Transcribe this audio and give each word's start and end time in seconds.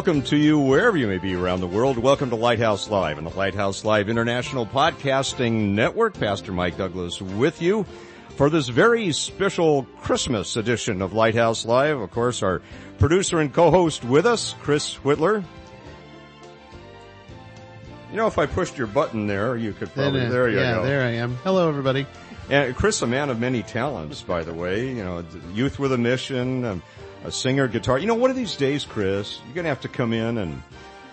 Welcome 0.00 0.22
to 0.22 0.36
you 0.38 0.58
wherever 0.58 0.96
you 0.96 1.06
may 1.06 1.18
be 1.18 1.34
around 1.34 1.60
the 1.60 1.66
world. 1.66 1.98
Welcome 1.98 2.30
to 2.30 2.36
Lighthouse 2.36 2.88
Live 2.88 3.18
and 3.18 3.26
the 3.26 3.36
Lighthouse 3.36 3.84
Live 3.84 4.08
International 4.08 4.64
Podcasting 4.64 5.74
Network. 5.74 6.18
Pastor 6.18 6.52
Mike 6.52 6.78
Douglass 6.78 7.20
with 7.20 7.60
you 7.60 7.84
for 8.38 8.48
this 8.48 8.68
very 8.68 9.12
special 9.12 9.82
Christmas 10.00 10.56
edition 10.56 11.02
of 11.02 11.12
Lighthouse 11.12 11.66
Live. 11.66 12.00
Of 12.00 12.10
course, 12.12 12.42
our 12.42 12.62
producer 12.98 13.40
and 13.40 13.52
co-host 13.52 14.02
with 14.02 14.24
us, 14.24 14.54
Chris 14.62 14.96
Whitler. 14.96 15.44
You 18.10 18.16
know, 18.16 18.26
if 18.26 18.38
I 18.38 18.46
pushed 18.46 18.78
your 18.78 18.86
button 18.86 19.26
there, 19.26 19.54
you 19.54 19.74
could 19.74 19.92
probably, 19.92 20.26
there 20.28 20.48
you 20.48 20.60
yeah, 20.60 20.76
go. 20.76 20.82
there 20.82 21.02
I 21.02 21.10
am. 21.10 21.34
Hello, 21.44 21.68
everybody. 21.68 22.06
And 22.48 22.74
Chris, 22.74 23.02
a 23.02 23.06
man 23.06 23.28
of 23.28 23.38
many 23.38 23.62
talents, 23.62 24.22
by 24.22 24.44
the 24.44 24.54
way, 24.54 24.88
you 24.88 25.04
know, 25.04 25.22
youth 25.52 25.78
with 25.78 25.92
a 25.92 25.98
mission, 25.98 26.64
um, 26.64 26.82
a 27.24 27.30
singer, 27.30 27.68
guitar. 27.68 27.98
You 27.98 28.06
know, 28.06 28.14
one 28.14 28.30
of 28.30 28.36
these 28.36 28.56
days, 28.56 28.84
Chris, 28.84 29.40
you're 29.44 29.54
going 29.54 29.64
to 29.64 29.68
have 29.68 29.80
to 29.82 29.88
come 29.88 30.12
in 30.12 30.38
and, 30.38 30.62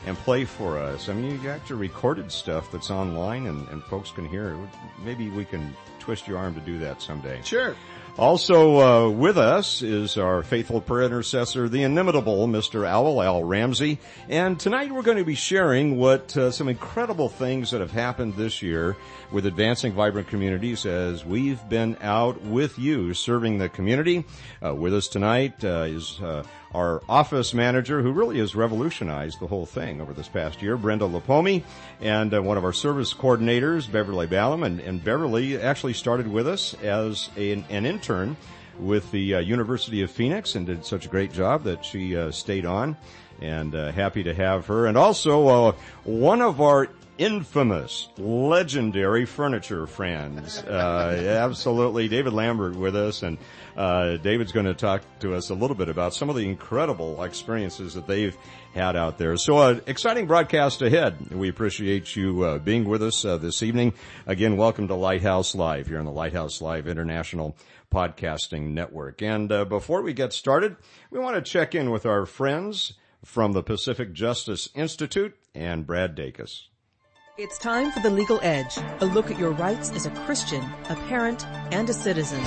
and 0.05 0.17
play 0.17 0.45
for 0.45 0.77
us. 0.77 1.09
I 1.09 1.13
mean, 1.13 1.31
you 1.31 1.37
got 1.37 1.69
your 1.69 1.77
recorded 1.77 2.31
stuff 2.31 2.71
that's 2.71 2.89
online 2.89 3.47
and, 3.47 3.67
and 3.69 3.83
folks 3.83 4.11
can 4.11 4.27
hear. 4.27 4.57
Maybe 5.03 5.29
we 5.29 5.45
can 5.45 5.75
twist 5.99 6.27
your 6.27 6.37
arm 6.37 6.53
to 6.55 6.61
do 6.61 6.79
that 6.79 7.01
someday. 7.01 7.41
Sure. 7.43 7.75
Also 8.17 8.79
uh, 8.79 9.09
with 9.11 9.37
us 9.37 9.83
is 9.83 10.17
our 10.17 10.41
faithful 10.41 10.81
prayer 10.81 11.05
intercessor, 11.05 11.69
the 11.69 11.83
inimitable 11.83 12.47
Mr. 12.47 12.83
Owl 12.83 13.21
Al 13.21 13.43
Ramsey. 13.43 13.99
And 14.27 14.59
tonight 14.59 14.91
we're 14.91 15.03
going 15.03 15.19
to 15.19 15.23
be 15.23 15.35
sharing 15.35 15.97
what 15.97 16.35
uh, 16.35 16.49
some 16.49 16.67
incredible 16.67 17.29
things 17.29 17.69
that 17.69 17.79
have 17.79 17.91
happened 17.91 18.33
this 18.33 18.63
year 18.63 18.97
with 19.31 19.45
Advancing 19.45 19.93
Vibrant 19.93 20.29
Communities 20.29 20.87
as 20.87 21.25
we've 21.25 21.61
been 21.69 21.95
out 22.01 22.41
with 22.41 22.79
you 22.79 23.13
serving 23.13 23.59
the 23.59 23.69
community. 23.69 24.25
Uh, 24.65 24.73
with 24.73 24.95
us 24.95 25.07
tonight 25.07 25.63
uh, 25.63 25.85
is 25.87 26.19
uh, 26.19 26.43
our 26.77 27.01
office 27.09 27.55
manager 27.55 28.03
who 28.03 28.11
really 28.11 28.37
has 28.37 28.55
revolutionized 28.55 29.39
the 29.39 29.47
whole 29.47 29.65
thing 29.65 29.99
over 29.99 30.13
this 30.13 30.27
past 30.27 30.61
year, 30.61 30.77
Brenda 30.77 31.05
Lipomi, 31.05 31.63
and 32.01 32.31
uh, 32.31 32.41
one 32.41 32.55
of 32.55 32.63
our 32.63 32.71
service 32.71 33.15
coordinators, 33.15 33.91
Beverly 33.91 34.27
Ballam. 34.27 34.63
And, 34.63 34.79
and 34.79 35.03
Beverly 35.03 35.59
actually 35.59 35.93
started 35.93 36.27
with 36.27 36.47
us 36.47 36.75
as 36.75 37.29
a, 37.35 37.53
an 37.53 37.85
intern 37.87 38.37
with 38.79 39.09
the 39.09 39.35
uh, 39.35 39.39
University 39.39 40.03
of 40.03 40.11
Phoenix 40.11 40.53
and 40.53 40.67
did 40.67 40.85
such 40.85 41.07
a 41.07 41.09
great 41.09 41.33
job 41.33 41.63
that 41.63 41.83
she 41.83 42.15
uh, 42.15 42.29
stayed 42.29 42.65
on. 42.65 42.95
And 43.41 43.73
uh, 43.73 43.91
happy 43.91 44.23
to 44.23 44.33
have 44.33 44.67
her. 44.67 44.85
And 44.85 44.97
also 44.97 45.47
uh, 45.47 45.71
one 46.03 46.41
of 46.41 46.61
our 46.61 46.89
infamous, 47.17 48.09
legendary 48.17 49.25
furniture 49.25 49.87
friends. 49.87 50.59
Uh, 50.59 51.39
absolutely, 51.43 52.07
David 52.07 52.33
Lambert 52.33 52.75
with 52.75 52.95
us, 52.95 53.23
and 53.23 53.37
uh, 53.75 54.17
David's 54.17 54.51
going 54.51 54.65
to 54.65 54.73
talk 54.73 55.01
to 55.19 55.33
us 55.33 55.49
a 55.49 55.53
little 55.53 55.75
bit 55.75 55.89
about 55.89 56.13
some 56.13 56.29
of 56.29 56.35
the 56.35 56.47
incredible 56.47 57.23
experiences 57.23 57.95
that 57.95 58.07
they've 58.07 58.37
had 58.73 58.95
out 58.95 59.17
there. 59.17 59.35
So, 59.37 59.57
uh, 59.57 59.79
exciting 59.87 60.27
broadcast 60.27 60.81
ahead. 60.81 61.31
We 61.31 61.49
appreciate 61.49 62.15
you 62.15 62.43
uh, 62.43 62.57
being 62.59 62.85
with 62.85 63.01
us 63.01 63.25
uh, 63.25 63.37
this 63.37 63.63
evening. 63.63 63.93
Again, 64.25 64.57
welcome 64.57 64.87
to 64.87 64.95
Lighthouse 64.95 65.55
Live 65.55 65.87
here 65.87 65.99
on 65.99 66.05
the 66.05 66.11
Lighthouse 66.11 66.61
Live 66.61 66.87
International 66.87 67.55
Podcasting 67.91 68.73
Network. 68.73 69.21
And 69.21 69.51
uh, 69.51 69.65
before 69.65 70.01
we 70.01 70.13
get 70.13 70.33
started, 70.33 70.75
we 71.09 71.19
want 71.19 71.35
to 71.35 71.41
check 71.41 71.73
in 71.73 71.89
with 71.89 72.05
our 72.05 72.25
friends 72.25 72.93
from 73.23 73.53
the 73.53 73.63
Pacific 73.63 74.13
Justice 74.13 74.69
Institute 74.75 75.35
and 75.55 75.87
Brad 75.87 76.15
Dacus. 76.15 76.67
It's 77.39 77.59
time 77.59 77.91
for 77.91 77.99
The 77.99 78.09
Legal 78.09 78.39
Edge, 78.41 78.79
a 78.99 79.05
look 79.05 79.29
at 79.29 79.37
your 79.37 79.51
rights 79.51 79.91
as 79.91 80.07
a 80.07 80.25
Christian, 80.25 80.63
a 80.89 80.95
parent, 81.07 81.45
and 81.71 81.87
a 81.87 81.93
citizen. 81.93 82.39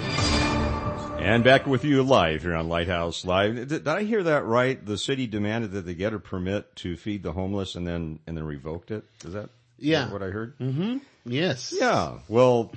And 1.21 1.43
back 1.43 1.65
with 1.67 1.85
you 1.85 2.03
live 2.03 2.41
here 2.41 2.55
on 2.55 2.67
Lighthouse 2.67 3.23
Live. 3.25 3.55
Did, 3.55 3.69
did 3.69 3.87
I 3.87 4.03
hear 4.03 4.23
that 4.23 4.43
right? 4.45 4.83
The 4.85 4.97
city 4.97 5.25
demanded 5.25 5.71
that 5.71 5.85
they 5.85 5.95
get 5.95 6.13
a 6.13 6.19
permit 6.19 6.75
to 6.77 6.97
feed 6.97 7.23
the 7.23 7.31
homeless 7.31 7.75
and 7.75 7.87
then, 7.87 8.19
and 8.27 8.35
then 8.35 8.43
revoked 8.43 8.91
it? 8.91 9.05
Is 9.23 9.31
that 9.33 9.49
Yeah. 9.77 10.11
what 10.11 10.21
I 10.21 10.27
heard? 10.27 10.57
Mm-hmm. 10.59 10.97
Yes. 11.25 11.73
Yeah. 11.77 12.19
Well, 12.27 12.73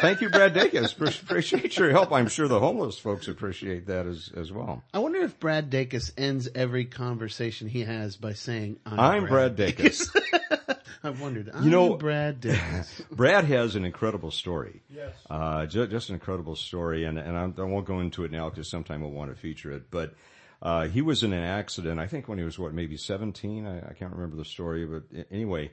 thank 0.00 0.20
you, 0.20 0.28
Brad 0.28 0.54
Dacus. 0.54 0.92
Appreciate 1.22 1.76
your 1.78 1.90
help. 1.90 2.12
I'm 2.12 2.28
sure 2.28 2.46
the 2.46 2.60
homeless 2.60 2.98
folks 2.98 3.26
appreciate 3.28 3.86
that 3.86 4.06
as, 4.06 4.30
as 4.36 4.52
well. 4.52 4.82
I 4.92 4.98
wonder 4.98 5.20
if 5.20 5.38
Brad 5.40 5.70
Dacus 5.70 6.12
ends 6.18 6.48
every 6.54 6.84
conversation 6.84 7.68
he 7.68 7.84
has 7.84 8.16
by 8.16 8.34
saying, 8.34 8.78
I'm, 8.84 9.00
I'm 9.00 9.26
Brad 9.26 9.56
Dacus. 9.56 10.08
I've 11.04 11.20
wondered. 11.20 11.50
I'm 11.54 11.64
You 11.64 11.70
know- 11.70 11.94
Brad 11.96 12.40
Dacus. 12.42 13.08
Brad 13.10 13.44
has 13.44 13.76
an 13.76 13.84
incredible 13.84 14.30
story. 14.30 14.82
Yes. 14.90 15.14
Uh, 15.30 15.64
just, 15.66 15.90
just 15.90 16.08
an 16.10 16.16
incredible 16.16 16.56
story, 16.56 17.04
and 17.04 17.18
and 17.18 17.36
I, 17.36 17.62
I 17.62 17.64
won't 17.64 17.86
go 17.86 18.00
into 18.00 18.24
it 18.24 18.30
now 18.32 18.50
because 18.50 18.68
sometime 18.68 19.00
we'll 19.02 19.10
want 19.12 19.34
to 19.34 19.40
feature 19.40 19.70
it. 19.72 19.90
But 19.90 20.14
uh, 20.60 20.88
he 20.88 21.00
was 21.02 21.22
in 21.22 21.32
an 21.32 21.42
accident. 21.44 22.00
I 22.00 22.08
think 22.08 22.28
when 22.28 22.38
he 22.38 22.44
was 22.44 22.58
what, 22.58 22.74
maybe 22.74 22.96
seventeen. 22.96 23.66
I, 23.66 23.78
I 23.90 23.92
can't 23.92 24.12
remember 24.12 24.36
the 24.36 24.44
story, 24.44 24.84
but 24.84 25.04
a- 25.16 25.32
anyway, 25.32 25.70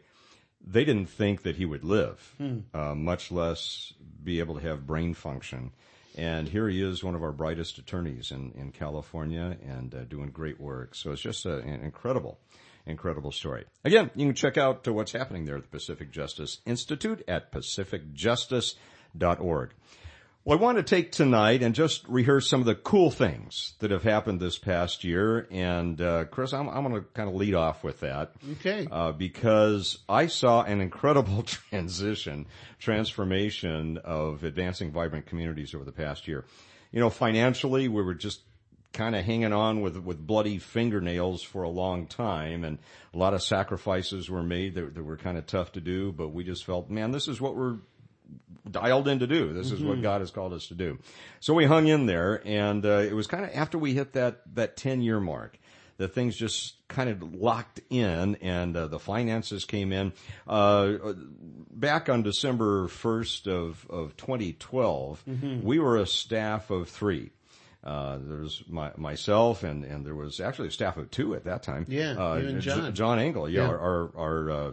they 0.65 0.85
didn't 0.85 1.07
think 1.07 1.43
that 1.43 1.57
he 1.57 1.65
would 1.65 1.83
live, 1.83 2.35
uh, 2.73 2.95
much 2.95 3.31
less 3.31 3.93
be 4.23 4.39
able 4.39 4.55
to 4.55 4.61
have 4.61 4.87
brain 4.87 5.13
function. 5.13 5.71
And 6.15 6.47
here 6.47 6.69
he 6.69 6.81
is, 6.81 7.03
one 7.03 7.15
of 7.15 7.23
our 7.23 7.31
brightest 7.31 7.79
attorneys 7.79 8.31
in, 8.31 8.53
in 8.55 8.71
California 8.71 9.57
and 9.67 9.93
uh, 9.93 10.05
doing 10.05 10.29
great 10.29 10.61
work. 10.61 10.95
So 10.95 11.11
it's 11.11 11.21
just 11.21 11.45
a, 11.45 11.57
an 11.57 11.81
incredible, 11.81 12.39
incredible 12.85 13.31
story. 13.31 13.65
Again, 13.83 14.09
you 14.15 14.27
can 14.27 14.35
check 14.35 14.57
out 14.57 14.87
uh, 14.87 14.93
what's 14.93 15.11
happening 15.11 15.43
there 15.45 15.57
at 15.57 15.63
the 15.63 15.69
Pacific 15.69 16.11
Justice 16.11 16.59
Institute 16.65 17.23
at 17.27 17.51
pacificjustice.org. 17.51 19.71
Well, 20.45 20.57
I 20.57 20.61
want 20.61 20.77
to 20.77 20.83
take 20.83 21.13
tonight 21.13 21.63
and 21.63 21.73
just 21.73 22.05
rehearse 22.09 22.49
some 22.49 22.59
of 22.59 22.65
the 22.65 22.75
cool 22.75 23.09
things 23.09 23.75
that 23.79 23.91
have 23.91 24.03
happened 24.03 24.41
this 24.41 24.57
past 24.57 25.05
year. 25.05 25.47
And, 25.49 26.01
uh, 26.01 26.25
Chris, 26.25 26.51
I'm, 26.51 26.67
I'm 26.67 26.83
going 26.83 27.01
to 27.01 27.07
kind 27.13 27.29
of 27.29 27.35
lead 27.35 27.53
off 27.53 27.81
with 27.81 28.01
that. 28.01 28.33
Okay. 28.59 28.85
Uh, 28.91 29.13
because 29.13 29.99
I 30.09 30.27
saw 30.27 30.63
an 30.63 30.81
incredible 30.81 31.43
transition, 31.69 32.47
transformation 32.77 33.99
of 33.99 34.43
advancing 34.43 34.91
vibrant 34.91 35.27
communities 35.27 35.73
over 35.73 35.85
the 35.85 35.93
past 35.93 36.27
year. 36.27 36.43
You 36.91 36.99
know, 36.99 37.09
financially, 37.09 37.87
we 37.87 38.03
were 38.03 38.13
just 38.13 38.41
kind 38.91 39.15
of 39.15 39.23
hanging 39.23 39.53
on 39.53 39.79
with 39.79 39.97
with 39.97 40.27
bloody 40.27 40.59
fingernails 40.59 41.41
for 41.41 41.63
a 41.63 41.69
long 41.69 42.05
time, 42.05 42.63
and 42.63 42.77
a 43.13 43.17
lot 43.17 43.33
of 43.33 43.41
sacrifices 43.41 44.29
were 44.29 44.43
made 44.43 44.75
that, 44.75 44.93
that 44.93 45.03
were 45.03 45.17
kind 45.17 45.37
of 45.37 45.47
tough 45.47 45.71
to 45.71 45.81
do. 45.81 46.11
But 46.11 46.29
we 46.29 46.43
just 46.43 46.65
felt, 46.65 46.89
man, 46.89 47.11
this 47.11 47.29
is 47.29 47.39
what 47.39 47.55
we're 47.55 47.77
dialed 48.69 49.07
in 49.07 49.19
to 49.19 49.27
do. 49.27 49.53
This 49.53 49.71
is 49.71 49.81
what 49.83 50.01
God 50.01 50.21
has 50.21 50.31
called 50.31 50.53
us 50.53 50.67
to 50.67 50.75
do. 50.75 50.99
So 51.39 51.53
we 51.53 51.65
hung 51.65 51.87
in 51.87 52.05
there, 52.05 52.41
and 52.45 52.85
uh, 52.85 52.99
it 52.99 53.13
was 53.13 53.27
kind 53.27 53.43
of 53.45 53.51
after 53.53 53.77
we 53.77 53.93
hit 53.93 54.13
that 54.13 54.41
that 54.55 54.77
ten 54.77 55.01
year 55.01 55.19
mark 55.19 55.57
the 55.97 56.07
things 56.07 56.35
just 56.35 56.75
kind 56.87 57.07
of 57.07 57.35
locked 57.35 57.79
in, 57.91 58.35
and 58.41 58.75
uh, 58.75 58.87
the 58.87 58.97
finances 58.97 59.63
came 59.63 59.91
in. 59.93 60.11
Uh, 60.47 60.93
back 61.71 62.09
on 62.09 62.23
December 62.23 62.87
first 62.87 63.47
of 63.47 63.85
of 63.91 64.17
2012, 64.17 65.23
we 65.63 65.77
were 65.79 65.97
a 65.97 66.07
staff 66.07 66.71
of 66.71 66.89
three. 66.89 67.29
Uh, 67.83 68.17
there 68.21 68.37
was 68.37 68.63
my, 68.69 68.91
myself 68.95 69.63
and, 69.63 69.83
and 69.83 70.05
there 70.05 70.15
was 70.15 70.39
actually 70.39 70.69
a 70.69 70.71
staff 70.71 70.95
of 70.95 71.11
two 71.11 71.35
at 71.35 71.43
that 71.43 71.61
time. 71.63 71.85
Yeah, 71.89 72.11
uh, 72.13 72.35
you 72.37 72.47
and 72.47 72.61
J- 72.61 72.71
John. 72.71 72.95
John 72.95 73.19
Engel, 73.19 73.49
yeah, 73.49 73.63
Yeah. 73.63 73.67
our, 73.67 73.77
our, 73.79 74.11
our 74.17 74.49
uh, 74.51 74.71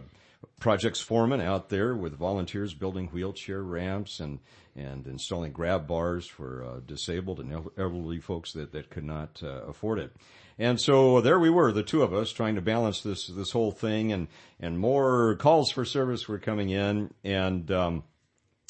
projects 0.59 1.01
foreman 1.01 1.41
out 1.41 1.69
there 1.69 1.95
with 1.95 2.17
volunteers 2.17 2.73
building 2.73 3.07
wheelchair 3.07 3.61
ramps 3.61 4.19
and, 4.19 4.39
and 4.75 5.07
installing 5.07 5.51
grab 5.51 5.87
bars 5.87 6.27
for 6.27 6.63
uh, 6.63 6.79
disabled 6.85 7.39
and 7.39 7.69
elderly 7.77 8.19
folks 8.19 8.53
that, 8.53 8.71
that 8.71 8.89
could 8.89 9.03
not 9.03 9.41
uh, 9.43 9.63
afford 9.65 9.99
it. 9.99 10.11
And 10.59 10.79
so 10.79 11.21
there 11.21 11.39
we 11.39 11.49
were, 11.49 11.71
the 11.71 11.81
two 11.81 12.03
of 12.03 12.13
us, 12.13 12.31
trying 12.31 12.55
to 12.55 12.61
balance 12.61 13.01
this 13.01 13.27
this 13.27 13.51
whole 13.51 13.71
thing, 13.71 14.11
and 14.11 14.27
and 14.59 14.77
more 14.77 15.35
calls 15.37 15.71
for 15.71 15.85
service 15.85 16.27
were 16.27 16.37
coming 16.37 16.69
in, 16.69 17.11
and 17.23 17.71
um, 17.71 18.03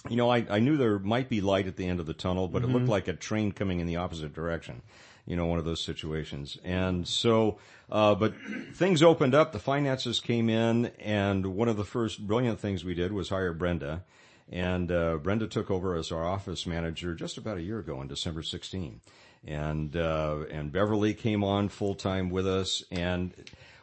you 0.09 0.15
know, 0.15 0.29
I, 0.29 0.45
I 0.49 0.59
knew 0.59 0.77
there 0.77 0.99
might 0.99 1.29
be 1.29 1.41
light 1.41 1.67
at 1.67 1.75
the 1.75 1.87
end 1.87 1.99
of 1.99 2.05
the 2.05 2.13
tunnel, 2.13 2.47
but 2.47 2.63
it 2.63 2.67
looked 2.67 2.87
like 2.87 3.07
a 3.07 3.13
train 3.13 3.51
coming 3.51 3.79
in 3.79 3.87
the 3.87 3.97
opposite 3.97 4.33
direction. 4.33 4.81
You 5.25 5.35
know, 5.35 5.45
one 5.45 5.59
of 5.59 5.65
those 5.65 5.79
situations. 5.81 6.57
And 6.63 7.07
so, 7.07 7.57
uh, 7.91 8.15
but 8.15 8.33
things 8.73 9.03
opened 9.03 9.35
up, 9.35 9.51
the 9.51 9.59
finances 9.59 10.19
came 10.19 10.49
in, 10.49 10.87
and 10.99 11.55
one 11.55 11.67
of 11.67 11.77
the 11.77 11.85
first 11.85 12.25
brilliant 12.25 12.59
things 12.59 12.83
we 12.83 12.93
did 12.93 13.11
was 13.11 13.29
hire 13.29 13.53
Brenda. 13.53 14.03
And, 14.51 14.91
uh, 14.91 15.17
Brenda 15.17 15.47
took 15.47 15.69
over 15.71 15.95
as 15.95 16.11
our 16.11 16.25
office 16.25 16.65
manager 16.65 17.13
just 17.15 17.37
about 17.37 17.57
a 17.57 17.61
year 17.61 17.79
ago 17.79 17.97
on 17.99 18.07
December 18.07 18.41
16. 18.41 18.99
And, 19.45 19.95
uh, 19.95 20.39
and 20.51 20.71
Beverly 20.71 21.13
came 21.13 21.43
on 21.43 21.69
full 21.69 21.95
time 21.95 22.29
with 22.29 22.45
us, 22.47 22.83
and 22.91 23.31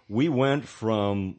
we 0.09 0.29
went 0.29 0.67
from 0.67 1.37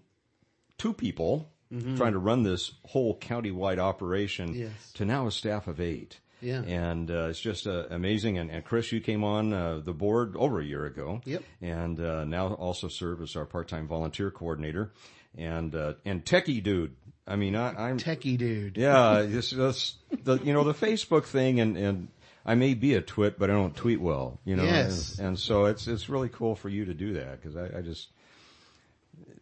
two 0.77 0.93
people 0.93 1.49
trying 1.97 2.13
to 2.13 2.19
run 2.19 2.41
this 2.41 2.71
whole 2.85 3.15
county-wide 3.17 3.77
operation 3.77 4.55
Yes. 4.55 4.91
to 4.93 5.05
now 5.05 5.27
a 5.27 5.31
staff 5.31 5.67
of 5.67 5.79
eight. 5.79 6.19
Yeah. 6.41 6.61
And 6.61 7.09
uh, 7.11 7.27
it's 7.29 7.39
just 7.39 7.67
uh, 7.67 7.85
amazing. 7.89 8.37
And, 8.37 8.49
and 8.49 8.63
Chris, 8.63 8.91
you 8.91 9.01
came 9.01 9.23
on 9.23 9.53
uh, 9.53 9.81
the 9.83 9.93
board 9.93 10.35
over 10.35 10.59
a 10.59 10.63
year 10.65 10.85
ago. 10.85 11.21
Yep. 11.25 11.43
And 11.61 11.99
uh, 11.99 12.25
now 12.25 12.53
also 12.53 12.87
serve 12.87 13.21
as 13.21 13.35
our 13.35 13.45
part-time 13.45 13.87
volunteer 13.87 14.31
coordinator. 14.31 14.91
And 15.37 15.75
uh, 15.75 15.93
and 16.05 16.25
techie 16.25 16.63
dude. 16.63 16.95
I 17.27 17.35
mean, 17.35 17.55
I, 17.55 17.89
I'm 17.89 17.99
Techie 17.99 18.37
dude. 18.37 18.77
yeah. 18.77 19.21
This, 19.21 19.51
this 19.51 19.95
the 20.23 20.37
you 20.39 20.53
know 20.53 20.63
the 20.63 20.73
Facebook 20.73 21.25
thing 21.25 21.59
and 21.59 21.77
and. 21.77 22.07
I 22.45 22.55
may 22.55 22.73
be 22.73 22.95
a 22.95 23.01
twit, 23.01 23.37
but 23.37 23.51
I 23.51 23.53
don't 23.53 23.75
tweet 23.75 24.01
well, 24.01 24.39
you 24.43 24.55
know. 24.55 24.63
Yes. 24.63 25.19
And, 25.19 25.27
and 25.27 25.39
so 25.39 25.65
it's 25.65 25.87
it's 25.87 26.09
really 26.09 26.29
cool 26.29 26.55
for 26.55 26.69
you 26.69 26.85
to 26.85 26.95
do 26.95 27.13
that 27.13 27.39
because 27.39 27.55
I, 27.55 27.77
I 27.77 27.81
just 27.81 28.07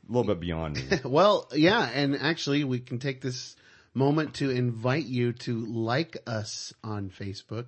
a 0.10 0.12
little 0.12 0.28
bit 0.28 0.40
beyond 0.40 0.76
me. 0.76 1.00
Well, 1.06 1.48
yeah, 1.54 1.90
and 1.94 2.18
actually 2.18 2.64
we 2.64 2.80
can 2.80 3.00
take 3.00 3.22
this 3.22 3.56
moment 3.98 4.36
to 4.36 4.52
invite 4.52 5.06
you 5.06 5.34
to 5.34 5.66
like 5.66 6.18
us 6.26 6.74
on 6.84 7.10
Facebook. 7.10 7.66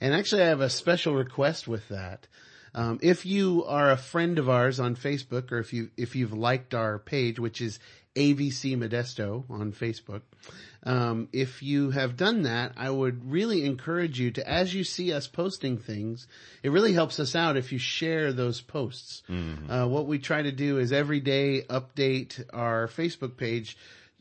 And 0.00 0.12
actually 0.12 0.42
I 0.42 0.48
have 0.48 0.60
a 0.60 0.68
special 0.68 1.14
request 1.14 1.68
with 1.68 1.88
that. 1.88 2.26
Um, 2.74 2.98
if 3.02 3.24
you 3.24 3.64
are 3.64 3.90
a 3.90 3.96
friend 3.96 4.38
of 4.38 4.48
ours 4.48 4.78
on 4.78 4.94
Facebook 4.94 5.50
or 5.52 5.58
if 5.58 5.72
you, 5.72 5.90
if 5.96 6.14
you've 6.14 6.34
liked 6.34 6.74
our 6.74 6.98
page, 6.98 7.38
which 7.38 7.60
is 7.60 7.78
AVC 8.14 8.76
Modesto 8.76 9.48
on 9.48 9.72
Facebook, 9.72 10.22
um, 10.84 11.28
if 11.32 11.62
you 11.62 11.90
have 11.90 12.16
done 12.16 12.42
that, 12.42 12.72
I 12.76 12.90
would 12.90 13.30
really 13.30 13.64
encourage 13.64 14.20
you 14.20 14.30
to, 14.32 14.48
as 14.48 14.74
you 14.74 14.84
see 14.84 15.12
us 15.12 15.26
posting 15.26 15.78
things, 15.78 16.26
it 16.62 16.70
really 16.70 16.92
helps 16.92 17.18
us 17.18 17.34
out 17.34 17.56
if 17.56 17.72
you 17.72 17.78
share 17.78 18.32
those 18.32 18.60
posts. 18.60 19.22
Uh, 19.70 19.86
what 19.86 20.06
we 20.06 20.18
try 20.18 20.42
to 20.42 20.52
do 20.52 20.78
is 20.78 20.92
every 20.92 21.20
day 21.20 21.62
update 21.68 22.44
our 22.52 22.86
Facebook 22.88 23.36
page 23.36 23.76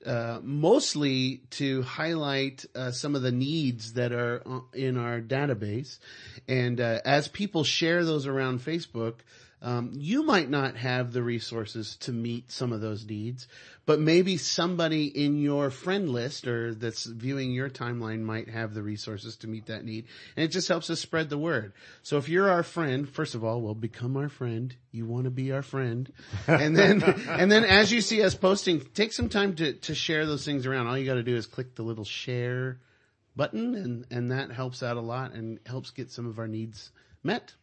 uh, 0.05 0.39
mostly 0.43 1.41
to 1.51 1.81
highlight 1.81 2.65
uh, 2.75 2.91
some 2.91 3.15
of 3.15 3.21
the 3.21 3.31
needs 3.31 3.93
that 3.93 4.11
are 4.11 4.41
uh, 4.45 4.59
in 4.73 4.97
our 4.97 5.19
database. 5.19 5.99
And 6.47 6.79
uh, 6.79 6.99
as 7.03 7.27
people 7.27 7.63
share 7.63 8.05
those 8.05 8.27
around 8.27 8.59
Facebook, 8.59 9.15
um, 9.61 9.91
you 9.95 10.23
might 10.23 10.49
not 10.49 10.77
have 10.77 11.13
the 11.13 11.23
resources 11.23 11.95
to 12.01 12.11
meet 12.11 12.51
some 12.51 12.71
of 12.71 12.81
those 12.81 13.05
needs, 13.05 13.47
but 13.87 14.01
maybe 14.01 14.35
somebody 14.35 15.05
in 15.05 15.39
your 15.39 15.69
friend 15.69 16.09
list 16.09 16.45
or 16.45 16.75
that's 16.75 17.05
viewing 17.05 17.51
your 17.51 17.69
timeline 17.69 18.21
might 18.21 18.49
have 18.49 18.73
the 18.73 18.83
resources 18.83 19.37
to 19.37 19.47
meet 19.47 19.67
that 19.67 19.85
need. 19.85 20.05
And 20.35 20.43
it 20.43 20.49
just 20.49 20.67
helps 20.67 20.89
us 20.89 20.99
spread 20.99 21.29
the 21.29 21.37
word. 21.37 21.71
So 22.03 22.17
if 22.17 22.27
you're 22.27 22.49
our 22.49 22.63
friend, 22.63 23.07
first 23.07 23.33
of 23.33 23.45
all, 23.45 23.61
well, 23.61 23.73
become 23.73 24.17
our 24.17 24.27
friend. 24.27 24.75
You 24.91 25.05
want 25.05 25.23
to 25.23 25.29
be 25.29 25.53
our 25.53 25.61
friend. 25.61 26.11
And 26.47 26.75
then, 26.75 27.01
and 27.29 27.49
then 27.49 27.63
as 27.63 27.89
you 27.89 28.01
see 28.01 28.21
us 28.21 28.35
posting, 28.35 28.81
take 28.93 29.13
some 29.13 29.29
time 29.29 29.55
to, 29.55 29.71
to 29.71 29.95
share 29.95 30.25
those 30.25 30.43
things 30.43 30.65
around. 30.65 30.87
All 30.87 30.97
you 30.97 31.05
got 31.05 31.13
to 31.13 31.23
do 31.23 31.37
is 31.37 31.47
click 31.47 31.75
the 31.75 31.83
little 31.83 32.03
share 32.03 32.79
button 33.37 33.73
and, 33.73 34.05
and 34.11 34.31
that 34.31 34.51
helps 34.51 34.83
out 34.83 34.97
a 34.97 35.01
lot 35.01 35.31
and 35.31 35.59
helps 35.65 35.91
get 35.91 36.11
some 36.11 36.27
of 36.27 36.39
our 36.39 36.47
needs 36.47 36.91
met. 37.23 37.53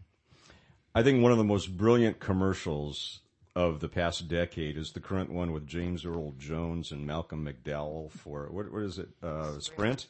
I 0.94 1.03
think 1.03 1.23
one 1.23 1.32
of 1.32 1.38
the 1.38 1.44
most 1.44 1.76
brilliant 1.76 2.19
commercials 2.19 3.21
of 3.56 3.81
the 3.81 3.89
past 3.89 4.27
decade 4.29 4.77
is 4.77 4.93
the 4.93 5.01
current 5.01 5.31
one 5.31 5.53
with 5.53 5.67
James 5.67 6.05
Earl 6.05 6.33
Jones 6.39 6.91
and 6.91 7.06
Malcolm 7.06 7.47
McDowell 7.47 8.11
for 8.11 8.49
what, 8.51 8.73
what 8.73 8.83
is 8.83 8.99
it? 8.99 9.09
Uh, 9.23 9.59
Sprint, 9.61 10.06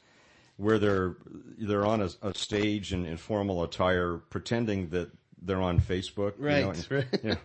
where 0.57 0.79
they're 0.79 1.17
they're 1.59 1.85
on 1.87 2.01
a, 2.01 2.09
a 2.23 2.35
stage 2.35 2.93
in 2.93 3.05
informal 3.05 3.63
attire, 3.63 4.17
pretending 4.31 4.89
that 4.91 5.11
they're 5.43 5.61
on 5.61 5.79
Facebook. 5.81 6.39
you 6.39 6.45
know, 6.65 6.71
and- 6.71 6.91
right. 6.91 7.39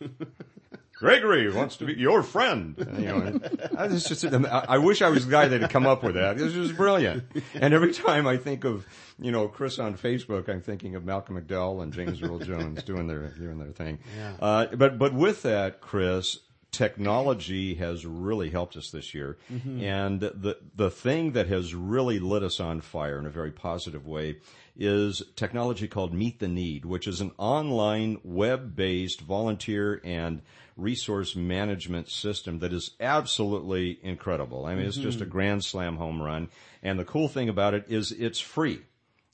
yeah. 0.00 0.08
Gregory 0.98 1.52
wants 1.52 1.76
to 1.76 1.84
be 1.84 1.94
your 1.94 2.22
friend. 2.22 2.74
You 2.98 3.06
know, 3.06 3.40
I, 3.76 3.88
just, 3.88 4.24
I 4.24 4.78
wish 4.78 5.02
I 5.02 5.10
was 5.10 5.26
the 5.26 5.30
guy 5.30 5.46
that 5.46 5.60
had 5.60 5.70
come 5.70 5.86
up 5.86 6.02
with 6.02 6.14
that. 6.14 6.38
This 6.38 6.54
was 6.54 6.72
brilliant. 6.72 7.24
And 7.54 7.74
every 7.74 7.92
time 7.92 8.26
I 8.26 8.38
think 8.38 8.64
of, 8.64 8.86
you 9.18 9.30
know, 9.30 9.46
Chris 9.46 9.78
on 9.78 9.96
Facebook, 9.96 10.48
I'm 10.48 10.62
thinking 10.62 10.94
of 10.94 11.04
Malcolm 11.04 11.38
McDowell 11.38 11.82
and 11.82 11.92
James 11.92 12.22
Earl 12.22 12.38
Jones 12.38 12.82
doing 12.82 13.06
their 13.06 13.28
doing 13.28 13.58
their 13.58 13.72
thing. 13.72 13.98
Yeah. 14.16 14.32
Uh, 14.40 14.66
but 14.74 14.98
but 14.98 15.12
with 15.12 15.42
that, 15.42 15.82
Chris, 15.82 16.38
technology 16.72 17.74
has 17.74 18.06
really 18.06 18.50
helped 18.50 18.76
us 18.76 18.90
this 18.90 19.14
year, 19.14 19.36
and 19.50 20.20
the 20.20 20.58
the 20.74 20.90
thing 20.90 21.32
that 21.32 21.46
has 21.48 21.74
really 21.74 22.18
lit 22.18 22.42
us 22.42 22.58
on 22.58 22.80
fire 22.80 23.18
in 23.18 23.26
a 23.26 23.30
very 23.30 23.52
positive 23.52 24.06
way 24.06 24.38
is 24.78 25.22
technology 25.36 25.88
called 25.88 26.12
Meet 26.12 26.38
the 26.38 26.48
Need, 26.48 26.84
which 26.84 27.06
is 27.06 27.20
an 27.20 27.32
online 27.38 28.18
web-based 28.22 29.20
volunteer 29.20 30.00
and 30.04 30.42
resource 30.76 31.34
management 31.34 32.08
system 32.08 32.58
that 32.58 32.72
is 32.72 32.90
absolutely 33.00 33.98
incredible. 34.02 34.66
I 34.66 34.74
mean, 34.74 34.86
it's 34.86 34.96
just 34.96 35.20
a 35.20 35.26
grand 35.26 35.64
slam 35.64 35.96
home 35.96 36.20
run. 36.20 36.50
And 36.82 36.98
the 36.98 37.04
cool 37.04 37.28
thing 37.28 37.48
about 37.48 37.74
it 37.74 37.86
is 37.88 38.12
it's 38.12 38.40
free. 38.40 38.82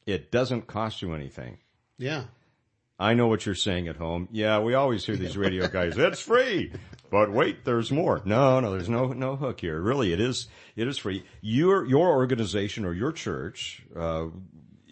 It 0.07 0.31
doesn't 0.31 0.67
cost 0.67 1.03
you 1.03 1.15
anything. 1.15 1.59
Yeah. 1.99 2.25
I 2.99 3.15
know 3.15 3.27
what 3.27 3.45
you're 3.45 3.55
saying 3.57 3.89
at 3.89 3.97
home. 3.97 4.29
Yeah, 4.31 4.61
we 4.61 4.75
always 4.75 5.05
hear 5.05 5.17
these 5.17 5.37
radio 5.37 5.67
guys. 5.67 5.99
It's 5.99 6.21
free, 6.21 6.73
but 7.11 7.33
wait, 7.33 7.65
there's 7.65 7.91
more. 7.91 8.23
No, 8.25 8.61
no, 8.61 8.71
there's 8.71 8.89
no 8.89 9.09
no 9.09 9.35
hook 9.35 9.61
here. 9.61 9.81
Really, 9.81 10.13
it 10.13 10.21
is 10.21 10.47
it 10.77 10.87
is 10.87 10.99
free. 10.99 11.25
Your 11.41 11.85
your 11.85 12.11
organization 12.11 12.85
or 12.85 12.93
your 12.93 13.11
church, 13.11 13.83
uh, 13.97 14.27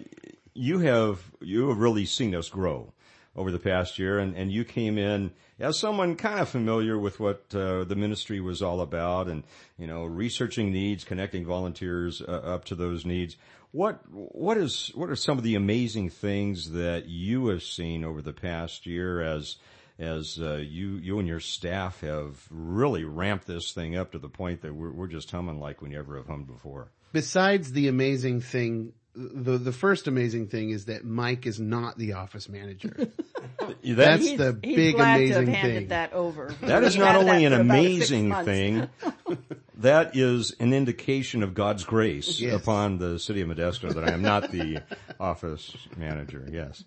you 0.52 0.80
have 0.80 1.22
you 1.40 1.68
have 1.70 1.78
really 1.78 2.04
seen 2.04 2.34
us 2.34 2.50
grow 2.50 2.92
over 3.34 3.50
the 3.50 3.58
past 3.58 3.98
year, 3.98 4.18
and, 4.18 4.36
and 4.36 4.52
you 4.52 4.64
came 4.64 4.98
in 4.98 5.32
as 5.58 5.78
someone 5.78 6.16
kind 6.16 6.40
of 6.40 6.48
familiar 6.48 6.98
with 6.98 7.18
what 7.18 7.44
uh, 7.54 7.84
the 7.84 7.96
ministry 7.96 8.40
was 8.40 8.60
all 8.60 8.80
about, 8.80 9.28
and 9.28 9.44
you 9.78 9.86
know, 9.86 10.04
researching 10.04 10.70
needs, 10.70 11.04
connecting 11.04 11.44
volunteers 11.44 12.20
uh, 12.20 12.30
up 12.30 12.64
to 12.66 12.74
those 12.74 13.06
needs. 13.06 13.36
What 13.70 14.00
what 14.10 14.58
is 14.58 14.92
what 14.94 15.08
are 15.08 15.16
some 15.16 15.38
of 15.38 15.44
the 15.44 15.54
amazing 15.54 16.10
things 16.10 16.72
that 16.72 17.08
you 17.08 17.46
have 17.46 17.62
seen 17.62 18.04
over 18.04 18.20
the 18.20 18.34
past 18.34 18.84
year 18.84 19.22
as 19.22 19.56
as 19.98 20.38
uh, 20.40 20.56
you 20.56 20.96
you 20.96 21.18
and 21.18 21.26
your 21.26 21.40
staff 21.40 22.00
have 22.02 22.46
really 22.50 23.04
ramped 23.04 23.46
this 23.46 23.72
thing 23.72 23.96
up 23.96 24.12
to 24.12 24.18
the 24.18 24.28
point 24.28 24.60
that 24.62 24.74
we're, 24.74 24.92
we're 24.92 25.06
just 25.06 25.30
humming 25.30 25.58
like 25.58 25.80
we 25.80 25.88
never 25.88 26.16
have 26.16 26.26
hummed 26.26 26.48
before. 26.48 26.90
Besides 27.12 27.72
the 27.72 27.88
amazing 27.88 28.40
thing, 28.40 28.92
the 29.14 29.58
the 29.58 29.72
first 29.72 30.06
amazing 30.06 30.48
thing 30.48 30.70
is 30.70 30.86
that 30.86 31.04
Mike 31.04 31.46
is 31.46 31.60
not 31.60 31.98
the 31.98 32.14
office 32.14 32.48
manager. 32.48 33.08
That's 33.84 34.24
He's- 34.24 34.38
the 34.38 34.58
he's 34.62 34.76
big 34.76 34.94
glad 34.96 35.16
amazing 35.20 35.46
to 35.46 35.50
have 35.52 35.60
handed 35.60 35.78
thing. 35.80 35.88
that 35.88 36.12
over. 36.12 36.54
That 36.62 36.82
is 36.84 36.96
not 36.96 37.16
only 37.16 37.44
an 37.44 37.52
for 37.52 37.60
about 37.60 37.74
six 37.82 38.10
amazing 38.10 38.34
thing, 38.44 38.88
that 39.78 40.16
is 40.16 40.54
an 40.60 40.72
indication 40.72 41.42
of 41.42 41.52
God's 41.54 41.84
grace 41.84 42.40
Yes. 42.40 42.54
upon 42.54 42.98
the 42.98 43.18
city 43.18 43.42
of 43.42 43.48
Modesto 43.48 43.92
that 43.92 44.04
I 44.08 44.12
am 44.12 44.22
not 44.22 44.50
the 44.50 44.82
office 45.20 45.76
manager. 45.96 46.48
Yes. 46.50 46.84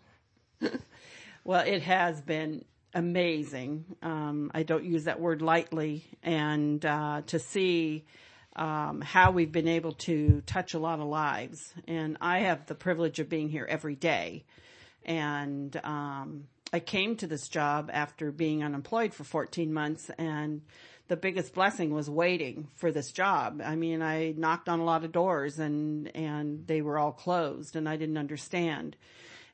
Well, 1.44 1.62
it 1.66 1.84
has 1.84 2.22
been 2.22 2.66
amazing. 2.94 3.86
Um, 4.02 4.50
I 4.54 4.64
don't 4.64 4.84
use 4.84 5.04
that 5.04 5.20
word 5.20 5.42
lightly, 5.44 6.06
and 6.24 6.84
uh, 6.84 7.22
to 7.28 7.38
see 7.40 8.06
um, 8.56 9.02
how 9.02 9.32
we've 9.32 9.52
been 9.52 9.68
able 9.68 9.94
to 9.94 10.42
touch 10.46 10.74
a 10.74 10.80
lot 10.80 11.00
of 11.00 11.08
lives. 11.08 11.74
And 11.88 12.18
I 12.22 12.40
have 12.40 12.66
the 12.66 12.76
privilege 12.76 13.20
of 13.20 13.30
being 13.30 13.50
here 13.50 13.66
every 13.70 13.96
day. 13.96 14.46
And 15.06 15.76
um, 15.84 16.48
I 16.74 16.80
came 16.80 17.16
to 17.18 17.28
this 17.28 17.48
job 17.48 17.90
after 17.94 18.32
being 18.32 18.64
unemployed 18.64 19.14
for 19.14 19.24
14 19.24 19.72
months, 19.72 20.10
and 20.18 20.62
the 21.08 21.16
biggest 21.16 21.54
blessing 21.54 21.94
was 21.94 22.10
waiting 22.10 22.68
for 22.76 22.92
this 22.92 23.12
job. 23.12 23.62
I 23.64 23.76
mean, 23.76 24.02
I 24.02 24.34
knocked 24.36 24.68
on 24.68 24.80
a 24.80 24.84
lot 24.84 25.06
of 25.06 25.12
doors, 25.12 25.60
and 25.60 26.14
and 26.16 26.66
they 26.66 26.82
were 26.82 26.98
all 26.98 27.12
closed, 27.12 27.76
and 27.76 27.88
I 27.88 27.98
didn't 27.98 28.18
understand. 28.18 28.96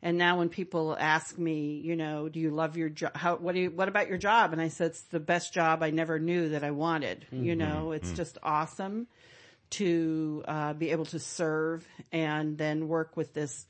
And 0.03 0.17
now 0.17 0.39
when 0.39 0.50
people 0.50 0.98
ask 1.00 1.38
me, 1.38 1.79
you 1.84 1.96
know, 1.96 2.27
do 2.27 2.39
you 2.39 2.50
love 2.50 2.75
your 2.75 2.89
job? 2.89 3.15
How, 3.15 3.36
what 3.36 3.53
do 3.53 3.62
you, 3.62 3.70
what 3.70 3.88
about 3.88 4.08
your 4.10 4.17
job? 4.17 4.51
And 4.51 4.60
I 4.60 4.70
said, 4.70 4.88
it's 4.91 5.01
the 5.03 5.20
best 5.20 5.53
job 5.53 5.84
I 5.84 5.91
never 5.91 6.17
knew 6.17 6.50
that 6.50 6.63
I 6.63 6.72
wanted. 6.72 7.25
You 7.31 7.55
know, 7.55 7.91
it's 7.91 8.12
just 8.12 8.38
awesome 8.41 9.05
to, 9.72 10.43
uh, 10.48 10.74
be 10.74 10.89
able 10.89 11.05
to 11.05 11.20
serve 11.20 11.88
and 12.12 12.58
then 12.58 12.88
work 12.88 13.15
with 13.15 13.34
this 13.34 13.67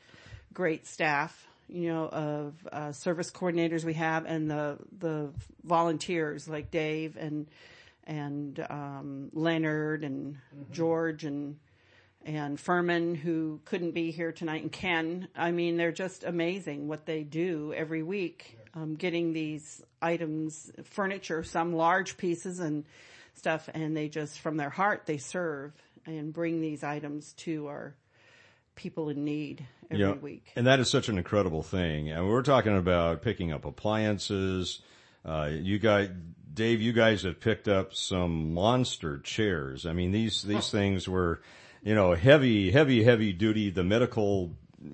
great 0.54 0.88
staff, 0.88 1.48
you 1.68 1.90
know, 1.90 2.06
of, 2.08 2.54
uh, 2.72 2.92
service 2.94 3.30
coordinators 3.30 3.84
we 3.84 3.96
have 3.96 4.26
and 4.26 4.50
the, 4.50 4.78
the 5.00 5.32
volunteers 5.64 6.48
like 6.48 6.72
Dave 6.72 7.18
and, 7.18 7.48
and, 8.06 8.66
um, 8.70 9.30
Leonard 9.34 10.04
and 10.06 10.38
George 10.72 11.26
and, 11.26 11.58
and 12.26 12.60
Furman, 12.60 13.16
who 13.16 13.60
couldn't 13.66 13.92
be 13.92 14.12
here 14.12 14.32
tonight, 14.32 14.62
and 14.62 14.72
Ken. 14.72 15.28
I 15.36 15.52
mean, 15.52 15.78
they're 15.78 15.92
just 15.92 16.24
amazing 16.24 16.88
what 16.88 17.06
they 17.06 17.24
do 17.24 17.74
every 17.76 18.04
week, 18.04 18.58
um, 18.76 18.96
getting 18.96 19.34
these 19.34 19.82
items, 20.02 20.72
furniture, 20.84 21.44
some 21.44 21.74
large 21.74 22.18
pieces 22.18 22.60
and 22.60 22.86
stuff, 23.34 23.70
and 23.74 23.96
they 23.96 24.08
just, 24.08 24.40
from 24.40 24.58
their 24.58 24.70
heart, 24.70 25.04
they 25.06 25.18
serve 25.18 25.74
and 26.06 26.34
bring 26.34 26.62
these 26.62 26.84
items 26.84 27.34
to 27.34 27.68
our 27.68 27.96
people 28.76 29.10
in 29.10 29.24
need 29.26 29.66
every 29.90 30.04
Yeah. 30.06 30.14
week. 30.14 30.52
And 30.56 30.66
that 30.68 30.80
is 30.80 30.90
such 30.90 31.10
an 31.10 31.18
incredible 31.18 31.64
thing. 31.64 32.10
And 32.10 32.28
we're 32.28 32.42
talking 32.44 32.78
about 32.78 33.22
picking 33.22 33.52
up 33.52 33.66
appliances. 33.66 34.82
Uh, 35.26 35.50
you 35.52 35.78
guys, 35.78 36.10
Dave, 36.54 36.82
you 36.82 36.94
guys 36.94 37.24
have 37.24 37.40
picked 37.40 37.68
up 37.68 37.94
some 37.94 38.54
monster 38.54 39.20
chairs. 39.20 39.86
I 39.86 39.94
mean, 39.94 40.12
these, 40.12 40.44
these 40.44 40.70
things 40.72 41.08
were, 41.08 41.42
you 41.84 41.96
know, 41.96 42.14
heavy, 42.14 42.72
heavy, 42.72 43.04
heavy 43.04 43.34
duty, 43.34 43.70
the 43.70 43.84
medical, 43.84 44.52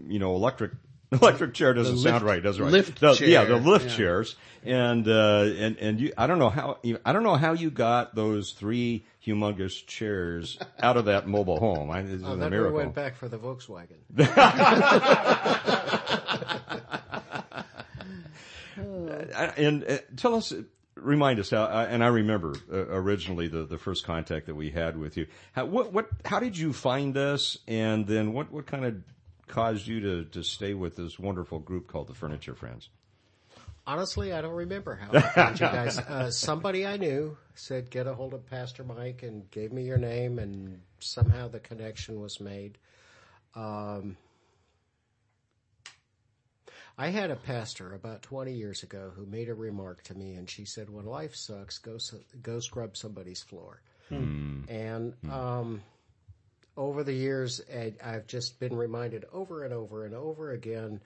you 0.08 0.20
know, 0.20 0.36
electric, 0.36 0.72
electric 1.12 1.53
chair 1.53 1.74
doesn't 1.74 1.96
The 1.96 2.01
sound 2.01 2.24
right, 2.24 2.41
does 2.41 2.60
it? 2.60 2.63
Right? 2.63 2.72
lift 2.72 3.00
The- 3.00 3.17
Yeah, 3.25 3.46
the 3.46 3.58
lift 3.58 3.88
yeah. 3.89 3.96
chairs. 3.96 4.36
And, 4.63 5.08
uh, 5.08 5.46
and, 5.58 5.77
and 5.77 6.00
you, 6.01 6.12
I 6.17 6.27
don't 6.27 6.39
know 6.39 6.50
how, 6.50 6.79
I 7.06 7.13
don't 7.13 7.24
know 7.24 7.36
how 7.36 7.53
you 7.53 7.70
got 7.70 8.15
those 8.15 8.51
three 8.51 9.06
humongous 9.25 9.86
chairs 9.86 10.58
out 10.79 10.98
of 10.98 11.06
that 11.06 11.25
mobile 11.27 11.60
home. 11.60 11.89
I, 11.89 12.00
it's 12.01 12.24
Oh, 12.25 12.34
a 12.34 12.50
miracle. 12.50 12.75
went 12.75 12.94
back 12.96 13.15
for 13.15 13.29
the 13.29 13.38
Volkswagen. 13.38 13.96
Uh, 18.77 19.48
and 19.58 19.84
uh, 19.86 19.98
tell 20.15 20.36
us, 20.36 20.53
remind 21.01 21.39
us 21.39 21.50
how. 21.50 21.63
Uh, 21.63 21.88
and 21.89 22.04
I 22.04 22.08
remember 22.08 22.56
uh, 22.72 22.88
originally 22.89 23.48
the, 23.48 23.63
the 23.66 23.77
first 23.77 24.04
contact 24.06 24.48
that 24.48 24.56
we 24.56 24.70
had 24.70 24.98
with 24.98 25.18
you. 25.18 25.27
How, 25.54 25.66
what 25.66 25.94
what 25.94 26.10
how 26.25 26.39
did 26.39 26.58
you 26.58 26.74
find 26.74 27.18
us? 27.18 27.58
And 27.68 28.08
then 28.08 28.34
what 28.34 28.51
what 28.51 28.66
kind 28.66 28.86
of 28.86 28.96
caused 29.48 29.88
you 29.88 30.00
to 30.01 30.25
to 30.25 30.44
stay 30.44 30.74
with 30.74 30.96
this 30.96 31.18
wonderful 31.18 31.60
group 31.60 31.88
called 31.88 32.08
the 32.08 32.13
Furniture 32.13 32.56
Friends? 32.56 32.89
Honestly, 33.88 34.34
I 34.34 34.42
don't 34.42 34.54
remember 34.54 34.96
how 34.96 35.10
I 35.18 35.22
found 35.22 35.60
you 35.60 35.66
guys. 35.66 35.98
Uh, 35.98 36.30
somebody 36.30 36.86
I 36.86 36.98
knew 36.98 37.38
said, 37.56 37.89
get 37.89 38.06
a 38.06 38.13
hold 38.13 38.34
of 38.34 38.46
Pastor 38.46 38.84
Mike 38.84 39.24
and 39.24 39.50
gave 39.50 39.72
me 39.72 39.84
your 39.84 39.98
name 39.98 40.39
and 40.39 40.82
somehow 41.00 41.48
the 41.48 41.62
connection 41.62 42.20
was 42.20 42.42
made. 42.42 42.77
Um, 43.56 44.18
I 46.98 47.10
had 47.10 47.30
a 47.30 47.36
pastor 47.36 47.94
about 47.94 48.24
20 48.24 48.54
years 48.54 48.84
ago 48.84 49.12
who 49.16 49.25
made 49.25 49.50
a 49.50 49.54
remark 49.54 50.04
to 50.04 50.16
me 50.16 50.34
and 50.34 50.50
she 50.50 50.66
said, 50.66 50.89
when 50.89 51.06
life 51.06 51.36
sucks, 51.36 51.77
go, 51.77 51.98
go 52.42 52.60
scrub 52.60 52.98
somebody's 52.98 53.42
floor. 53.42 53.82
Hmm. 54.10 54.62
And, 54.68 55.13
hmm. 55.22 55.32
um, 55.32 55.82
over 56.75 57.04
the 57.04 57.13
years, 57.13 57.62
I've 58.04 58.27
just 58.27 58.60
been 58.60 58.75
reminded 58.75 59.25
over 59.34 59.63
and 59.63 59.74
over 59.74 60.06
and 60.06 60.13
over 60.13 60.51
again 60.51 61.01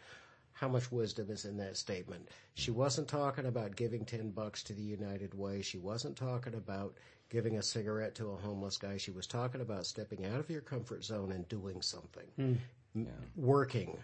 how 0.54 0.68
much 0.68 0.92
wisdom 0.92 1.32
is 1.32 1.46
in 1.46 1.58
that 1.58 1.78
statement. 1.78 2.30
She 2.56 2.72
wasn't 2.72 3.08
talking 3.08 3.46
about 3.46 3.76
giving 3.76 4.06
10 4.06 4.32
bucks 4.32 4.64
to 4.64 4.74
the 4.74 4.82
United 4.82 5.34
Way. 5.34 5.62
She 5.62 5.78
wasn't 5.78 6.18
talking 6.18 6.56
about 6.56 6.96
giving 7.30 7.58
a 7.58 7.64
cigarette 7.64 8.16
to 8.16 8.32
a 8.32 8.36
homeless 8.36 8.78
guy. 8.78 8.98
She 8.98 9.12
was 9.12 9.26
talking 9.26 9.62
about 9.62 9.86
stepping 9.86 10.26
out 10.26 10.40
of 10.40 10.50
your 10.50 10.62
comfort 10.62 11.06
zone 11.06 11.32
and 11.32 11.48
doing 11.48 11.82
something. 11.82 12.28
Hmm. 12.36 12.54
M- 12.94 13.08
Working, 13.38 13.98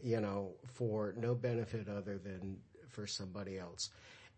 you 0.00 0.20
know, 0.20 0.52
for 0.66 1.14
no 1.16 1.34
benefit 1.34 1.88
other 1.88 2.18
than 2.18 2.58
for 2.88 3.06
somebody 3.06 3.58
else. 3.58 3.90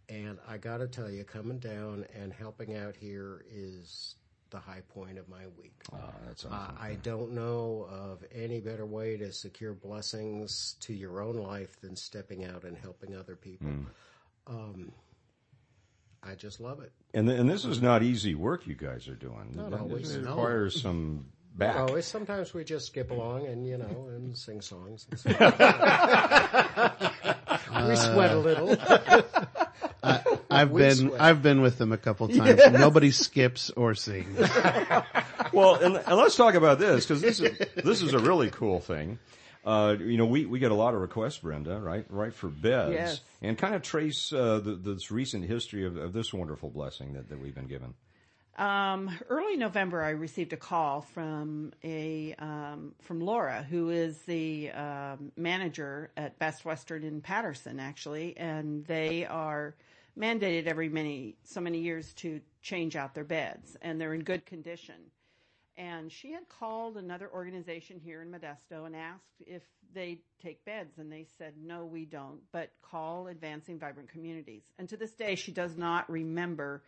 And 0.08 0.38
I 0.48 0.58
gotta 0.58 0.88
tell 0.88 1.10
you, 1.10 1.22
coming 1.24 1.58
down 1.58 2.04
and 2.14 2.32
helping 2.32 2.76
out 2.76 2.96
here 2.96 3.44
is 3.50 4.16
the 4.50 4.58
high 4.58 4.82
point 4.88 5.16
of 5.16 5.28
my 5.28 5.46
week. 5.56 5.80
that's 6.26 6.44
Uh, 6.44 6.72
I 6.80 6.96
don't 7.02 7.32
know 7.32 7.86
of 7.88 8.24
any 8.32 8.58
better 8.58 8.84
way 8.84 9.16
to 9.18 9.32
secure 9.32 9.72
blessings 9.72 10.74
to 10.80 10.92
your 10.92 11.20
own 11.20 11.36
life 11.36 11.80
than 11.80 11.94
stepping 11.94 12.44
out 12.44 12.64
and 12.64 12.76
helping 12.76 13.14
other 13.14 13.36
people. 13.36 13.68
Um, 14.48 14.90
I 16.22 16.34
just 16.34 16.60
love 16.60 16.80
it. 16.80 16.92
And 17.14 17.28
and 17.30 17.48
this 17.48 17.64
is 17.64 17.80
not 17.80 18.02
easy 18.02 18.34
work 18.34 18.66
you 18.66 18.74
guys 18.74 19.06
are 19.08 19.14
doing. 19.14 19.52
Not 19.54 19.70
This 19.70 19.80
always. 19.80 20.16
It 20.16 20.22
No. 20.24 20.30
requires 20.30 20.82
some 20.82 21.26
back. 21.54 21.76
Oh, 21.76 21.95
it's 21.95 22.07
sometimes 22.07 22.54
we 22.54 22.64
just 22.64 22.87
skip 22.87 23.11
along 23.11 23.47
and 23.47 23.66
you 23.66 23.78
know 23.78 24.09
and 24.14 24.37
sing 24.37 24.61
songs. 24.61 25.07
And 25.11 25.19
stuff. 25.19 25.40
we 27.88 27.97
sweat 27.97 28.33
a 28.33 28.38
little. 28.38 28.76
I've 30.50 30.71
We 30.71 30.83
been 30.83 30.95
sweat. 30.97 31.21
I've 31.21 31.42
been 31.42 31.61
with 31.62 31.78
them 31.78 31.92
a 31.92 31.99
couple 31.99 32.28
times. 32.28 32.61
Nobody 32.73 33.11
skips 33.11 33.71
or 33.71 33.95
sings. 33.95 34.38
well, 35.52 35.76
and, 35.76 35.97
and 35.97 36.16
let's 36.16 36.37
talk 36.37 36.54
about 36.54 36.78
this 36.78 37.07
because 37.07 37.21
this 37.21 37.40
is 37.40 37.59
this 37.76 38.02
is 38.02 38.14
a 38.14 38.19
really 38.19 38.50
cool 38.50 38.80
thing. 38.80 39.19
Uh, 39.62 39.95
you 40.00 40.16
know, 40.16 40.25
we, 40.25 40.47
we 40.47 40.59
get 40.59 40.71
a 40.71 40.75
lot 40.75 40.95
of 40.95 41.02
requests, 41.02 41.37
Brenda, 41.38 41.78
right? 41.78 42.07
Right 42.09 42.33
for 42.33 42.49
beds, 42.49 42.92
Yes. 42.95 43.21
and 43.42 43.59
kind 43.59 43.75
of 43.75 43.83
trace 43.83 44.33
uh, 44.33 44.59
the, 44.59 44.75
this 44.75 45.11
recent 45.11 45.45
history 45.45 45.85
of, 45.85 45.99
of 45.99 46.14
this 46.14 46.33
wonderful 46.33 46.71
blessing 46.71 47.12
that, 47.12 47.28
that 47.28 47.38
we've 47.38 47.54
been 47.54 47.66
given. 47.66 47.92
Um, 48.57 49.16
early 49.28 49.57
November, 49.57 50.02
I 50.02 50.11
received 50.11 50.52
a 50.52 50.57
call 50.57 51.02
from 51.02 51.73
a 51.83 52.35
um, 52.38 52.95
from 53.00 53.21
Laura, 53.21 53.62
who 53.62 53.90
is 53.90 54.19
the 54.23 54.71
um, 54.73 55.33
manager 55.37 56.11
at 56.16 56.38
Best 56.38 56.64
Western 56.64 57.04
in 57.04 57.21
Patterson, 57.21 57.80
actually, 57.80 58.37
and 58.37 58.85
they 58.87 59.25
are 59.25 59.75
mandated 60.19 60.66
every 60.66 60.88
many 60.88 61.37
so 61.45 61.61
many 61.61 61.78
years 61.78 62.12
to 62.14 62.40
change 62.61 62.97
out 62.97 63.14
their 63.14 63.25
beds, 63.25 63.76
and 63.80 64.00
they're 64.00 64.14
in 64.14 64.25
good 64.25 64.45
condition. 64.45 64.97
And 65.76 66.12
she 66.12 66.33
had 66.33 66.47
called 66.49 66.99
another 66.99 67.30
organization 67.33 67.99
here 68.04 68.21
in 68.21 68.30
Modesto 68.30 68.85
and 68.85 68.95
asked 68.95 69.40
if 69.47 69.62
they 69.95 70.19
take 70.42 70.62
beds, 70.66 70.99
and 70.99 71.11
they 71.11 71.26
said 71.38 71.54
no, 71.57 71.87
we 71.87 72.04
don't, 72.04 72.40
but 72.52 72.71
call 72.83 73.28
Advancing 73.28 73.78
Vibrant 73.78 74.11
Communities. 74.11 74.64
And 74.78 74.88
to 74.90 74.97
this 74.99 75.12
day, 75.12 75.37
she 75.37 75.52
does 75.52 75.78
not 75.78 76.11
remember 76.11 76.83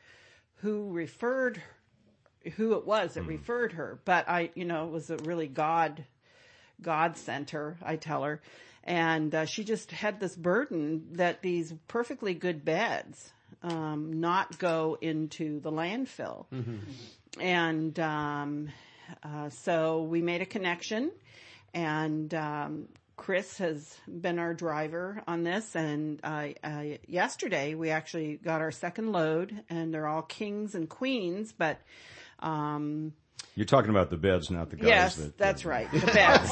who 0.56 0.90
referred 0.90 1.62
who 2.56 2.74
it 2.74 2.86
was 2.86 3.14
that 3.14 3.22
referred 3.22 3.72
her. 3.72 4.00
But 4.04 4.28
i 4.28 4.50
you 4.54 4.64
know 4.64 4.86
it 4.86 4.90
was 4.92 5.10
a 5.10 5.16
really 5.18 5.46
god 5.46 6.04
god 6.80 7.16
sent 7.16 7.50
her, 7.50 7.76
i 7.82 7.96
tell 7.96 8.24
her. 8.24 8.40
And 8.84 9.32
uh, 9.32 9.44
she 9.46 9.62
just 9.62 9.92
had 9.92 10.18
this 10.18 10.34
burden 10.34 11.06
that 11.12 11.40
these 11.40 11.72
perfectly 11.86 12.34
good 12.34 12.64
beds 12.64 13.32
um, 13.62 14.18
not 14.20 14.58
go 14.58 14.98
into 15.00 15.60
the 15.60 15.70
landfill, 15.70 16.46
and 17.40 17.98
um, 18.00 18.68
uh, 19.22 19.50
so 19.50 20.02
we 20.02 20.20
made 20.20 20.42
a 20.42 20.46
connection, 20.46 21.12
and 21.72 22.34
um, 22.34 22.88
Chris 23.22 23.58
has 23.58 23.96
been 24.08 24.40
our 24.40 24.52
driver 24.52 25.22
on 25.28 25.44
this. 25.44 25.76
And 25.76 26.18
uh, 26.24 26.48
uh, 26.64 26.82
yesterday 27.06 27.76
we 27.76 27.90
actually 27.90 28.34
got 28.36 28.60
our 28.60 28.72
second 28.72 29.12
load, 29.12 29.62
and 29.70 29.94
they're 29.94 30.08
all 30.08 30.22
kings 30.22 30.74
and 30.74 30.88
queens, 30.88 31.52
but. 31.56 31.78
Um, 32.40 33.12
You're 33.54 33.66
talking 33.66 33.90
about 33.90 34.10
the 34.10 34.16
beds, 34.16 34.50
not 34.50 34.70
the 34.70 34.76
guys. 34.76 34.88
yes, 34.88 35.14
that, 35.14 35.38
that's 35.38 35.64
right. 35.64 35.88
The 35.92 36.06
beds. 36.08 36.50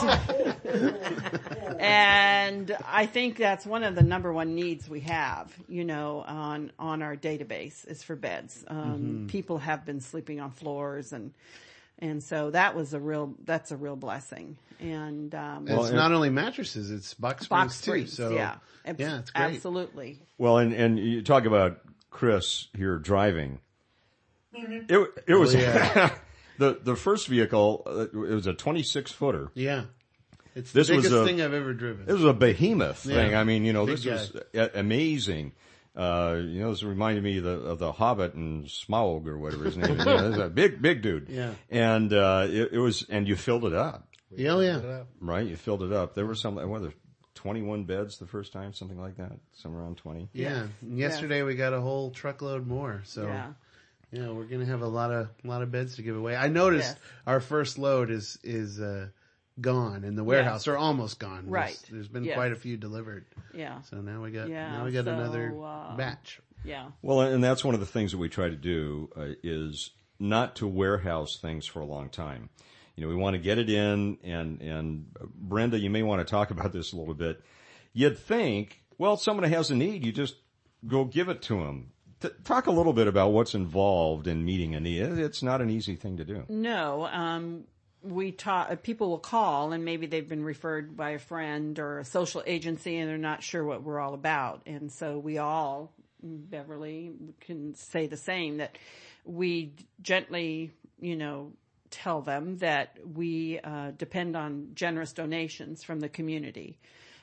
and 1.81 2.77
I 2.87 3.07
think 3.07 3.37
that's 3.37 3.67
one 3.67 3.83
of 3.83 3.97
the 3.97 4.05
number 4.05 4.33
one 4.33 4.55
needs 4.55 4.89
we 4.89 5.01
have, 5.01 5.53
you 5.69 5.85
know, 5.85 6.23
on 6.25 6.71
on 6.79 7.03
our 7.03 7.17
database 7.17 7.85
is 7.89 8.05
for 8.05 8.15
beds. 8.15 8.65
Um, 8.69 9.27
People 9.29 9.59
have 9.59 9.85
been 9.85 10.01
sleeping 10.01 10.39
on 10.41 10.53
floors, 10.53 11.13
and 11.13 11.33
and 12.01 12.23
so 12.23 12.51
that 12.51 12.75
was 12.75 12.95
a 12.95 13.01
real 13.01 13.35
that's 13.45 13.71
a 13.71 13.77
real 13.77 13.97
blessing. 13.97 14.57
And 14.81 15.35
um, 15.35 15.67
And 15.69 15.79
it's 15.79 15.91
not 15.91 16.13
only 16.13 16.31
mattresses; 16.31 16.91
it's 16.91 17.13
box 17.15 17.45
springs 17.45 17.75
box 17.75 17.81
too. 17.83 18.07
So 18.07 18.31
yeah, 18.31 18.57
Abs- 18.87 18.99
yeah, 19.01 19.19
it's 19.19 19.31
great. 19.31 19.55
absolutely. 19.57 20.19
Well, 20.39 20.59
and 20.59 20.73
and 20.73 20.99
you 20.99 21.23
talk 21.23 21.45
about 21.45 21.81
Chris 22.11 22.69
here 22.75 22.97
driving. 22.99 23.61
It 24.53 25.11
it 25.27 25.35
was 25.35 25.55
Oh, 25.55 25.59
yeah. 25.59 26.15
the 26.59 26.79
the 26.83 26.97
first 26.97 27.29
vehicle. 27.29 27.83
Uh, 27.87 28.01
it 28.07 28.15
was 28.35 28.47
a 28.47 28.53
26 28.55 29.13
footer. 29.13 29.51
Yeah, 29.55 29.85
it's 30.57 30.73
This 30.73 30.89
the 30.89 30.97
was 30.97 31.05
biggest 31.05 31.23
a- 31.23 31.25
thing 31.27 31.41
I've 31.43 31.53
ever 31.55 31.73
driven. 31.75 32.09
It 32.09 32.13
was 32.13 32.25
a 32.25 32.33
behemoth 32.33 32.99
thing. 32.99 33.35
I 33.35 33.45
mean, 33.45 33.65
you 33.65 33.73
know, 33.73 33.87
Big 33.87 33.99
this 33.99 34.33
was 34.55 34.69
amazing. 34.75 35.53
Uh, 35.97 36.37
you 36.41 36.61
know, 36.61 36.71
this 36.71 36.83
reminded 36.83 37.25
me 37.25 37.39
of 37.39 37.45
the, 37.45 37.51
of 37.51 37.79
the 37.79 37.93
Hobbit 37.93 38.35
and 38.35 38.65
Smaug 38.67 39.27
or 39.27 39.39
whatever 39.39 39.65
his 39.65 39.77
name 39.77 39.91
is. 39.93 39.99
You 39.99 40.05
know, 40.05 40.31
is 40.31 40.39
a 40.39 40.49
big, 40.55 40.81
big 40.81 41.03
dude. 41.03 41.29
Yeah. 41.29 41.55
And, 41.69 42.13
uh, 42.13 42.47
it, 42.49 42.71
it 42.73 42.79
was, 42.79 43.05
and 43.09 43.27
you 43.27 43.35
filled 43.37 43.65
it 43.65 43.75
up, 43.75 44.07
yeah, 44.35 44.53
oh, 44.53 44.61
yeah. 44.61 45.03
right? 45.21 45.47
You 45.47 45.57
filled 45.57 45.83
it 45.83 45.93
up. 45.93 46.15
There 46.15 46.27
were 46.27 46.37
some, 46.37 46.55
what, 46.57 46.83
there 46.83 46.93
21 47.35 47.85
beds 47.85 48.19
the 48.19 48.27
first 48.27 48.53
time, 48.53 48.73
something 48.75 49.01
like 49.01 49.17
that, 49.17 49.33
somewhere 49.53 49.83
around 49.83 49.97
20. 49.97 50.29
Yeah. 50.33 50.67
And 50.83 50.99
yesterday 50.99 51.43
we 51.43 51.55
got 51.55 51.73
a 51.73 51.81
whole 51.81 52.11
truckload 52.11 52.67
more. 52.67 53.01
So 53.05 53.27
Yeah. 53.27 53.53
yeah, 54.13 54.31
we're 54.31 54.45
gonna 54.45 54.67
have 54.67 54.83
a 54.83 54.87
lot 54.87 55.11
of 55.11 55.29
a 55.43 55.49
lot 55.49 55.63
of 55.63 55.71
beds 55.73 55.97
to 55.97 56.03
give 56.03 56.17
away. 56.17 56.37
I 56.37 56.49
noticed 56.49 56.91
Yes. 56.91 56.99
our 57.27 57.41
first 57.41 57.79
load 57.79 58.11
is 58.11 58.39
is 58.45 58.79
uh, 58.79 59.09
gone 59.61 60.05
in 60.05 60.15
the 60.17 60.25
warehouse 60.25 60.67
or 60.69 60.77
almost 60.77 61.19
gone. 61.19 61.47
There's- 61.47 61.51
Right. 61.51 61.89
there's 61.91 62.09
been 62.09 62.25
Yes. 62.25 62.35
quite 62.35 62.53
a 62.53 62.57
few 62.57 62.77
delivered. 62.77 63.27
Yeah, 63.55 63.81
So 63.83 64.01
now 64.01 64.23
we 64.23 64.31
got 64.31 64.49
Yeah, 64.49 64.71
now 64.73 64.85
we 64.85 64.93
got 64.93 65.05
so, 65.05 65.13
another 65.15 65.55
uh, 65.63 65.97
batch. 65.97 66.41
yeah, 66.65 66.91
Well, 67.03 67.21
and 67.23 67.43
that's 67.43 67.65
one 67.65 67.75
of 67.75 67.81
the 67.81 67.87
things 67.87 68.13
that 68.13 68.19
we 68.19 68.29
try 68.29 68.49
to 68.49 68.57
do 68.57 69.11
uh, 69.17 69.35
is 69.43 69.91
not 70.19 70.57
to 70.57 70.67
warehouse 70.67 71.39
things 71.41 71.67
for 71.67 71.81
a 71.81 71.85
long 71.87 72.09
time. 72.11 72.51
You 72.97 73.05
know, 73.05 73.09
we 73.09 73.17
want 73.17 73.35
to 73.35 73.39
get 73.41 73.59
it 73.59 73.71
in, 73.71 74.19
and 74.23 74.61
and 74.61 75.07
uh, 75.21 75.25
Brenda, 75.35 75.79
you 75.79 75.89
may 75.91 76.03
want 76.03 76.27
to 76.27 76.31
talk 76.31 76.51
about 76.51 76.73
this 76.73 76.93
a 76.93 76.97
little 76.97 77.15
bit. 77.15 77.43
You'd 77.95 78.19
think, 78.19 78.83
well, 78.99 79.17
someone 79.17 79.49
has 79.51 79.71
a 79.71 79.75
need, 79.77 80.05
you 80.05 80.13
just 80.13 80.37
go 80.87 81.05
give 81.05 81.29
it 81.29 81.41
to 81.43 81.61
them. 81.65 81.93
T- 82.21 82.29
talk 82.45 82.67
a 82.67 82.71
little 82.71 82.93
bit 82.93 83.07
about 83.09 83.33
what's 83.33 83.55
involved 83.55 84.27
in 84.27 84.45
meeting 84.45 84.75
a 84.75 84.81
need. 84.81 85.01
It's 85.01 85.43
not 85.43 85.63
an 85.63 85.71
easy 85.71 85.97
thing 85.97 86.19
to 86.19 86.25
do. 86.25 86.45
No, 86.51 87.07
um, 87.07 87.65
we 88.03 88.33
taught, 88.33 88.71
uh, 88.71 88.77
people 88.77 89.11
will 89.11 89.19
call 89.19 89.73
and 89.73 89.85
maybe 89.85 90.07
they've 90.07 90.29
been 90.29 90.45
referred 90.45 90.97
by 90.97 91.11
a 91.11 91.19
friend 91.19 91.79
or 91.79 91.99
a 91.99 92.05
social 92.05 92.43
agency 92.47 92.97
and 92.97 93.09
they're 93.09 93.19
not 93.19 93.43
sure 93.43 93.65
what 93.65 93.83
we're 93.83 94.01
all 94.01 94.15
about. 94.15 94.63
And 94.67 94.91
so 94.91 95.19
we 95.19 95.39
all, 95.39 95.93
Beverly, 96.23 97.13
can 97.41 97.75
say 97.75 98.07
the 98.07 98.17
same 98.17 98.59
that 98.59 98.79
we 99.25 99.75
gently, 100.01 100.71
you 101.01 101.17
know, 101.17 101.53
tell 101.91 102.23
them 102.23 102.59
that 102.59 102.97
we 103.15 103.59
uh, 103.63 103.91
depend 103.97 104.37
on 104.37 104.71
generous 104.75 105.13
donations 105.13 105.83
from 105.83 106.01
the 106.01 106.09
community. 106.09 106.79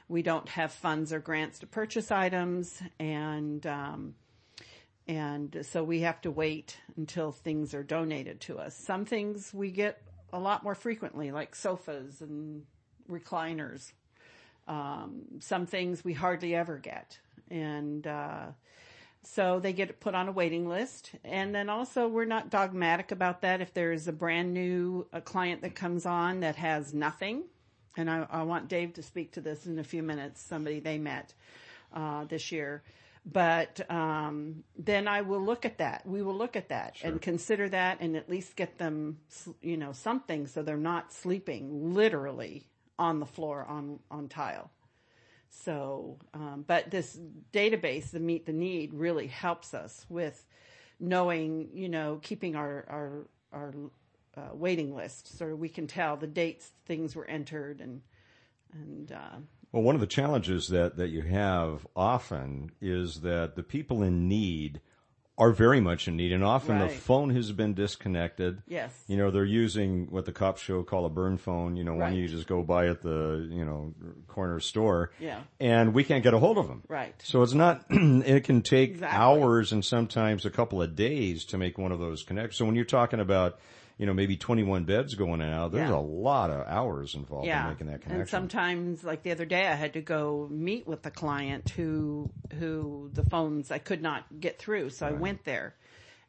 We 0.10 0.22
don't 0.22 0.48
have 0.50 0.72
funds 0.72 1.12
or 1.12 1.20
grants 1.20 1.60
to 1.60 1.68
purchase 1.68 2.12
items 2.12 2.82
and, 3.00 3.66
um, 3.66 4.16
and 5.08 5.60
so 5.64 5.84
we 5.84 6.02
have 6.02 6.22
to 6.22 6.32
wait 6.32 6.78
until 6.98 7.32
things 7.32 7.74
are 7.74 7.84
donated 7.84 8.42
to 8.42 8.60
us. 8.60 8.76
Some 8.76 9.06
things 9.06 9.54
we 9.54 9.72
get 9.72 10.02
a 10.34 10.40
lot 10.40 10.64
more 10.64 10.76
frequently, 10.76 11.32
like 11.32 11.56
sofas 11.56 12.22
and 12.22 12.64
recliners. 13.10 13.92
Um, 14.68 15.40
some 15.40 15.66
things 15.66 16.04
we 16.04 16.14
hardly 16.14 16.54
ever 16.54 16.78
get. 16.78 17.20
And, 17.50 18.06
uh, 18.06 18.48
so 19.24 19.60
they 19.60 19.74
get 19.74 20.00
put 20.00 20.16
on 20.16 20.28
a 20.28 20.32
waiting 20.32 20.68
list. 20.68 21.12
And 21.24 21.54
then 21.54 21.70
also 21.70 22.08
we're 22.08 22.26
not 22.26 22.50
dogmatic 22.50 23.12
about 23.12 23.42
that. 23.42 23.62
If 23.62 23.74
there's 23.74 24.08
a 24.08 24.14
brand 24.14 24.54
new 24.54 25.08
a 25.12 25.22
client 25.22 25.62
that 25.62 25.76
comes 25.76 26.06
on 26.06 26.42
that 26.42 26.56
has 26.56 26.94
nothing, 26.94 27.44
and 27.98 28.10
I, 28.10 28.28
I 28.30 28.44
want 28.44 28.68
Dave 28.68 28.94
to 28.94 29.04
speak 29.04 29.32
to 29.34 29.42
this 29.42 29.66
in 29.66 29.80
a 29.80 29.84
few 29.84 30.04
minutes, 30.04 30.42
somebody 30.42 30.80
they 30.80 30.98
met, 30.98 31.34
uh, 31.94 32.26
this 32.26 32.52
year. 32.52 32.84
But, 33.30 33.92
um, 33.92 34.64
then 34.78 35.08
I 35.08 35.22
will 35.22 35.44
look 35.44 35.66
at 35.66 35.80
that. 35.80 36.06
We 36.06 36.22
will 36.22 36.36
look 36.38 36.56
at 36.56 36.70
that 36.70 36.96
and 37.04 37.22
consider 37.22 37.68
that 37.70 38.00
and 38.00 38.16
at 38.16 38.30
least 38.30 38.56
get 38.56 38.78
them, 38.78 39.20
you 39.62 39.76
know, 39.76 39.92
something 39.92 40.48
so 40.48 40.64
they're 40.64 40.78
not 40.78 41.12
sleeping 41.12 41.94
literally 41.94 42.70
on 42.98 43.20
the 43.20 43.26
floor 43.26 43.66
on, 43.68 44.00
on 44.10 44.30
tile. 44.30 44.72
So, 45.50 46.18
um, 46.34 46.64
but 46.68 46.92
this 46.92 47.18
database, 47.52 48.12
the 48.12 48.20
Meet 48.20 48.46
the 48.46 48.54
Need, 48.54 48.94
really 48.94 49.28
helps 49.28 49.74
us 49.74 50.06
with 50.10 50.46
knowing, 51.00 51.70
you 51.74 51.90
know, 51.90 52.20
keeping 52.22 52.56
our 52.56 52.86
our 52.90 53.28
our 53.54 53.74
uh, 54.36 54.54
waiting 54.54 54.96
list, 54.96 55.38
so 55.38 55.56
we 55.56 55.70
can 55.70 55.88
tell 55.88 56.18
the 56.18 56.28
dates 56.28 56.72
things 56.86 57.16
were 57.16 57.26
entered 57.26 57.82
and 57.82 58.02
and 58.74 59.12
uh, 59.12 59.38
Well, 59.72 59.84
one 59.84 59.96
of 59.96 60.02
the 60.02 60.08
challenges 60.08 60.70
that, 60.70 60.98
that 60.98 61.10
you 61.10 61.22
have 61.24 61.86
often 61.96 62.72
is 62.82 63.22
that 63.22 63.56
the 63.56 63.64
people 63.64 64.02
in 64.04 64.28
need 64.28 64.82
are 65.40 65.52
very 65.52 65.80
much 65.80 66.08
in 66.08 66.16
need, 66.18 66.32
and 66.32 66.44
often 66.44 66.80
the 66.80 66.90
phone 66.90 67.30
has 67.30 67.52
been 67.52 67.76
disconnected. 67.76 68.64
Yes. 68.68 68.92
You 69.08 69.18
know, 69.18 69.30
they're 69.30 69.46
using 69.46 70.08
what 70.10 70.26
the 70.26 70.32
cops 70.32 70.64
show 70.64 70.82
call 70.82 71.06
a 71.06 71.12
burn 71.12 71.38
phone, 71.38 71.76
you 71.78 71.84
know, 71.84 71.92
one 71.92 72.00
Right. 72.02 72.16
you 72.16 72.28
just 72.28 72.48
go 72.48 72.64
buy 72.64 72.88
at 72.88 73.04
the, 73.04 73.48
you 73.52 73.64
know, 73.64 73.94
corner 74.28 74.60
store. 74.60 75.12
Yeah. 75.20 75.42
And 75.60 75.94
we 75.94 76.04
can't 76.04 76.24
get 76.24 76.34
a 76.34 76.40
hold 76.40 76.58
of 76.58 76.68
them. 76.68 76.82
Right. 76.88 77.14
So 77.24 77.44
it's 77.44 77.54
not, 77.54 77.86
it 77.92 78.46
can 78.46 78.64
take 78.64 78.92
Exactly. 78.92 79.16
hours 79.16 79.72
and 79.72 79.86
sometimes 79.86 80.44
a 80.44 80.50
couple 80.50 80.82
of 80.82 80.96
days 80.96 81.46
to 81.46 81.60
make 81.60 81.78
one 81.78 81.92
of 81.92 82.00
those 82.00 82.24
connects. 82.24 82.58
So 82.58 82.66
when 82.66 82.74
you're 82.74 82.84
talking 82.86 83.20
about, 83.20 83.60
you 83.98 84.06
know, 84.06 84.14
maybe 84.14 84.38
21 84.38 84.84
beds 84.86 85.16
going 85.16 85.42
in 85.42 85.50
out, 85.50 85.72
there's 85.72 85.90
Yeah. 85.90 85.96
a 85.96 86.00
lot 86.00 86.50
of 86.52 86.68
hours 86.68 87.16
involved 87.16 87.48
in 87.48 87.68
making 87.70 87.88
that 87.88 88.02
connection. 88.02 88.20
and 88.22 88.30
sometimes, 88.30 89.04
like 89.04 89.24
the 89.24 89.32
other 89.32 89.46
day, 89.46 89.66
I 89.68 89.74
had 89.76 89.94
to 89.94 90.02
go 90.02 90.48
meet 90.52 90.86
with 90.88 91.02
the 91.02 91.12
client 91.12 91.70
who 91.72 92.30
who 92.60 93.10
the 93.14 93.24
phones 93.24 93.72
I 93.72 93.80
could 93.80 94.02
not 94.02 94.24
get 94.40 94.60
through, 94.60 94.92
so 94.92 95.08
I 95.08 95.12
went 95.14 95.44
there. 95.46 95.76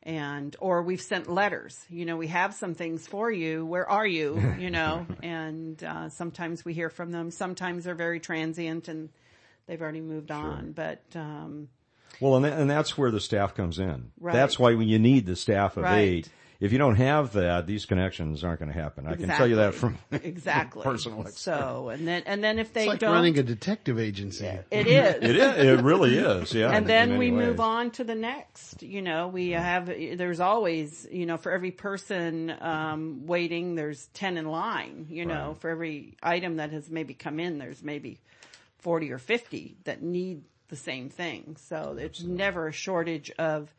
And 0.02 0.56
or 0.60 0.82
we've 0.82 1.00
sent 1.02 1.28
letters. 1.28 1.84
You 1.90 2.06
know, 2.06 2.16
we 2.16 2.28
have 2.28 2.54
some 2.54 2.74
things 2.74 3.06
for 3.06 3.30
you. 3.30 3.66
Where 3.66 3.88
are 3.88 4.06
you? 4.06 4.54
You 4.58 4.70
know, 4.70 5.06
and 5.22 5.82
uh, 5.84 6.08
sometimes 6.08 6.64
we 6.64 6.72
hear 6.72 6.88
from 6.88 7.10
them. 7.10 7.30
Sometimes 7.30 7.84
they're 7.84 7.94
very 7.94 8.18
transient 8.20 8.88
and 8.88 9.10
they've 9.66 9.80
already 9.82 10.00
moved 10.00 10.30
on. 10.30 10.72
But 10.72 11.02
um, 11.14 11.68
Well, 12.20 12.36
and, 12.36 12.44
that, 12.46 12.58
and 12.58 12.70
that's 12.70 12.96
where 12.96 13.10
the 13.10 13.20
staff 13.20 13.54
comes 13.54 13.78
in. 13.78 14.10
Right. 14.18 14.32
That's 14.32 14.58
why 14.58 14.74
when 14.74 14.88
you 14.88 14.98
need 14.98 15.26
the 15.26 15.36
staff 15.36 15.76
of 15.76 15.82
Right. 15.84 15.98
eight, 15.98 16.30
if 16.60 16.72
you 16.72 16.78
don't 16.78 16.96
have 16.96 17.32
that, 17.34 17.66
these 17.68 17.86
connections 17.86 18.42
aren't 18.42 18.58
going 18.58 18.72
to 18.72 18.78
happen. 18.78 19.06
I 19.06 19.14
can 19.14 19.28
tell 19.28 19.46
you 19.46 19.56
that 19.56 19.74
from 19.74 19.96
exactly 20.12 20.82
personal 20.82 21.20
experience. 21.22 21.40
So 21.40 21.88
and 21.90 22.06
then 22.06 22.22
and 22.26 22.42
then 22.42 22.58
if 22.58 22.72
they 22.72 22.80
It's 22.82 22.88
like 22.88 22.98
don't, 23.00 23.12
running 23.12 23.38
a 23.38 23.42
detective 23.44 23.98
agency. 23.98 24.44
it 24.44 24.86
is. 24.88 25.14
it 25.22 25.36
is. 25.36 25.78
It 25.78 25.82
really 25.84 26.16
is. 26.18 26.52
Yeah. 26.52 26.72
and 26.72 26.86
then 26.86 27.10
many 27.10 27.18
we 27.18 27.30
move 27.30 27.60
on 27.60 27.92
to 27.92 28.04
the 28.04 28.14
next 28.16 28.82
you 28.82 29.02
know 29.02 29.28
we 29.28 29.50
have 29.50 29.86
there's 29.86 30.40
always 30.40 31.06
you 31.12 31.26
know 31.26 31.36
for 31.36 31.52
every 31.52 31.70
person 31.70 32.52
um 32.60 33.26
waiting 33.26 33.74
there's 33.76 34.06
10 34.14 34.36
in 34.36 34.46
line 34.46 35.06
you 35.10 35.26
know 35.26 35.48
Right. 35.48 35.60
for 35.60 35.70
every 35.70 36.16
item 36.22 36.56
that 36.56 36.70
has 36.72 36.90
maybe 36.90 37.14
come 37.14 37.38
in 37.38 37.58
there's 37.58 37.82
maybe 37.82 38.18
40 38.78 39.12
or 39.12 39.18
50 39.18 39.76
that 39.84 40.02
need 40.02 40.42
the 40.68 40.76
same 40.76 41.08
thing 41.08 41.56
so 41.58 41.96
it's 41.98 42.22
never 42.22 42.68
a 42.68 42.72
shortage 42.72 43.30
of 43.38 43.72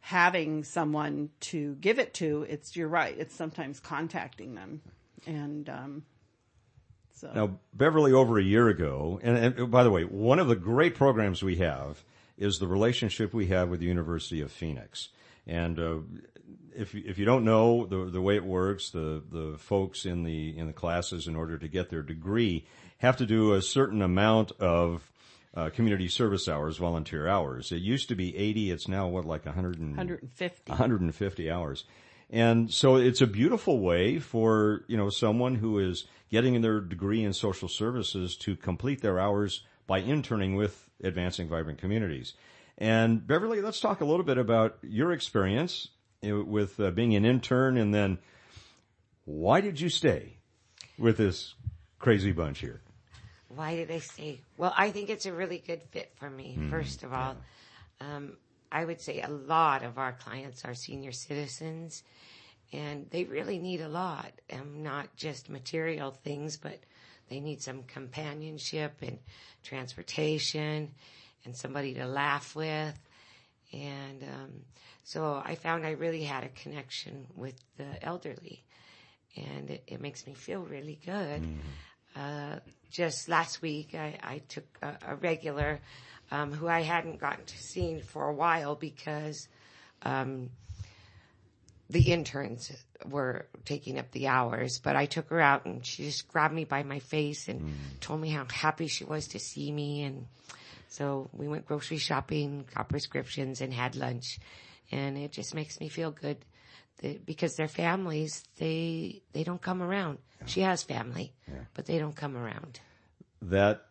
having 0.00 0.64
someone 0.64 1.30
to 1.40 1.74
give 1.76 1.98
it 1.98 2.14
to 2.14 2.46
it's 2.48 2.74
you're 2.74 2.88
right 2.88 3.16
it's 3.18 3.34
sometimes 3.34 3.80
contacting 3.80 4.54
them 4.54 4.80
and 5.26 5.68
um 5.68 6.02
so 7.20 7.30
Now, 7.34 7.58
Beverly, 7.74 8.14
over 8.14 8.38
a 8.38 8.42
year 8.42 8.68
ago, 8.68 9.20
and, 9.22 9.36
and 9.36 9.70
by 9.70 9.84
the 9.84 9.90
way, 9.90 10.04
one 10.04 10.38
of 10.38 10.48
the 10.48 10.56
great 10.56 10.94
programs 10.94 11.42
we 11.42 11.56
have 11.56 12.02
is 12.38 12.58
the 12.58 12.66
relationship 12.66 13.34
we 13.34 13.48
have 13.48 13.68
with 13.68 13.80
the 13.80 13.86
University 13.86 14.40
of 14.40 14.50
Phoenix. 14.50 15.10
And 15.46 15.78
uh, 15.78 15.96
if 16.74 16.94
if 16.94 17.18
you 17.18 17.26
don't 17.26 17.44
know 17.44 17.84
the 17.84 18.06
the 18.10 18.22
way 18.22 18.36
it 18.36 18.44
works, 18.44 18.88
the 18.88 19.22
the 19.30 19.58
folks 19.58 20.06
in 20.06 20.24
the 20.24 20.56
in 20.56 20.66
the 20.66 20.72
classes, 20.72 21.26
in 21.26 21.36
order 21.36 21.58
to 21.58 21.68
get 21.68 21.90
their 21.90 22.02
degree, 22.02 22.64
have 22.98 23.18
to 23.18 23.26
do 23.26 23.52
a 23.52 23.60
certain 23.60 24.00
amount 24.00 24.52
of 24.52 25.10
uh, 25.54 25.70
community 25.70 26.08
service 26.08 26.48
hours, 26.48 26.76
volunteer 26.76 27.26
hours. 27.26 27.72
It 27.72 27.78
used 27.82 28.08
to 28.08 28.14
be 28.14 28.36
80. 28.36 28.70
It's 28.70 28.88
now 28.88 29.08
what, 29.08 29.24
like 29.24 29.46
100 29.46 29.78
and, 29.78 29.96
150. 29.96 30.70
150 30.70 31.50
hours. 31.50 31.84
And 32.30 32.72
so 32.72 32.96
it's 32.96 33.20
a 33.20 33.26
beautiful 33.26 33.80
way 33.80 34.20
for, 34.20 34.84
you 34.86 34.96
know, 34.96 35.10
someone 35.10 35.56
who 35.56 35.80
is 35.80 36.06
getting 36.30 36.60
their 36.60 36.80
degree 36.80 37.24
in 37.24 37.32
social 37.32 37.68
services 37.68 38.36
to 38.36 38.54
complete 38.54 39.00
their 39.00 39.18
hours 39.18 39.64
by 39.88 39.98
interning 39.98 40.54
with 40.54 40.88
Advancing 41.02 41.48
Vibrant 41.48 41.80
Communities. 41.80 42.34
And 42.78 43.26
Beverly, 43.26 43.60
let's 43.60 43.80
talk 43.80 44.00
a 44.00 44.04
little 44.04 44.24
bit 44.24 44.38
about 44.38 44.78
your 44.82 45.10
experience 45.12 45.88
with 46.22 46.78
uh, 46.78 46.92
being 46.92 47.16
an 47.16 47.24
intern 47.24 47.76
and 47.76 47.92
then 47.92 48.18
why 49.24 49.60
did 49.60 49.80
you 49.80 49.88
stay 49.88 50.36
with 50.98 51.16
this 51.16 51.54
crazy 51.98 52.32
bunch 52.32 52.60
here? 52.60 52.80
Why 53.54 53.74
did 53.74 53.90
I 53.90 53.98
stay? 53.98 54.40
Well, 54.56 54.72
I 54.76 54.90
think 54.90 55.10
it's 55.10 55.26
a 55.26 55.32
really 55.32 55.58
good 55.58 55.82
fit 55.90 56.12
for 56.16 56.30
me, 56.30 56.56
mm, 56.58 56.70
first 56.70 57.02
of 57.02 57.12
all. 57.12 57.36
Um, 58.00 58.36
I 58.72 58.84
would 58.84 59.00
say 59.00 59.20
a 59.20 59.28
lot 59.28 59.82
of 59.82 59.98
our 59.98 60.12
clients 60.12 60.64
are 60.64 60.74
senior 60.74 61.12
citizens 61.12 62.04
and 62.72 63.06
they 63.10 63.24
really 63.24 63.58
need 63.58 63.80
a 63.80 63.88
lot, 63.88 64.30
um, 64.52 64.82
not 64.82 65.16
just 65.16 65.50
material 65.50 66.12
things, 66.12 66.56
but 66.56 66.78
they 67.28 67.40
need 67.40 67.60
some 67.60 67.82
companionship 67.84 68.94
and 69.02 69.18
transportation 69.64 70.92
and 71.44 71.56
somebody 71.56 71.94
to 71.94 72.06
laugh 72.06 72.54
with. 72.54 72.98
And 73.72 74.22
um, 74.22 74.52
so 75.02 75.42
I 75.44 75.56
found 75.56 75.84
I 75.84 75.92
really 75.92 76.22
had 76.22 76.44
a 76.44 76.48
connection 76.48 77.26
with 77.34 77.54
the 77.76 78.04
elderly, 78.04 78.64
and 79.36 79.70
it, 79.70 79.84
it 79.86 80.00
makes 80.00 80.26
me 80.26 80.34
feel 80.34 80.60
really 80.60 80.98
good. 81.04 81.42
Mm. 81.42 81.58
Uh, 82.16 82.56
just 82.90 83.28
last 83.28 83.62
week, 83.62 83.94
I, 83.94 84.18
I 84.22 84.42
took 84.48 84.64
a, 84.82 84.96
a 85.08 85.16
regular 85.16 85.80
um, 86.30 86.52
who 86.52 86.68
I 86.68 86.82
hadn't 86.82 87.20
gotten 87.20 87.44
to 87.44 87.58
see 87.58 88.00
for 88.00 88.28
a 88.28 88.34
while 88.34 88.74
because 88.74 89.48
um, 90.02 90.50
the 91.88 92.12
interns 92.12 92.70
were 93.08 93.46
taking 93.64 93.98
up 93.98 94.10
the 94.12 94.28
hours, 94.28 94.78
but 94.78 94.96
I 94.96 95.06
took 95.06 95.28
her 95.30 95.40
out 95.40 95.66
and 95.66 95.84
she 95.84 96.04
just 96.04 96.28
grabbed 96.28 96.54
me 96.54 96.64
by 96.64 96.82
my 96.82 97.00
face 97.00 97.48
and 97.48 97.60
mm. 97.60 97.72
told 98.00 98.20
me 98.20 98.30
how 98.30 98.46
happy 98.50 98.86
she 98.86 99.04
was 99.04 99.28
to 99.28 99.38
see 99.38 99.72
me. 99.72 100.02
And 100.02 100.26
so 100.88 101.28
we 101.32 101.48
went 101.48 101.66
grocery 101.66 101.98
shopping, 101.98 102.64
got 102.74 102.88
prescriptions 102.88 103.60
and 103.60 103.72
had 103.72 103.96
lunch. 103.96 104.38
And 104.92 105.16
it 105.18 105.32
just 105.32 105.54
makes 105.54 105.80
me 105.80 105.88
feel 105.88 106.10
good 106.10 106.38
that, 107.00 107.26
because 107.26 107.56
their 107.56 107.68
families, 107.68 108.44
they, 108.56 109.22
they 109.32 109.44
don't 109.44 109.60
come 109.60 109.82
around. 109.82 110.18
Yeah. 110.40 110.46
She 110.46 110.60
has 110.62 110.82
family, 110.82 111.32
yeah. 111.48 111.60
but 111.74 111.86
they 111.86 111.98
don't 111.98 112.16
come 112.16 112.36
around. 112.36 112.80
That 113.42 113.82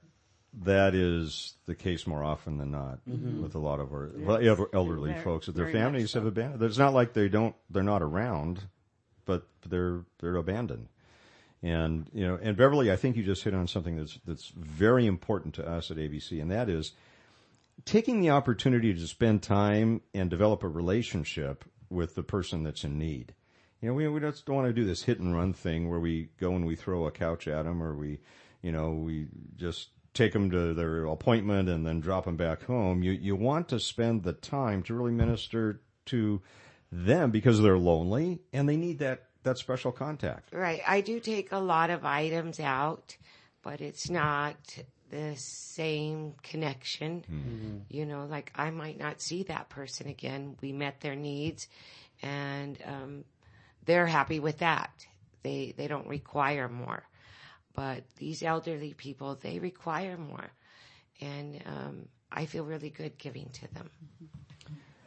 that 0.61 0.95
is 0.95 1.53
the 1.65 1.75
case 1.75 2.07
more 2.07 2.23
often 2.23 2.57
than 2.57 2.71
not 2.71 2.99
mm-hmm. 3.07 3.41
with 3.41 3.53
a 3.55 3.59
lot 3.59 3.79
of 3.79 3.91
our 3.91 4.09
yes. 4.41 4.59
elderly 4.73 5.11
very, 5.11 5.23
folks 5.23 5.45
that 5.45 5.55
their 5.55 5.71
families 5.71 6.11
so. 6.11 6.19
have 6.19 6.27
abandoned. 6.27 6.63
It's 6.63 6.77
not 6.77 6.93
like 6.93 7.13
they 7.13 7.29
don't, 7.29 7.55
they're 7.69 7.83
not 7.83 8.01
around, 8.01 8.61
but 9.25 9.47
they're, 9.67 10.01
they're 10.19 10.35
abandoned. 10.37 10.87
And, 11.61 12.09
you 12.13 12.25
know, 12.25 12.39
and 12.41 12.57
Beverly, 12.57 12.91
I 12.91 12.95
think 12.95 13.15
you 13.15 13.23
just 13.23 13.43
hit 13.43 13.53
on 13.53 13.67
something 13.67 13.97
that's, 13.97 14.17
that's 14.25 14.49
very 14.55 15.05
important 15.05 15.55
to 15.55 15.67
us 15.67 15.91
at 15.91 15.97
AVC, 15.97 16.41
and 16.41 16.49
that 16.51 16.69
is 16.69 16.93
taking 17.85 18.21
the 18.21 18.31
opportunity 18.31 18.93
to 18.93 19.07
spend 19.07 19.43
time 19.43 20.01
and 20.13 20.29
develop 20.29 20.63
a 20.63 20.67
relationship 20.67 21.65
with 21.89 22.15
the 22.15 22.23
person 22.23 22.63
that's 22.63 22.83
in 22.83 22.97
need. 22.97 23.33
You 23.81 23.89
know, 23.89 23.93
we, 23.93 24.07
we 24.07 24.19
just 24.19 24.45
don't 24.45 24.57
want 24.57 24.67
to 24.67 24.73
do 24.73 24.85
this 24.85 25.03
hit 25.03 25.19
and 25.19 25.35
run 25.35 25.53
thing 25.53 25.89
where 25.89 25.99
we 25.99 26.29
go 26.39 26.53
and 26.55 26.65
we 26.65 26.75
throw 26.75 27.05
a 27.05 27.11
couch 27.11 27.47
at 27.47 27.63
them 27.63 27.81
or 27.81 27.95
we, 27.95 28.19
you 28.61 28.71
know, 28.71 28.91
we 28.91 29.27
just 29.55 29.89
take 30.13 30.33
them 30.33 30.51
to 30.51 30.73
their 30.73 31.05
appointment 31.05 31.69
and 31.69 31.85
then 31.85 32.01
drop 32.01 32.25
them 32.25 32.35
back 32.35 32.63
home. 32.63 33.03
You 33.03 33.11
you 33.11 33.35
want 33.35 33.69
to 33.69 33.79
spend 33.79 34.23
the 34.23 34.33
time 34.33 34.83
to 34.83 34.93
really 34.93 35.11
minister 35.11 35.81
to 36.07 36.41
them 36.91 37.31
because 37.31 37.61
they're 37.61 37.77
lonely 37.77 38.39
and 38.51 38.67
they 38.67 38.75
need 38.75 38.99
that 38.99 39.25
that 39.43 39.57
special 39.57 39.91
contact. 39.91 40.53
Right. 40.53 40.81
I 40.85 41.01
do 41.01 41.19
take 41.19 41.51
a 41.51 41.59
lot 41.59 41.89
of 41.89 42.03
items 42.03 42.59
out, 42.59 43.15
but 43.63 43.79
it's 43.79 44.09
not 44.09 44.57
the 45.09 45.33
same 45.37 46.33
connection. 46.43 47.23
Mm-hmm. 47.31 47.77
You 47.89 48.05
know, 48.05 48.25
like 48.25 48.51
I 48.55 48.69
might 48.69 48.99
not 48.99 49.21
see 49.21 49.43
that 49.43 49.69
person 49.69 50.07
again. 50.07 50.55
We 50.61 50.71
met 50.71 51.01
their 51.01 51.15
needs 51.15 51.67
and 52.21 52.77
um, 52.85 53.23
they're 53.85 54.05
happy 54.05 54.39
with 54.39 54.59
that. 54.59 54.91
They 55.43 55.73
they 55.75 55.87
don't 55.87 56.07
require 56.07 56.67
more. 56.67 57.03
But 57.75 58.03
these 58.17 58.43
elderly 58.43 58.93
people, 58.93 59.35
they 59.35 59.59
require 59.59 60.17
more. 60.17 60.51
And 61.21 61.61
um, 61.65 62.07
I 62.31 62.45
feel 62.45 62.65
really 62.65 62.89
good 62.89 63.17
giving 63.17 63.49
to 63.53 63.73
them. 63.73 63.89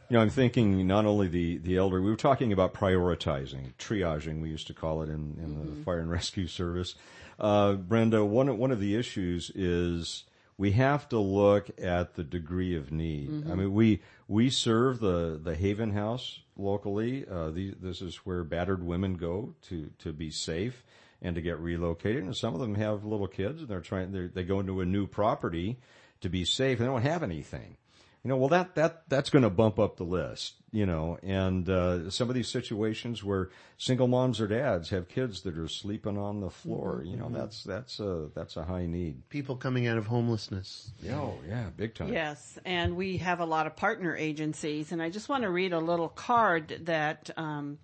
You 0.08 0.18
know, 0.18 0.20
I'm 0.20 0.30
thinking 0.30 0.86
not 0.86 1.06
only 1.06 1.28
the, 1.28 1.58
the 1.58 1.76
elder, 1.76 2.00
we 2.00 2.10
were 2.10 2.16
talking 2.16 2.52
about 2.52 2.74
prioritizing, 2.74 3.74
triaging, 3.78 4.42
we 4.42 4.50
used 4.50 4.66
to 4.66 4.74
call 4.74 5.02
it 5.02 5.08
in, 5.08 5.38
in 5.42 5.56
mm-hmm. 5.56 5.78
the 5.78 5.84
fire 5.84 6.00
and 6.00 6.10
rescue 6.10 6.46
service. 6.46 6.94
Uh, 7.38 7.74
Brenda, 7.74 8.24
one, 8.24 8.56
one 8.58 8.70
of 8.70 8.80
the 8.80 8.96
issues 8.96 9.50
is 9.54 10.24
we 10.56 10.72
have 10.72 11.08
to 11.08 11.18
look 11.18 11.70
at 11.80 12.14
the 12.14 12.24
degree 12.24 12.76
of 12.76 12.92
need. 12.92 13.30
Mm-hmm. 13.30 13.52
I 13.52 13.54
mean, 13.54 13.72
we, 13.72 14.00
we 14.28 14.50
serve 14.50 15.00
the, 15.00 15.40
the 15.42 15.54
Haven 15.54 15.92
House 15.92 16.40
locally. 16.56 17.26
Uh, 17.28 17.50
the, 17.50 17.74
this 17.80 18.02
is 18.02 18.16
where 18.16 18.44
battered 18.44 18.84
women 18.84 19.14
go 19.14 19.54
to, 19.68 19.90
to 20.00 20.12
be 20.12 20.30
safe 20.30 20.84
and 21.20 21.34
to 21.36 21.42
get 21.42 21.58
relocated. 21.58 22.24
And 22.24 22.36
some 22.36 22.54
of 22.54 22.60
them 22.60 22.74
have 22.74 23.04
little 23.04 23.28
kids 23.28 23.60
and 23.60 23.68
they're 23.68 23.80
trying, 23.80 24.12
they're, 24.12 24.28
they 24.28 24.44
go 24.44 24.60
into 24.60 24.80
a 24.80 24.86
new 24.86 25.06
property 25.06 25.78
to 26.20 26.28
be 26.28 26.44
safe 26.44 26.78
and 26.78 26.88
they 26.88 26.92
don't 26.92 27.02
have 27.02 27.22
anything. 27.22 27.76
You 28.24 28.28
know, 28.28 28.36
well 28.36 28.50
that, 28.50 28.76
that, 28.76 29.02
that's 29.08 29.30
going 29.30 29.42
to 29.42 29.50
bump 29.50 29.80
up 29.80 29.96
the 29.96 30.04
list, 30.04 30.54
you 30.70 30.86
know, 30.86 31.18
and, 31.24 31.68
uh, 31.68 32.08
some 32.08 32.28
of 32.28 32.36
these 32.36 32.46
situations 32.46 33.24
where 33.24 33.50
single 33.78 34.06
moms 34.06 34.40
or 34.40 34.46
dads 34.46 34.90
have 34.90 35.08
kids 35.08 35.40
that 35.40 35.58
are 35.58 35.66
sleeping 35.66 36.16
on 36.16 36.40
the 36.40 36.48
floor, 36.48 37.00
mm-hmm. 37.00 37.10
you 37.10 37.16
know, 37.16 37.28
that's, 37.30 37.64
that's 37.64 37.98
a, 37.98 38.28
that's 38.32 38.56
a 38.56 38.62
high 38.62 38.86
need. 38.86 39.28
People 39.28 39.56
coming 39.56 39.88
out 39.88 39.98
of 39.98 40.06
homelessness. 40.06 40.92
Oh, 41.10 41.34
yeah, 41.48 41.70
big 41.76 41.96
time. 41.96 42.12
Yes. 42.12 42.60
And 42.64 42.94
we 42.96 43.16
have 43.16 43.40
a 43.40 43.44
lot 43.44 43.66
of 43.66 43.74
partner 43.74 44.16
agencies 44.16 44.92
and 44.92 45.02
I 45.02 45.10
just 45.10 45.28
want 45.28 45.42
to 45.42 45.50
read 45.50 45.72
a 45.72 45.80
little 45.80 46.08
card 46.08 46.82
that, 46.84 47.28
um, 47.36 47.78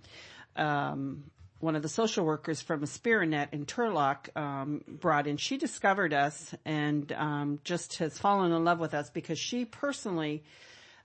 um, 0.55 1.25
one 1.61 1.75
of 1.75 1.83
the 1.83 1.89
social 1.89 2.25
workers 2.25 2.61
from 2.61 2.83
Aspiranet 2.83 3.53
in 3.53 3.67
Turlock 3.67 4.35
um, 4.37 4.85
brought 4.87 5.27
in. 5.27 5.37
She 5.37 5.57
discovered 5.57 6.13
us 6.13 6.55
and 6.65 7.11
um, 7.13 7.61
just 7.65 7.99
has 7.99 8.19
fallen 8.19 8.53
in 8.53 8.65
love 8.65 8.79
with 8.79 8.95
us 8.95 9.11
because 9.11 9.39
she 9.39 9.65
personally, 9.65 10.45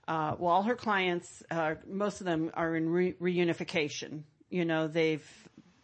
uh, 0.06 0.36
well, 0.38 0.52
all 0.52 0.62
her 0.62 0.76
clients, 0.76 1.42
uh, 1.50 1.74
most 1.86 2.20
of 2.20 2.26
them 2.26 2.50
are 2.54 2.76
in 2.76 2.88
re- 2.88 3.14
reunification. 3.14 4.22
You 4.48 4.64
know, 4.64 4.86
they've 4.86 5.28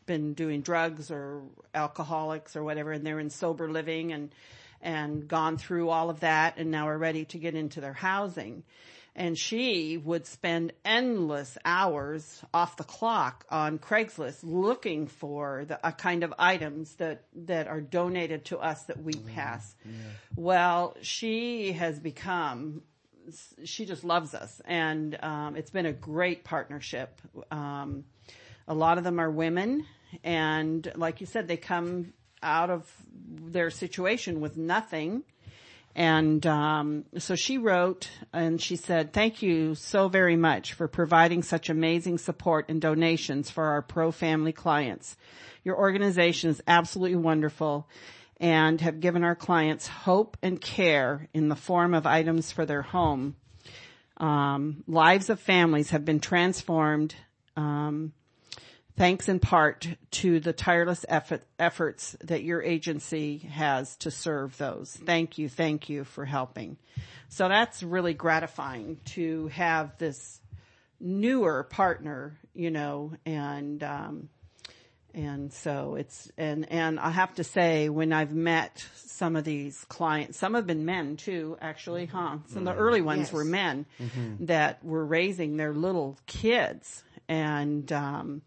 been 0.07 0.35
doing 0.35 0.61
drugs 0.61 1.11
or 1.11 1.43
alcoholics 1.75 2.55
or 2.55 2.63
whatever, 2.63 2.93
and 2.93 3.05
they're 3.05 3.21
in 3.21 3.31
sober 3.31 3.71
living 3.71 4.13
and 4.13 4.33
and 4.83 5.29
gone 5.29 5.59
through 5.59 5.91
all 5.91 6.09
of 6.09 6.21
that, 6.21 6.57
and 6.57 6.71
now 6.71 6.89
are 6.89 6.97
ready 6.97 7.27
to 7.27 7.39
get 7.39 7.55
into 7.55 7.83
their 7.83 7.93
housing 7.93 8.63
and 9.15 9.37
she 9.37 9.97
would 9.97 10.27
spend 10.27 10.73
endless 10.85 11.59
hours 11.65 12.43
off 12.55 12.77
the 12.77 12.85
clock 12.85 13.45
on 13.51 13.79
Craigslist 13.79 14.39
looking 14.43 15.07
for 15.07 15.65
the 15.67 15.85
uh, 15.85 15.91
kind 15.91 16.23
of 16.23 16.33
items 16.39 16.95
that 16.97 17.25
that 17.35 17.67
are 17.67 17.81
donated 17.81 18.45
to 18.47 18.59
us 18.59 18.83
that 18.85 19.03
we 19.03 19.13
mm-hmm. 19.13 19.35
pass. 19.35 19.75
Yeah. 19.85 19.93
Well, 20.37 20.97
she 21.03 21.73
has 21.73 21.99
become 21.99 22.83
she 23.65 23.85
just 23.85 24.05
loves 24.05 24.35
us, 24.35 24.61
and 24.65 25.17
um, 25.23 25.57
it's 25.57 25.71
been 25.71 25.87
a 25.87 25.93
great 25.93 26.45
partnership. 26.45 27.21
Um, 27.51 28.05
a 28.67 28.75
lot 28.75 28.99
of 28.99 29.05
them 29.05 29.21
are 29.21 29.31
women, 29.31 29.87
and 30.25 30.91
like 30.97 31.21
you 31.21 31.27
said, 31.27 31.49
they 31.49 31.57
come 31.57 32.13
out 32.43 32.71
of 32.71 32.91
their 33.13 33.71
situation 33.71 34.41
with 34.41 34.57
nothing 34.57 35.23
and 35.95 36.47
um, 36.47 37.05
so 37.19 37.35
she 37.35 37.59
wrote 37.59 38.09
and 38.33 38.61
she 38.61 38.77
said, 38.77 39.13
Thank 39.13 39.43
you 39.43 39.75
so 39.75 40.09
very 40.09 40.37
much 40.37 40.73
for 40.73 40.87
providing 40.87 41.43
such 41.43 41.69
amazing 41.69 42.19
support 42.19 42.67
and 42.69 42.81
donations 42.81 43.51
for 43.51 43.65
our 43.65 43.83
pro 43.83 44.13
family 44.13 44.53
clients. 44.53 45.17
Your 45.65 45.77
organization 45.77 46.51
is 46.51 46.63
absolutely 46.67 47.17
wonderful 47.17 47.89
and 48.39 48.81
have 48.81 49.01
given 49.01 49.25
our 49.25 49.35
clients 49.35 49.87
hope 49.87 50.37
and 50.43 50.61
care 50.61 51.29
in 51.35 51.49
the 51.49 51.57
form 51.57 51.93
of 51.93 52.07
items 52.07 52.53
for 52.53 52.65
their 52.65 52.83
home. 52.83 53.37
Um, 54.17 54.85
lives 54.87 55.29
of 55.29 55.41
families 55.41 55.91
have 55.91 56.05
been 56.05 56.21
transformed 56.21 57.15
um, 57.57 58.13
thanks 59.01 59.29
in 59.31 59.41
part 59.41 59.89
to 60.11 60.41
the 60.41 60.53
tireless 60.53 61.07
effort, 61.09 61.43
efforts 61.59 62.15
that 62.23 62.43
your 62.43 62.63
agency 62.63 63.39
has 63.39 63.97
to 63.97 64.11
serve 64.11 64.57
those. 64.59 64.95
Thank 65.07 65.39
you, 65.39 65.49
thank 65.49 65.89
you 65.89 66.05
for 66.05 66.27
helping. 66.27 66.77
So 67.31 67.49
that's 67.49 67.83
really 67.83 68.13
gratifying 68.13 68.99
to 69.17 69.49
have 69.49 69.97
this 69.97 70.41
newer 71.01 71.63
partner, 71.65 72.37
you 72.55 72.71
know, 72.71 73.13
and 73.25 73.83
um, 73.83 74.29
And 75.15 75.53
so 75.53 75.97
it's, 75.97 76.31
and, 76.37 76.71
and 76.71 77.01
I 77.01 77.11
have 77.11 77.35
to 77.37 77.45
say 77.45 77.89
when 77.89 78.13
I've 78.13 78.35
met 78.35 78.85
some 78.95 79.35
of 79.35 79.45
these 79.45 79.83
clients, 79.89 80.39
some 80.39 80.55
have 80.55 80.67
been 80.67 80.85
men 80.85 81.17
too, 81.17 81.57
actually, 81.61 82.07
huh? 82.07 82.39
Some 82.49 82.69
of 82.69 82.75
the 82.77 82.81
early 82.81 83.01
ones 83.01 83.29
Yes. 83.29 83.33
were 83.33 83.45
men 83.45 83.87
that 84.41 84.85
were 84.85 85.05
raising 85.05 85.57
their 85.57 85.73
little 85.73 86.17
kids 86.27 87.03
and, 87.29 87.91
um, 87.93 88.43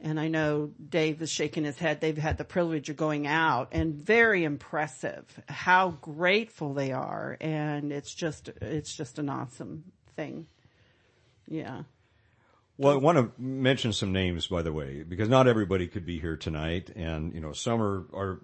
and 0.00 0.20
I 0.20 0.28
know 0.28 0.70
Dave 0.88 1.20
is 1.22 1.30
shaking 1.30 1.64
his 1.64 1.78
head. 1.78 2.00
They've 2.00 2.16
had 2.16 2.38
the 2.38 2.44
privilege 2.44 2.88
of 2.88 2.96
going 2.96 3.26
out 3.26 3.68
and 3.72 3.94
very 3.94 4.44
impressive 4.44 5.24
how 5.48 5.90
grateful 6.00 6.74
they 6.74 6.92
are. 6.92 7.36
And 7.40 7.92
it's 7.92 8.14
just, 8.14 8.48
it's 8.60 8.94
just 8.94 9.18
an 9.18 9.28
awesome 9.28 9.84
thing. 10.14 10.46
Yeah. 11.48 11.82
Well, 12.76 12.92
I 12.92 12.96
want 12.96 13.18
to 13.18 13.32
mention 13.42 13.92
some 13.92 14.12
names, 14.12 14.46
by 14.46 14.62
the 14.62 14.72
way, 14.72 15.02
because 15.02 15.28
not 15.28 15.48
everybody 15.48 15.88
could 15.88 16.06
be 16.06 16.20
here 16.20 16.36
tonight, 16.36 16.90
and 16.94 17.34
you 17.34 17.40
know, 17.40 17.52
some 17.52 17.82
are, 17.82 18.04
are 18.14 18.40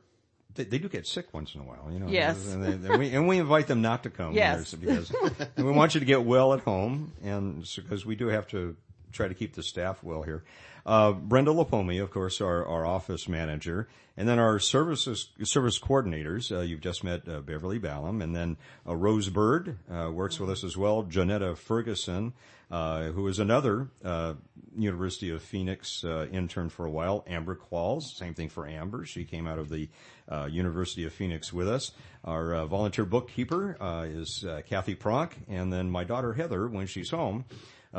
they, 0.57 0.65
they 0.65 0.79
do 0.79 0.89
get 0.89 1.07
sick 1.07 1.33
once 1.33 1.55
in 1.55 1.61
a 1.61 1.65
while, 1.65 1.89
you 1.93 2.01
know. 2.01 2.09
Yes. 2.09 2.53
and, 2.53 2.65
they, 2.65 2.73
and 2.73 2.99
we, 2.99 3.11
and 3.11 3.29
we 3.29 3.39
invite 3.39 3.69
them 3.69 3.81
not 3.81 4.03
to 4.03 4.11
come. 4.11 4.33
Yes. 4.33 4.75
because 4.75 5.13
and 5.57 5.65
we 5.65 5.71
want 5.71 5.95
you 5.95 6.01
to 6.01 6.07
get 6.07 6.25
well 6.25 6.53
at 6.53 6.61
home, 6.61 7.13
and 7.23 7.65
because 7.77 8.05
we 8.05 8.17
do 8.17 8.27
have 8.27 8.49
to 8.49 8.75
try 9.15 9.29
to 9.29 9.35
keep 9.35 9.55
the 9.55 9.63
staff 9.63 10.03
well 10.03 10.23
here. 10.23 10.45
Uh, 10.87 11.13
Brenda 11.13 11.51
Lipomi, 11.51 12.03
of 12.03 12.11
course, 12.11 12.41
our, 12.41 12.67
our 12.67 12.85
office 12.85 13.27
manager, 13.27 13.89
and 14.17 14.29
then 14.29 14.39
our 14.39 14.59
services 14.59 15.31
service 15.43 15.79
coordinators. 15.79 16.55
Uh, 16.55 16.61
you've 16.61 16.83
just 16.83 17.03
met 17.03 17.27
uh, 17.27 17.41
Beverly 17.41 17.81
Ballam, 17.81 18.23
and 18.23 18.37
then 18.37 18.59
uh, 18.87 18.95
Rose 18.95 19.31
Bird 19.31 19.79
uh, 19.91 20.11
works 20.11 20.39
with 20.39 20.51
us 20.51 20.63
as 20.63 20.77
well. 20.77 21.03
Janetta 21.03 21.57
Ferguson, 21.57 22.35
uh, 22.71 23.05
who 23.05 23.27
is 23.29 23.39
another 23.39 23.89
uh, 24.05 24.35
University 24.77 25.31
of 25.31 25.43
Phoenix 25.43 26.05
uh, 26.05 26.27
intern 26.31 26.69
for 26.69 26.85
a 26.85 26.91
while. 26.91 27.25
Amber 27.27 27.57
Qualls, 27.57 28.03
same 28.03 28.35
thing 28.35 28.51
for 28.51 28.69
Amber. 28.69 29.07
She 29.07 29.25
came 29.25 29.47
out 29.47 29.59
of 29.59 29.71
the 29.71 29.89
uh, 30.29 30.49
University 30.51 31.07
of 31.07 31.15
Phoenix 31.15 31.51
with 31.51 31.69
us. 31.69 31.93
Our 32.25 32.67
volunteer 32.67 33.05
bookkeeper 33.07 33.77
uh, 33.81 34.07
is 34.07 34.45
Kathy 34.67 34.97
Pronk, 34.97 35.33
and 35.49 35.73
then 35.73 35.91
my 35.91 36.05
daughter 36.05 36.35
Heather, 36.35 36.69
when 36.69 36.87
she's 36.87 37.11
home, 37.11 37.47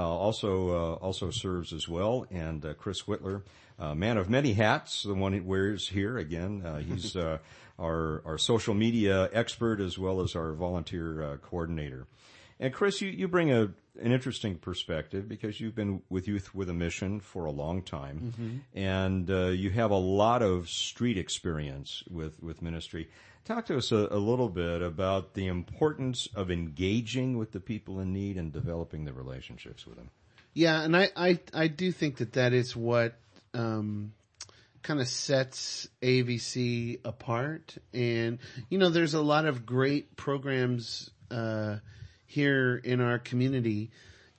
also 0.02 0.70
uh, 0.70 0.94
also 0.96 1.30
serves 1.30 1.74
as 1.74 1.88
well. 1.88 2.26
And 2.30 2.66
uh, 2.66 2.74
Chris 2.74 3.04
Whitler, 3.04 3.44
uh, 3.80 3.96
man 3.96 4.18
of 4.18 4.30
many 4.30 4.54
hats, 4.54 5.04
the 5.04 5.14
one 5.14 5.34
he 5.34 5.40
wears 5.40 5.88
here 5.90 6.18
again. 6.18 6.64
Uh, 6.66 6.80
he's 6.80 7.16
uh, 7.16 7.38
our 7.80 8.22
our 8.26 8.38
social 8.38 8.74
media 8.74 9.30
expert 9.32 9.80
as 9.80 9.98
well 9.98 10.22
as 10.22 10.36
our 10.36 10.54
volunteer 10.54 11.24
uh, 11.24 11.38
coordinator. 11.38 12.08
And 12.60 12.74
Chris, 12.74 13.02
you, 13.02 13.10
you 13.10 13.28
bring 13.28 13.52
a 13.52 13.72
an 14.02 14.12
interesting 14.12 14.56
perspective 14.56 15.28
because 15.28 15.60
you've 15.60 15.76
been 15.76 16.02
with 16.10 16.28
Youth 16.28 16.54
with 16.54 16.70
a 16.70 16.74
Mission 16.74 17.20
for 17.20 17.46
a 17.46 17.52
long 17.52 17.82
time, 17.82 18.64
and 18.74 19.30
uh, 19.30 19.48
you 19.48 19.70
have 19.72 19.92
a 19.92 19.98
lot 19.98 20.42
of 20.42 20.70
street 20.70 21.18
experience 21.18 22.04
with 22.10 22.42
with 22.42 22.62
ministry. 22.62 23.10
Talk 23.46 23.68
to 23.68 23.78
us 23.78 23.92
a, 23.92 24.08
a 24.10 24.18
little 24.18 24.50
bit 24.50 24.82
about 24.82 25.36
the 25.36 25.48
importance 25.48 26.28
of 26.34 26.50
engaging 26.50 27.38
with 27.38 27.52
the 27.52 27.60
people 27.60 28.00
in 28.00 28.12
need 28.12 28.38
and 28.38 28.52
developing 28.52 29.06
the 29.06 29.14
relationships 29.14 29.86
with 29.86 29.98
them. 29.98 30.10
Yeah, 30.56 30.82
and 30.82 30.98
I, 30.98 31.10
I, 31.16 31.40
I 31.54 31.68
do 31.68 31.92
think 31.92 32.18
that 32.18 32.34
that 32.34 32.54
is 32.54 32.76
what 32.76 33.14
um, 33.54 34.14
kind 34.82 35.02
of 35.02 35.08
sets 35.08 35.88
AVC 36.02 37.02
apart. 37.04 37.78
And 37.94 38.40
you 38.70 38.78
know, 38.78 38.90
there's 38.90 39.14
a 39.14 39.22
lot 39.22 39.46
of 39.46 39.66
great 39.66 40.16
programs 40.16 41.12
uh, 41.30 41.78
here 42.36 42.76
in 42.84 43.00
our 43.00 43.18
community. 43.18 43.92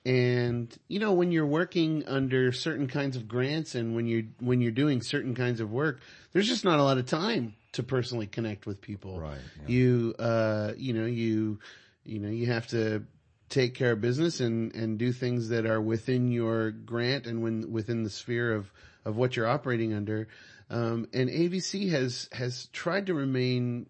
And 0.05 0.73
you 0.87 0.99
know, 0.99 1.13
when 1.13 1.31
you're 1.31 1.47
working 1.47 2.03
under 2.07 2.51
certain 2.51 2.87
kinds 2.87 3.17
of 3.17 3.27
grants 3.27 3.73
and 3.75 3.95
when 3.95 4.05
you're 4.05 4.23
when 4.39 4.61
you're 4.61 4.71
doing 4.71 5.01
certain 5.01 5.35
kinds 5.35 5.59
of 5.59 5.71
work, 5.71 5.99
there's 6.31 6.47
just 6.47 6.63
not 6.63 6.79
a 6.79 6.83
lot 6.83 6.99
of 6.99 7.07
time 7.07 7.55
to 7.73 7.83
personally 7.83 8.27
connect 8.27 8.65
with 8.67 8.79
people. 8.79 9.19
Right, 9.19 9.37
yeah. 9.63 9.67
You 9.67 10.15
uh, 10.17 10.73
you 10.77 10.93
know 10.93 11.07
you 11.07 11.59
you 12.05 12.19
know 12.19 12.29
you 12.29 12.45
have 12.45 12.67
to 12.67 13.03
take 13.49 13.73
care 13.73 13.93
of 13.93 14.01
business 14.01 14.39
and 14.39 14.73
and 14.75 14.97
do 14.99 15.11
things 15.11 15.49
that 15.49 15.65
are 15.65 15.81
within 15.81 16.31
your 16.31 16.71
grant 16.71 17.25
and 17.25 17.41
when 17.41 17.71
within 17.71 18.03
the 18.03 18.09
sphere 18.11 18.53
of 18.53 18.71
of 19.03 19.17
what 19.17 19.35
you're 19.35 19.47
operating 19.47 19.93
under. 19.93 20.27
Um, 20.69 21.07
and 21.13 21.29
AVC 21.29 21.89
has 21.89 22.29
has 22.31 22.67
tried 22.67 23.07
to 23.07 23.13
remain 23.13 23.87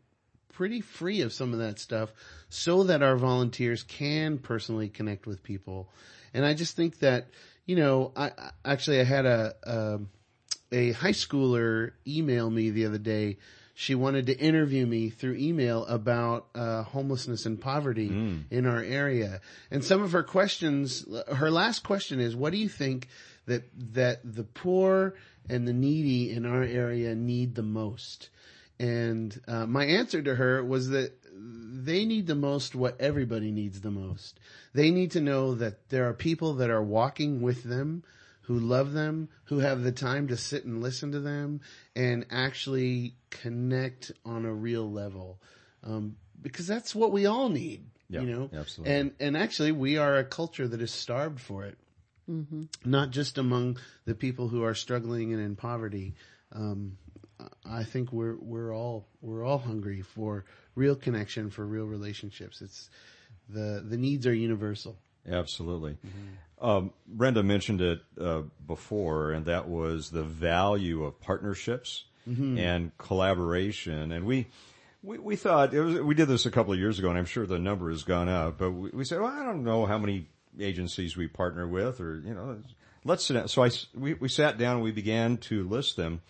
pretty 0.58 0.82
free 0.82 1.22
of 1.22 1.32
some 1.32 1.54
of 1.54 1.60
that 1.60 1.78
stuff 1.78 2.10
so 2.50 2.86
that 2.86 3.04
our 3.04 3.15
volunteers 3.15 3.84
can 3.84 4.39
personally 4.39 4.89
connect 4.89 5.28
with 5.28 5.43
people. 5.43 5.88
And 6.34 6.43
I 6.43 6.56
just 6.56 6.76
think 6.76 6.98
that, 7.00 7.28
you 7.67 7.76
know, 7.76 8.12
I, 8.15 8.32
I 8.36 8.50
actually 8.65 9.00
I 9.00 9.04
had 9.04 9.28
a, 9.28 9.54
a, 9.63 10.00
a 10.72 10.91
high 10.93 11.12
schooler 11.12 11.91
email 12.08 12.50
me 12.50 12.72
the 12.72 12.88
other 12.88 12.98
day. 12.98 13.38
She 13.76 13.93
wanted 13.93 14.26
to 14.26 14.36
interview 14.36 14.88
me 14.88 15.12
through 15.12 15.36
email 15.36 15.86
about 15.86 16.48
uh, 16.56 16.82
homelessness 16.82 17.46
and 17.46 17.62
poverty 17.62 18.08
in 18.50 18.65
our 18.65 18.82
area. 18.82 19.41
And 19.70 19.84
some 19.84 20.02
of 20.02 20.13
her 20.13 20.24
questions, 20.24 21.06
her 21.36 21.52
last 21.52 21.84
question 21.84 22.20
is, 22.20 22.36
what 22.36 22.52
do 22.52 22.58
you 22.58 22.70
think 22.70 23.10
that, 23.46 23.65
that 23.93 24.22
the 24.24 24.43
poor 24.43 25.13
and 25.48 25.67
the 25.67 25.74
needy 25.74 26.32
in 26.32 26.48
our 26.48 26.63
area 26.63 27.13
need 27.13 27.54
the 27.54 27.62
most? 27.62 28.30
And 28.80 29.40
uh, 29.48 29.66
my 29.66 29.86
answer 29.86 30.22
to 30.22 30.36
her 30.36 30.63
was 30.63 30.90
that 30.90 31.13
they 31.34 32.06
need 32.06 32.28
the 32.28 32.36
most 32.36 32.76
what 32.76 33.00
everybody 33.00 33.52
needs 33.52 33.82
the 33.82 33.92
most. 33.92 34.40
They 34.74 34.92
need 34.92 35.12
to 35.12 35.22
know 35.22 35.56
that 35.56 35.90
there 35.90 36.08
are 36.08 36.13
people 36.13 36.56
that 36.56 36.70
are 36.70 36.84
walking 36.84 37.42
with 37.42 37.63
them, 37.63 38.04
who 38.42 38.60
love 38.60 38.94
them, 38.94 39.30
who 39.46 39.60
have 39.60 39.84
the 39.84 39.92
time 39.92 40.28
to 40.28 40.38
sit 40.38 40.66
and 40.66 40.82
listen 40.82 41.12
to 41.12 41.20
them, 41.20 41.62
and 41.96 42.26
actually 42.30 43.16
connect 43.30 44.12
on 44.26 44.46
a 44.46 44.54
real 44.54 44.90
level. 44.92 45.40
Um, 45.84 46.18
because 46.42 46.68
that's 46.68 46.94
what 46.94 47.12
we 47.12 47.26
all 47.26 47.50
need, 47.50 47.86
Yeah, 48.10 48.22
you 48.22 48.28
know. 48.28 48.50
absolutely. 48.54 48.96
And 48.96 49.12
and 49.20 49.38
actually, 49.38 49.72
we 49.72 49.98
are 49.98 50.18
a 50.18 50.24
culture 50.24 50.68
that 50.68 50.82
is 50.82 50.92
starved 50.92 51.40
for 51.40 51.66
it 51.66 51.78
not 52.84 53.12
just 53.12 53.38
among 53.38 53.78
the 54.06 54.16
people 54.16 54.50
who 54.50 54.63
are 54.63 54.74
struggling 54.74 55.34
and 55.34 55.42
in 55.42 55.56
poverty. 55.56 56.16
Um, 56.52 56.98
I 57.65 57.84
think 57.84 58.12
we're 58.12 58.36
we're 58.39 58.73
all 58.73 59.08
we're 59.21 59.45
all 59.45 59.60
hungry 59.60 60.02
for 60.02 60.45
real 60.76 60.95
connection, 60.95 61.50
for 61.50 61.65
real 61.65 61.86
relationships. 61.86 62.62
It's 62.62 62.89
the 63.50 63.84
the 63.88 63.97
needs 63.97 64.26
are 64.26 64.34
universal. 64.34 64.97
Absolutely. 65.30 65.97
Um, 66.62 66.93
Brenda 67.06 67.43
mentioned 67.43 67.82
it 67.82 68.02
uh, 68.19 68.43
before, 68.65 69.32
and 69.32 69.45
that 69.45 69.67
was 69.67 70.10
the 70.10 70.23
value 70.23 71.04
of 71.04 71.19
partnerships 71.19 72.06
and 72.58 72.97
collaboration. 72.97 74.12
And 74.12 74.26
we, 74.26 74.47
we, 75.04 75.17
we 75.17 75.36
thought 75.36 75.73
it 75.73 75.82
was, 75.82 76.00
we 76.02 76.15
did 76.15 76.28
this 76.28 76.45
a 76.45 76.52
couple 76.52 76.73
of 76.73 76.80
years 76.80 77.00
ago, 77.00 77.10
and 77.10 77.17
I'm 77.17 77.26
sure 77.26 77.45
the 77.45 77.60
number 77.60 77.89
has 77.89 78.04
gone 78.04 78.28
up. 78.30 78.58
But 78.58 78.71
we, 78.71 78.89
we 78.89 79.06
said, 79.06 79.21
well, 79.21 79.32
I 79.32 79.43
don't 79.45 79.63
know 79.63 79.86
how 79.86 79.97
many 79.97 80.28
agencies 80.60 81.15
we 81.15 81.28
partner 81.28 81.67
with, 81.67 82.02
or 82.02 82.19
you 82.19 82.34
know, 82.34 82.58
let's 83.04 83.23
sit 83.26 83.36
down. 83.36 83.47
So 83.47 83.63
I 83.63 83.69
we 83.93 84.13
we 84.15 84.28
sat 84.30 84.58
down, 84.58 84.76
and 84.76 84.84
we 84.84 84.91
began 84.91 85.38
to 85.38 85.67
list 85.67 85.95
them, 85.95 86.21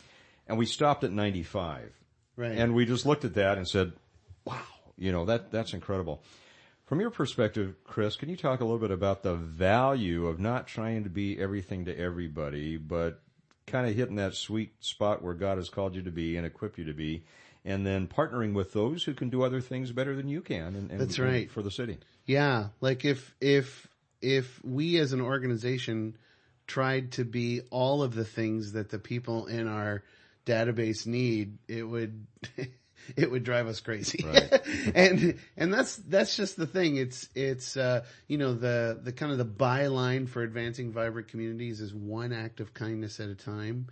and 0.47 0.57
we 0.57 0.65
stopped 0.65 1.03
at 1.03 1.11
95. 1.11 1.91
Right. 2.35 2.51
And 2.51 2.73
we 2.75 2.85
just 2.85 3.05
looked 3.05 3.25
at 3.25 3.35
that 3.35 3.57
and 3.57 3.67
said, 3.67 3.93
wow, 4.45 4.61
you 4.97 5.11
know, 5.11 5.25
that, 5.25 5.51
that's 5.51 5.73
incredible. 5.73 6.21
From 6.85 7.01
your 7.01 7.09
perspective, 7.09 7.75
Chris, 7.83 8.15
can 8.15 8.29
you 8.29 8.37
talk 8.37 8.61
a 8.61 8.63
little 8.63 8.79
bit 8.79 8.91
about 8.91 9.23
the 9.23 9.35
value 9.35 10.27
of 10.27 10.39
not 10.39 10.67
trying 10.67 11.03
to 11.03 11.09
be 11.09 11.37
everything 11.37 11.85
to 11.85 11.97
everybody, 11.97 12.77
but 12.77 13.21
kind 13.65 13.89
of 13.89 13.95
hitting 13.95 14.15
that 14.15 14.35
sweet 14.35 14.71
spot 14.79 15.21
where 15.21 15.33
God 15.33 15.57
has 15.57 15.69
called 15.69 15.95
you 15.95 16.03
to 16.03 16.11
be 16.11 16.37
and 16.37 16.45
equipped 16.45 16.77
you 16.77 16.85
to 16.85 16.93
be, 16.93 17.25
and 17.65 17.85
then 17.85 18.07
partnering 18.07 18.53
with 18.53 18.71
those 18.71 19.03
who 19.03 19.13
can 19.13 19.29
do 19.29 19.43
other 19.43 19.59
things 19.59 19.91
better 19.91 20.15
than 20.15 20.29
you 20.29 20.39
can 20.39 20.75
and, 20.75 20.89
and 20.89 21.01
That's 21.01 21.19
right. 21.19 21.51
for 21.51 21.61
the 21.61 21.71
city. 21.71 21.97
Yeah, 22.25 22.67
like 22.79 23.03
if 23.03 23.35
if 23.41 23.87
if 24.21 24.63
we 24.63 24.97
as 24.97 25.11
an 25.11 25.21
organization 25.21 26.17
tried 26.67 27.13
to 27.13 27.25
be 27.25 27.61
all 27.69 28.03
of 28.03 28.15
the 28.15 28.25
things 28.25 28.73
that 28.73 28.89
the 28.89 28.99
people 28.99 29.47
in 29.47 29.67
our 29.67 30.03
database 30.47 31.05
need, 31.05 31.57
it 31.67 31.83
would 31.83 32.25
it 33.15 33.29
would 33.29 33.43
drive 33.43 33.67
us 33.67 33.79
crazy. 33.79 34.25
Right. 34.25 34.61
and 34.95 35.37
and 35.55 35.73
that's 35.73 35.97
that's 35.97 36.35
just 36.35 36.57
the 36.57 36.67
thing. 36.67 36.97
It's 36.97 37.29
it's 37.35 37.77
uh 37.77 38.03
you 38.27 38.37
know 38.37 38.53
the 38.53 38.99
the 39.01 39.11
kind 39.11 39.31
of 39.31 39.37
the 39.37 39.45
byline 39.45 40.27
for 40.27 40.41
advancing 40.41 40.91
vibrant 40.91 41.27
communities 41.27 41.81
is 41.81 41.93
one 41.93 42.33
act 42.33 42.59
of 42.59 42.73
kindness 42.73 43.19
at 43.19 43.29
a 43.29 43.35
time. 43.35 43.87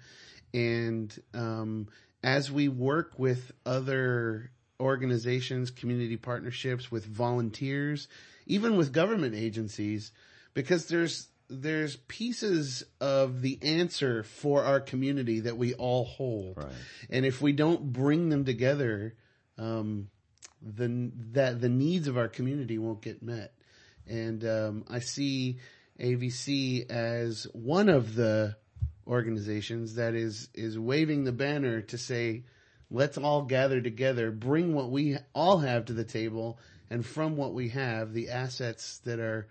And 0.54 1.16
um 1.34 1.88
as 2.24 2.52
we 2.52 2.70
work 2.70 3.14
with 3.18 3.52
other 3.66 4.50
organizations, 4.80 5.72
community 5.72 6.18
partnerships, 6.18 6.92
with 6.92 7.06
volunteers, 7.06 8.08
even 8.48 8.76
with 8.76 8.92
government 8.92 9.36
agencies, 9.36 10.12
because 10.54 10.88
there's 10.88 11.28
there's 11.50 11.96
pieces 12.08 12.84
of 13.00 13.42
the 13.42 13.60
answer 13.62 14.24
for 14.24 14.64
our 14.64 14.80
community 14.80 15.42
that 15.42 15.58
we 15.58 15.74
all 15.76 16.06
hold, 16.06 16.58
Right. 16.58 16.72
and 17.10 17.26
if 17.26 17.42
we 17.42 17.52
don't 17.52 17.92
bring 17.94 18.30
them 18.30 18.46
together, 18.46 19.16
um, 19.58 20.10
the 20.62 21.12
that 21.34 21.62
the 21.62 21.70
needs 21.70 22.08
of 22.08 22.18
our 22.18 22.28
community 22.28 22.78
won't 22.78 23.02
get 23.02 23.22
met. 23.22 23.54
And 24.08 24.44
um, 24.46 24.86
I 24.90 25.00
see 25.00 25.60
AVC 26.00 26.90
as 26.90 27.46
one 27.54 27.90
of 27.90 28.16
the 28.16 28.56
organizations 29.08 29.96
that 29.96 30.16
is 30.16 30.50
is 30.54 30.78
waving 30.80 31.24
the 31.24 31.32
banner 31.32 31.82
to 31.82 31.98
say, 31.98 32.44
let's 32.90 33.18
all 33.18 33.44
gather 33.44 33.82
together, 33.82 34.32
bring 34.32 34.74
what 34.74 34.90
we 34.90 35.18
all 35.34 35.60
have 35.60 35.86
to 35.86 35.94
the 35.94 36.04
table, 36.04 36.60
and 36.90 37.06
from 37.06 37.36
what 37.38 37.54
we 37.54 37.70
have, 37.70 38.14
the 38.14 38.30
assets 38.30 39.00
that 39.06 39.20
are 39.20 39.48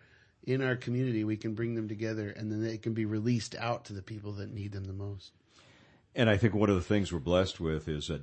in 0.47 0.63
our 0.63 0.77
community, 0.77 1.25
we 1.25 1.37
can 1.37 1.55
bring 1.55 1.75
them 1.75 1.89
together, 1.89 2.29
and 2.31 2.51
then 2.51 2.63
they 2.63 2.77
can 2.77 2.93
be 2.95 3.05
released 3.05 3.55
out 3.57 3.87
to 3.87 3.93
the 3.93 4.03
people 4.03 4.33
that 4.33 4.53
need 4.53 4.73
them 4.73 4.85
the 4.85 4.93
most. 4.93 5.33
And 6.15 6.31
I 6.31 6.37
think 6.37 6.55
one 6.55 6.71
of 6.71 6.77
the 6.77 6.83
things 6.83 7.13
we're 7.13 7.19
blessed 7.19 7.61
with 7.61 7.89
is 7.89 8.11
a 8.11 8.23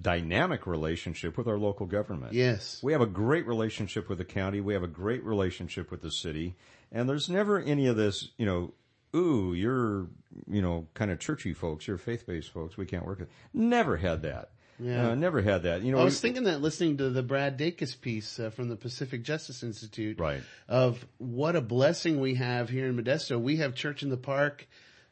dynamic 0.00 0.66
relationship 0.66 1.38
with 1.38 1.48
our 1.48 1.58
local 1.58 1.86
government. 1.86 2.34
Yes. 2.34 2.80
We 2.82 2.92
have 2.92 3.00
a 3.00 3.06
great 3.06 3.46
relationship 3.46 4.08
with 4.08 4.18
the 4.18 4.24
county. 4.24 4.60
We 4.60 4.74
have 4.74 4.82
a 4.82 4.88
great 4.88 5.24
relationship 5.24 5.90
with 5.90 6.02
the 6.02 6.10
city. 6.10 6.54
And 6.92 7.08
there's 7.08 7.28
never 7.28 7.58
any 7.58 7.86
of 7.86 7.96
this, 7.96 8.28
you 8.36 8.46
know, 8.46 8.74
ooh, 9.14 9.54
you're, 9.54 10.08
you 10.46 10.60
know, 10.60 10.86
kind 10.94 11.10
of 11.10 11.18
churchy 11.18 11.54
folks, 11.54 11.88
you're 11.88 11.98
faith-based 11.98 12.50
folks, 12.50 12.76
we 12.76 12.86
can't 12.86 13.06
work 13.06 13.20
with. 13.20 13.30
Never 13.54 13.96
had 13.96 14.22
that. 14.22 14.50
Yeah. 14.78 15.10
Uh, 15.10 15.14
never 15.14 15.40
had 15.40 15.62
that. 15.62 15.82
You 15.82 15.92
know, 15.92 15.98
I 15.98 16.04
was 16.04 16.14
we- 16.14 16.28
thinking 16.28 16.44
that 16.44 16.60
listening 16.60 16.98
to 16.98 17.08
the 17.10 17.22
Brad 17.22 17.58
Dacus 17.58 17.98
piece 18.00 18.38
uh, 18.38 18.50
from 18.50 18.68
the 18.68 18.76
Pacific 18.76 19.22
Justice 19.22 19.62
Institute, 19.62 20.18
Right. 20.20 20.42
Of 20.68 21.06
what 21.18 21.56
a 21.56 21.60
blessing 21.60 22.20
we 22.20 22.34
have 22.34 22.68
here 22.68 22.86
in 22.86 22.96
Modesto. 22.96 23.40
We 23.40 23.56
have 23.56 23.74
church 23.74 24.02
in 24.02 24.10
the 24.10 24.16
park. 24.16 24.66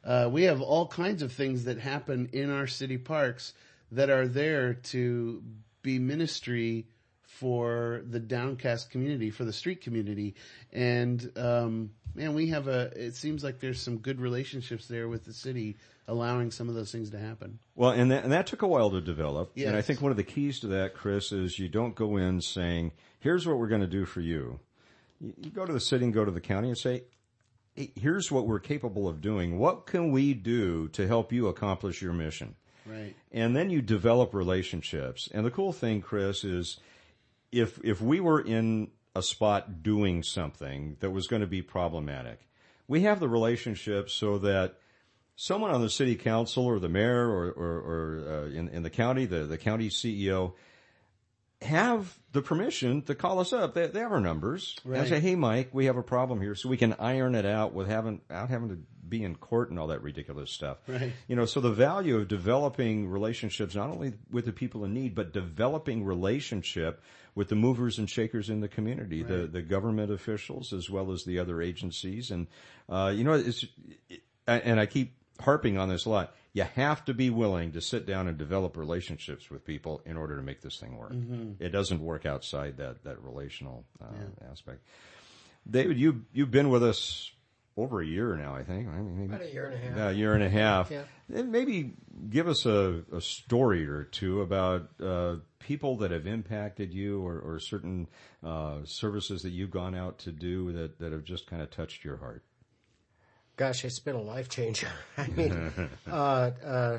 Uh, 0.05 0.29
we 0.31 0.43
have 0.45 0.61
all 0.61 0.87
kinds 0.87 1.23
of 1.23 1.33
things 1.33 1.65
that 1.65 1.79
happen 1.79 2.29
in 2.33 2.51
our 2.51 2.67
city 2.67 2.99
parks 2.99 3.55
that 3.91 4.11
are 4.11 4.29
there 4.29 4.75
to 4.75 5.43
be 5.83 5.99
ministry 5.99 6.87
for 7.35 8.03
the 8.09 8.21
downcast 8.21 8.91
community, 8.91 9.31
for 9.31 9.45
the 9.45 9.53
street 9.53 9.81
community, 9.81 10.35
and 10.73 11.33
um, 11.37 11.91
man, 12.15 12.35
we 12.35 12.49
have 12.49 12.69
a. 12.69 12.93
It 12.95 13.17
seems 13.17 13.43
like 13.43 13.59
there's 13.59 13.81
some 13.81 13.99
good 13.99 14.21
relationships 14.21 14.87
there 14.87 15.09
with 15.09 15.25
the 15.25 15.33
city, 15.33 15.77
allowing 16.07 16.51
some 16.51 16.69
of 16.69 16.77
those 16.77 16.93
things 16.93 17.11
to 17.11 17.19
happen. 17.19 17.59
Well, 17.75 17.91
and 17.91 18.11
that, 18.13 18.23
and 18.23 18.33
that 18.33 18.47
took 18.47 18.63
a 18.63 18.69
while 18.69 18.91
to 18.91 19.01
develop. 19.01 19.53
And 19.57 19.77
I 19.77 19.83
think 19.83 20.01
one 20.01 20.13
of 20.13 20.17
the 20.17 20.25
keys 20.25 20.61
to 20.61 20.69
that, 20.69 20.95
Chris, 20.95 21.33
is 21.33 21.59
you 21.59 21.69
don't 21.69 21.97
go 21.97 22.17
in 22.17 22.41
saying, 22.41 22.93
here's 23.19 23.47
what 23.47 23.59
we're 23.59 23.69
going 23.69 23.81
to 23.81 23.87
do 23.87 24.05
for 24.05 24.21
you. 24.21 24.61
You, 25.21 25.35
you 25.43 25.51
go 25.51 25.67
to 25.67 25.73
the 25.73 25.81
city 25.81 26.05
and 26.05 26.15
go 26.15 26.25
to 26.25 26.31
the 26.31 26.41
county 26.41 26.69
and 26.69 26.79
say, 26.79 27.03
"Hey, 27.75 27.91
here's 27.97 28.31
what 28.31 28.47
we're 28.47 28.61
capable 28.61 29.09
of 29.09 29.21
doing. 29.21 29.59
What 29.59 29.87
can 29.87 30.13
we 30.13 30.35
do 30.35 30.89
to 30.89 31.07
help 31.09 31.33
you 31.33 31.49
accomplish 31.49 32.01
your 32.01 32.13
mission? 32.13 32.55
Right. 32.87 33.15
And 33.33 33.57
then 33.57 33.71
you 33.71 33.83
develop 33.83 34.35
relationships. 34.35 35.29
And 35.33 35.45
the 35.45 35.51
cool 35.51 35.73
thing, 35.73 36.01
Chris, 36.01 36.45
is 36.45 36.79
if, 37.55 37.79
if 37.85 38.01
we 38.01 38.21
were 38.21 38.41
in 38.41 38.91
a 39.15 39.23
spot 39.23 39.83
doing 39.83 40.23
something 40.23 40.97
that 41.01 41.11
was 41.11 41.27
going 41.27 41.43
to 41.43 41.47
be 41.47 41.63
problematic, 41.63 42.41
we 42.89 43.03
have 43.03 43.21
the 43.21 43.29
relationship 43.29 44.11
so 44.11 44.39
that 44.39 44.75
someone 45.37 45.71
on 45.71 45.81
the 45.81 45.91
city 45.91 46.17
council 46.17 46.65
or 46.67 46.79
the 46.79 46.89
mayor 46.89 47.29
or, 47.29 47.51
or, 47.51 47.79
or 47.79 48.29
uh, 48.29 48.59
in, 48.59 48.69
in 48.69 48.83
the 48.83 48.91
county, 48.91 49.25
the, 49.25 49.45
the 49.45 49.59
county 49.59 49.89
CEO, 49.89 50.55
have 51.63 52.19
the 52.33 52.43
permission 52.43 53.03
to 53.03 53.15
call 53.15 53.39
us 53.39 53.53
up. 53.53 53.75
They, 53.75 53.87
they 53.87 54.01
have 54.01 54.13
our 54.13 54.21
numbers 54.21 54.77
and 54.85 55.09
say, 55.09 55.21
"Hey, 55.21 55.35
Mike, 55.35 55.71
we 55.73 55.87
have 55.87 55.97
a 55.97 56.03
problem 56.03 56.43
here," 56.43 56.55
so 56.55 56.69
we 56.69 56.77
can 56.77 56.95
iron 56.99 57.35
it 57.35 57.47
out 57.47 57.73
with 57.73 57.89
having 57.89 58.21
without 58.29 58.51
having 58.51 58.69
to 58.69 58.79
be 59.19 59.25
in 59.25 59.37
court 59.37 59.71
and 59.71 59.79
all 59.79 59.87
that 59.89 60.03
ridiculous 60.03 60.51
stuff. 60.51 60.79
Right. 60.89 61.13
You 61.29 61.37
know, 61.37 61.45
so 61.45 61.61
the 61.61 61.71
value 61.71 62.17
of 62.17 62.29
developing 62.29 63.09
relationships 63.09 63.75
not 63.75 63.91
only 63.91 64.15
with 64.31 64.45
the 64.45 64.53
people 64.53 64.85
in 64.85 64.93
need, 64.93 65.15
but 65.15 65.33
developing 65.33 66.05
relationship 66.05 67.03
with 67.35 67.49
the 67.49 67.55
movers 67.55 67.99
and 67.99 68.09
shakers 68.09 68.51
in 68.51 68.61
the 68.61 68.69
community, 68.69 69.23
the 69.23 69.47
the 69.47 69.63
government 69.63 70.11
officials 70.13 70.73
as 70.73 70.89
well 70.91 71.13
as 71.13 71.25
the 71.25 71.39
other 71.39 71.61
agencies, 71.63 72.31
and 72.31 72.47
uh, 72.89 73.13
you 73.15 73.25
know, 73.25 73.33
it's 73.33 73.65
it, 74.09 74.23
and 74.47 74.79
I 74.79 74.87
keep 74.87 75.15
harping 75.41 75.79
on 75.79 75.89
this 75.89 76.05
a 76.05 76.11
lot. 76.11 76.35
You 76.53 76.63
have 76.77 77.05
to 77.07 77.15
be 77.15 77.31
willing 77.31 77.73
to 77.73 77.81
sit 77.81 78.07
down 78.07 78.29
and 78.29 78.39
develop 78.39 78.77
relationships 78.77 79.51
with 79.51 79.65
people 79.65 80.01
in 80.07 80.17
order 80.17 80.37
to 80.37 80.43
make 80.43 80.61
this 80.61 80.79
thing 80.79 80.97
work. 80.97 81.13
It 81.59 81.71
doesn't 81.71 82.01
work 82.01 82.27
outside 82.27 82.77
that 82.77 83.03
that 83.05 83.23
relational 83.23 83.85
uh, 84.01 84.51
aspect. 84.53 84.81
David, 85.69 85.99
you 85.99 86.25
you've 86.33 86.51
been 86.51 86.69
with 86.69 86.85
us 86.85 87.33
over 87.77 88.01
a 88.01 88.07
year 88.07 88.37
now, 88.37 88.55
I 88.55 88.63
think. 88.63 88.89
I 88.89 88.93
mean, 88.99 89.17
maybe 89.19 89.35
About 89.35 89.47
a 89.47 89.53
year 89.53 89.67
and 89.67 89.75
a 89.75 89.79
half. 89.79 89.97
yeah, 89.97 90.09
a 90.11 90.13
year 90.13 90.35
and 90.35 90.43
a 90.45 90.49
half. 90.49 90.91
Yeah. 90.91 91.03
And 91.35 91.51
maybe 91.51 91.93
give 92.31 92.47
us 92.47 92.67
a, 92.67 93.03
a 93.13 93.21
story 93.21 93.87
or 93.87 94.05
two 94.05 94.43
about 94.43 94.91
uh, 95.03 95.37
people 95.59 95.97
that 95.99 96.11
have 96.13 96.27
impacted 96.27 96.93
you 96.95 97.27
or, 97.27 97.39
or 97.41 97.59
certain 97.59 98.07
uh, 98.45 98.79
services 98.85 99.43
that 99.43 99.51
you've 99.51 99.71
gone 99.73 99.95
out 99.95 100.19
to 100.21 100.31
do 100.33 100.73
that, 100.73 100.99
that 101.01 101.11
have 101.13 101.25
just 101.25 101.49
kind 101.49 101.63
of 101.63 101.71
touched 101.71 102.05
your 102.05 102.19
heart. 102.19 102.45
Gosh, 103.57 103.85
it's 103.85 103.99
been 104.01 104.17
a 104.17 104.21
life 104.23 104.49
changer. 104.49 104.89
I 105.17 105.27
mean, 105.29 105.73
uh, 106.11 106.51
uh, 106.65 106.99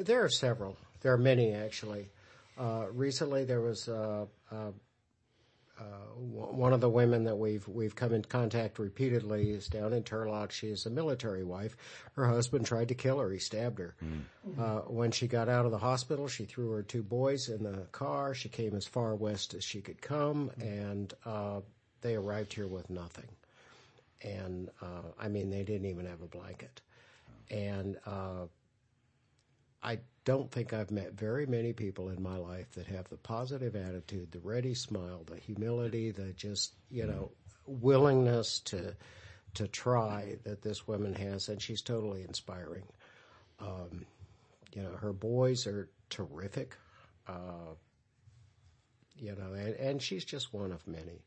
there 0.00 0.24
are 0.24 0.28
several. 0.28 0.76
There 1.02 1.12
are 1.12 1.18
many 1.18 1.52
actually. 1.52 2.08
Uh, 2.58 2.86
recently, 2.92 3.44
there 3.44 3.60
was 3.60 3.88
uh, 3.88 4.26
uh, 4.50 4.54
w- 4.54 4.74
one 6.16 6.72
of 6.72 6.80
the 6.80 6.88
women 6.88 7.24
that 7.24 7.36
we've 7.36 7.66
we've 7.66 7.94
come 7.94 8.12
in 8.12 8.22
contact 8.22 8.78
repeatedly 8.78 9.50
is 9.50 9.68
down 9.68 9.92
in 9.92 10.02
Turlock. 10.02 10.50
She 10.50 10.68
is 10.68 10.86
a 10.86 10.90
military 10.90 11.44
wife. 11.44 11.76
Her 12.14 12.26
husband 12.26 12.66
tried 12.66 12.88
to 12.88 12.94
kill 12.94 13.18
her. 13.18 13.30
He 13.30 13.38
stabbed 13.38 13.78
her. 13.78 13.94
Uh, 14.58 14.80
when 14.80 15.10
she 15.10 15.26
got 15.26 15.48
out 15.48 15.64
of 15.64 15.70
the 15.70 15.78
hospital, 15.78 16.28
she 16.28 16.44
threw 16.44 16.70
her 16.70 16.82
two 16.82 17.02
boys 17.02 17.48
in 17.48 17.62
the 17.62 17.86
car. 17.92 18.34
She 18.34 18.48
came 18.48 18.74
as 18.74 18.86
far 18.86 19.14
west 19.14 19.54
as 19.54 19.64
she 19.64 19.80
could 19.80 20.00
come, 20.00 20.50
and 20.60 21.12
uh, 21.24 21.60
they 22.00 22.14
arrived 22.14 22.52
here 22.52 22.68
with 22.68 22.88
nothing 22.90 23.28
and 24.24 24.70
uh, 24.80 25.02
I 25.18 25.28
mean 25.28 25.50
they 25.50 25.62
didn't 25.62 25.86
even 25.86 26.06
have 26.06 26.22
a 26.22 26.26
blanket. 26.26 26.80
And 27.50 27.96
uh, 28.06 28.46
I 29.82 29.98
don't 30.24 30.50
think 30.50 30.72
I've 30.72 30.90
met 30.90 31.14
very 31.14 31.46
many 31.46 31.72
people 31.72 32.08
in 32.08 32.22
my 32.22 32.36
life 32.36 32.70
that 32.72 32.86
have 32.86 33.08
the 33.08 33.16
positive 33.16 33.74
attitude, 33.74 34.30
the 34.30 34.38
ready 34.40 34.74
smile, 34.74 35.24
the 35.26 35.36
humility, 35.36 36.10
the 36.10 36.32
just 36.32 36.74
you 36.90 37.06
know 37.06 37.32
willingness 37.66 38.60
to 38.60 38.94
to 39.54 39.68
try 39.68 40.36
that 40.44 40.62
this 40.62 40.86
woman 40.86 41.14
has, 41.14 41.48
and 41.48 41.60
she's 41.60 41.82
totally 41.82 42.22
inspiring. 42.22 42.84
Um, 43.60 44.06
you 44.72 44.82
know, 44.82 44.92
her 44.92 45.12
boys 45.12 45.66
are 45.66 45.88
terrific. 46.08 46.76
Uh, 47.28 47.74
you 49.16 49.34
know, 49.36 49.52
and, 49.52 49.74
and 49.74 50.02
she's 50.02 50.24
just 50.24 50.52
one 50.54 50.72
of 50.72 50.86
many. 50.86 51.22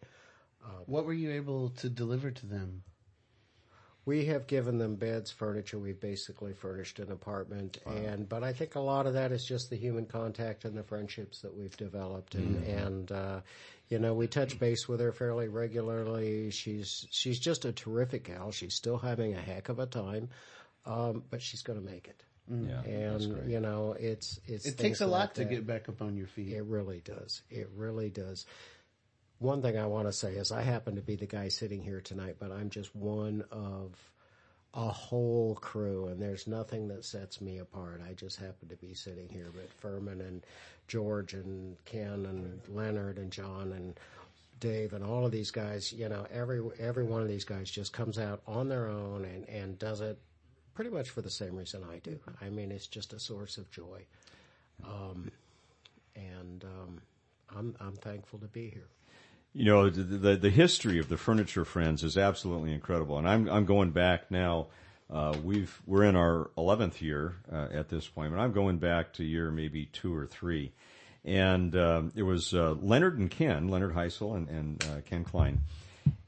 What 0.87 1.05
were 1.05 1.13
you 1.13 1.31
able 1.31 1.69
to 1.69 1.89
deliver 1.89 2.31
to 2.31 2.45
them? 2.45 2.83
We 4.05 4.25
have 4.25 4.45
given 4.45 4.77
them 4.77 4.95
beds, 4.95 5.31
furniture. 5.31 5.79
We've 5.79 5.99
basically 5.99 6.53
furnished 6.53 6.99
an 6.99 7.11
apartment, 7.11 7.79
and 7.87 8.29
but 8.29 8.43
I 8.43 8.53
think 8.53 8.75
a 8.75 8.79
lot 8.79 9.07
of 9.07 9.13
that 9.13 9.31
is 9.31 9.43
just 9.43 9.71
the 9.71 9.75
human 9.75 10.05
contact 10.05 10.63
and 10.63 10.77
the 10.77 10.83
friendships 10.83 11.41
that 11.41 11.55
we've 11.55 11.75
developed, 11.75 12.35
and 12.35 12.63
and 12.65 13.11
uh, 13.11 13.41
you 13.89 13.97
know 13.97 14.13
we 14.13 14.27
touch 14.27 14.59
base 14.59 14.87
with 14.87 14.99
her 14.99 15.11
fairly 15.11 15.47
regularly. 15.47 16.51
She's 16.51 17.07
she's 17.09 17.39
just 17.39 17.65
a 17.65 17.71
terrific 17.71 18.25
gal. 18.25 18.51
She's 18.51 18.75
still 18.75 18.97
having 18.97 19.33
a 19.33 19.41
heck 19.41 19.69
of 19.69 19.79
a 19.79 19.87
time, 19.87 20.29
um, 20.85 21.23
but 21.31 21.41
she's 21.41 21.63
going 21.63 21.79
to 21.79 21.85
make 21.85 22.07
it. 22.07 22.21
Yeah, 22.47 22.81
that's 22.85 23.25
And 23.25 23.51
you 23.51 23.59
know 23.59 23.95
it's 23.99 24.39
it's 24.45 24.67
It 24.67 24.77
takes 24.77 25.01
a 25.01 25.07
like 25.07 25.19
lot 25.19 25.35
to 25.35 25.45
get 25.45 25.65
back 25.65 25.89
up 25.89 26.03
on 26.03 26.15
your 26.15 26.27
feet. 26.27 26.53
It 26.53 26.65
really 26.65 27.01
does. 27.03 27.41
It 27.49 27.69
really 27.75 28.09
does. 28.09 28.45
One 29.45 29.61
thing 29.61 29.77
I 29.77 29.85
want 29.85 30.07
to 30.07 30.11
say 30.11 30.33
is 30.33 30.51
I 30.51 30.63
happen 30.63 30.95
to 30.95 31.03
be 31.03 31.15
the 31.15 31.27
guy 31.27 31.49
sitting 31.49 31.79
here 31.79 32.01
tonight, 32.01 32.37
but 32.39 32.51
I'm 32.51 32.71
just 32.71 32.95
one 32.95 33.43
of 33.51 33.91
a 34.73 34.89
whole 34.89 35.53
crew, 35.53 36.07
and 36.07 36.19
there's 36.19 36.47
nothing 36.47 36.87
that 36.87 37.05
sets 37.05 37.39
me 37.41 37.59
apart. 37.59 38.01
I 38.09 38.13
just 38.13 38.39
happen 38.39 38.69
to 38.69 38.75
be 38.75 38.95
sitting 38.95 39.29
here, 39.29 39.51
but 39.53 39.71
Furman 39.71 40.21
and 40.21 40.43
George 40.87 41.35
and 41.35 41.77
Ken 41.85 42.25
and 42.25 42.59
Leonard 42.67 43.19
and 43.19 43.29
John 43.31 43.71
and 43.73 43.99
Dave 44.59 44.93
and 44.93 45.03
all 45.03 45.27
of 45.27 45.31
these 45.31 45.51
guys, 45.51 45.93
you 45.93 46.09
know, 46.09 46.25
every 46.33 46.63
every 46.79 47.03
one 47.03 47.21
of 47.21 47.27
these 47.27 47.45
guys 47.45 47.69
just 47.69 47.93
comes 47.93 48.17
out 48.17 48.41
on 48.47 48.67
their 48.67 48.87
own 48.87 49.25
and 49.25 49.47
and 49.47 49.77
does 49.77 50.01
it 50.01 50.17
pretty 50.73 50.89
much 50.89 51.11
for 51.11 51.21
the 51.21 51.29
same 51.29 51.55
reason 51.55 51.83
I 51.83 51.99
do. 51.99 52.19
I 52.41 52.49
mean, 52.49 52.71
it's 52.71 52.87
just 52.87 53.13
a 53.13 53.19
source 53.19 53.59
of 53.59 53.69
joy, 53.69 54.07
um, 54.83 55.29
and 56.15 56.63
um, 56.63 57.01
I'm 57.55 57.75
I'm 57.79 57.95
thankful 57.97 58.39
to 58.39 58.47
be 58.47 58.71
here. 58.71 58.87
You 59.55 59.65
know, 59.65 59.89
the, 59.89 60.03
the, 60.03 60.35
the 60.35 60.49
history 60.49 60.99
of 60.99 61.07
the 61.07 61.15
Furniture 61.15 61.63
Friends 61.63 62.03
is 62.03 62.17
absolutely 62.17 62.73
incredible. 62.73 63.17
And 63.17 63.27
I'm, 63.27 63.49
I'm 63.49 63.65
going 63.65 63.91
back 63.91 64.29
now. 64.29 64.67
Uh, 65.09 65.33
we've, 65.43 65.81
we're 65.85 66.03
in 66.03 66.15
our 66.15 66.49
11th 66.57 66.99
year, 66.99 67.35
uh, 67.51 67.67
at 67.71 67.87
this 67.87 68.05
point, 68.07 68.33
but 68.33 68.39
I'm 68.39 68.51
going 68.51 68.79
back 68.79 69.13
to 69.13 69.23
year 69.23 69.51
maybe 69.51 69.85
two 69.85 70.13
or 70.13 70.25
three. 70.25 70.73
And, 71.23 71.75
um, 71.75 72.11
it 72.15 72.23
was, 72.23 72.53
uh, 72.53 72.75
Leonard 72.81 73.17
and 73.17 73.31
Ken, 73.31 73.69
Leonard 73.69 73.93
Heisel 73.93 74.35
and, 74.35 74.49
and, 74.49 74.83
uh, 74.83 75.01
Ken 75.05 75.23
Klein 75.23 75.61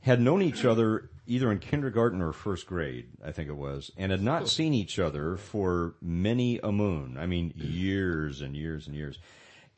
had 0.02 0.22
known 0.22 0.42
each 0.42 0.64
other 0.64 1.10
either 1.28 1.52
in 1.52 1.60
kindergarten 1.60 2.22
or 2.22 2.32
first 2.32 2.66
grade, 2.66 3.08
I 3.24 3.34
think 3.34 3.50
it 3.50 3.58
was, 3.58 3.92
and 3.98 4.12
had 4.12 4.24
not 4.24 4.48
seen 4.48 4.74
each 4.74 4.98
other 5.00 5.36
for 5.36 5.96
many 6.02 6.60
a 6.64 6.72
moon. 6.72 7.18
I 7.20 7.26
mean, 7.26 7.54
years 7.58 8.42
and 8.42 8.56
years 8.56 8.88
and 8.88 8.96
years. 8.96 9.20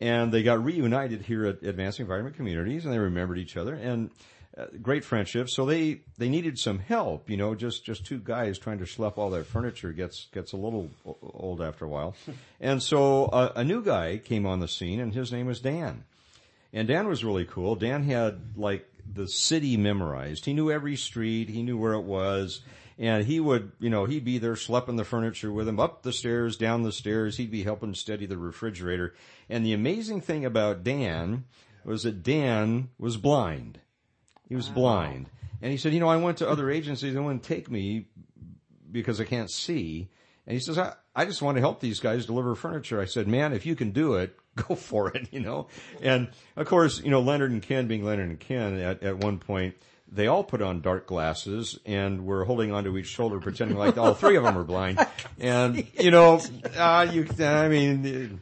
And 0.01 0.31
they 0.31 0.43
got 0.43 0.63
reunited 0.63 1.23
here 1.23 1.45
at 1.45 1.61
Advancing 1.61 2.05
Vibrant 2.07 2.35
Communities, 2.35 2.85
and 2.85 2.93
they 2.93 2.99
remembered 2.99 3.37
each 3.37 3.57
other. 3.57 3.73
And 3.73 4.11
uh, 4.57 4.65
great 4.81 5.05
friendship. 5.05 5.49
So 5.49 5.65
they 5.65 6.01
they 6.17 6.27
needed 6.27 6.57
some 6.57 6.79
help. 6.79 7.29
You 7.29 7.37
know, 7.37 7.55
just 7.55 7.85
just 7.85 8.05
two 8.05 8.19
guys 8.19 8.57
trying 8.57 8.79
to 8.79 8.85
schlep 8.85 9.17
all 9.17 9.29
that 9.31 9.45
furniture 9.45 9.93
gets 9.93 10.25
gets 10.33 10.53
a 10.53 10.57
little 10.57 10.89
old 11.05 11.61
after 11.61 11.85
a 11.85 11.87
while. 11.87 12.15
and 12.59 12.81
so 12.81 13.25
uh, 13.25 13.53
a 13.55 13.63
new 13.63 13.83
guy 13.83 14.17
came 14.17 14.45
on 14.45 14.59
the 14.59 14.67
scene, 14.67 14.99
and 14.99 15.13
his 15.13 15.31
name 15.31 15.45
was 15.45 15.59
Dan. 15.59 16.03
And 16.73 16.87
Dan 16.87 17.07
was 17.07 17.23
really 17.23 17.45
cool. 17.45 17.75
Dan 17.75 18.03
had 18.03 18.57
like 18.57 18.87
the 19.11 19.27
city 19.27 19.77
memorized. 19.77 20.45
He 20.45 20.53
knew 20.53 20.71
every 20.71 20.95
street. 20.95 21.49
He 21.49 21.63
knew 21.63 21.77
where 21.77 21.93
it 21.93 22.03
was. 22.03 22.61
And 22.99 23.25
he 23.25 23.39
would, 23.39 23.71
you 23.79 23.89
know, 23.89 24.03
he'd 24.03 24.25
be 24.25 24.39
there 24.39 24.55
schlepping 24.55 24.97
the 24.97 25.05
furniture 25.05 25.53
with 25.53 25.69
him 25.69 25.79
up 25.79 26.03
the 26.03 26.11
stairs, 26.11 26.57
down 26.57 26.83
the 26.83 26.91
stairs. 26.91 27.37
He'd 27.37 27.49
be 27.49 27.63
helping 27.63 27.93
steady 27.93 28.25
the 28.25 28.37
refrigerator. 28.37 29.15
And 29.47 29.65
the 29.65 29.71
amazing 29.71 30.19
thing 30.19 30.43
about 30.43 30.83
Dan 30.83 31.45
was 31.85 32.03
that 32.03 32.23
Dan 32.23 32.89
was 32.99 33.15
blind. 33.15 33.79
He 34.49 34.55
was 34.55 34.67
blind. 34.67 35.29
And 35.61 35.71
he 35.71 35.77
said, 35.77 35.93
you 35.93 36.01
know, 36.01 36.09
I 36.09 36.17
went 36.17 36.39
to 36.39 36.49
other 36.49 36.69
agencies. 36.69 37.13
They 37.13 37.19
wouldn't 37.19 37.43
take 37.43 37.71
me 37.71 38.07
because 38.91 39.21
I 39.21 39.23
can't 39.23 39.49
see. 39.49 40.09
And 40.45 40.53
he 40.53 40.59
says, 40.59 40.77
I, 40.77 40.93
I 41.15 41.23
just 41.23 41.41
want 41.41 41.55
to 41.55 41.61
help 41.61 41.79
these 41.79 42.01
guys 42.01 42.25
deliver 42.25 42.53
furniture. 42.53 42.99
I 42.99 43.05
said, 43.05 43.27
man, 43.29 43.53
if 43.53 43.65
you 43.65 43.75
can 43.75 43.91
do 43.91 44.15
it, 44.15 44.35
go 44.55 44.75
for 44.75 45.09
it, 45.15 45.29
you 45.31 45.39
know? 45.39 45.67
And 46.01 46.29
of 46.57 46.67
course, 46.67 47.01
you 47.01 47.11
know, 47.11 47.21
Leonard 47.21 47.51
and 47.51 47.61
Ken 47.61 47.87
being 47.87 48.03
Leonard 48.03 48.29
and 48.29 48.39
Ken 48.39 48.77
at, 48.79 49.03
at 49.03 49.17
one 49.19 49.39
point, 49.39 49.75
they 50.11 50.27
all 50.27 50.43
put 50.43 50.61
on 50.61 50.81
dark 50.81 51.05
glasses 51.05 51.79
and 51.85 52.25
were 52.25 52.43
holding 52.43 52.71
onto 52.71 52.97
each 52.97 53.07
shoulder 53.07 53.39
pretending 53.39 53.77
like 53.77 53.97
all 53.97 54.13
three 54.13 54.35
of 54.35 54.43
them 54.43 54.55
were 54.55 54.63
blind. 54.63 54.99
And, 55.39 55.85
you 55.99 56.11
know, 56.11 56.41
uh, 56.77 57.07
you, 57.11 57.27
I 57.39 57.67
mean, 57.67 58.39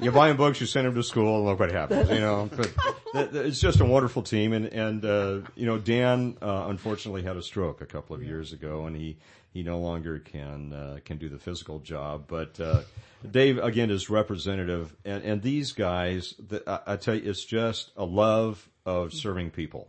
you 0.00 0.10
buy 0.10 0.28
them 0.28 0.36
books, 0.36 0.60
you 0.60 0.66
send 0.66 0.86
them 0.86 0.94
to 0.94 1.02
school 1.02 1.36
and 1.36 1.46
look 1.46 1.60
what 1.60 1.70
happens, 1.70 2.10
you 2.10 2.20
know, 2.20 2.50
but 2.54 2.74
th- 3.12 3.30
th- 3.30 3.46
it's 3.46 3.60
just 3.60 3.80
a 3.80 3.84
wonderful 3.84 4.22
team. 4.22 4.52
And, 4.52 4.66
and, 4.66 5.04
uh, 5.04 5.40
you 5.54 5.66
know, 5.66 5.78
Dan, 5.78 6.36
uh, 6.42 6.66
unfortunately 6.68 7.22
had 7.22 7.36
a 7.36 7.42
stroke 7.42 7.80
a 7.80 7.86
couple 7.86 8.16
of 8.16 8.22
years 8.22 8.52
ago 8.52 8.86
and 8.86 8.96
he, 8.96 9.16
he 9.52 9.62
no 9.62 9.78
longer 9.78 10.18
can, 10.18 10.72
uh, 10.72 10.98
can 11.04 11.18
do 11.18 11.28
the 11.28 11.38
physical 11.38 11.78
job, 11.78 12.24
but, 12.26 12.58
uh, 12.60 12.80
Dave 13.30 13.58
again 13.58 13.90
is 13.90 14.10
representative 14.10 14.94
and, 15.04 15.24
and 15.24 15.42
these 15.42 15.72
guys, 15.72 16.34
the, 16.38 16.62
I, 16.66 16.94
I 16.94 16.96
tell 16.96 17.14
you, 17.14 17.28
it's 17.30 17.44
just 17.44 17.90
a 17.96 18.04
love 18.04 18.68
of 18.86 19.12
serving 19.12 19.50
people. 19.50 19.88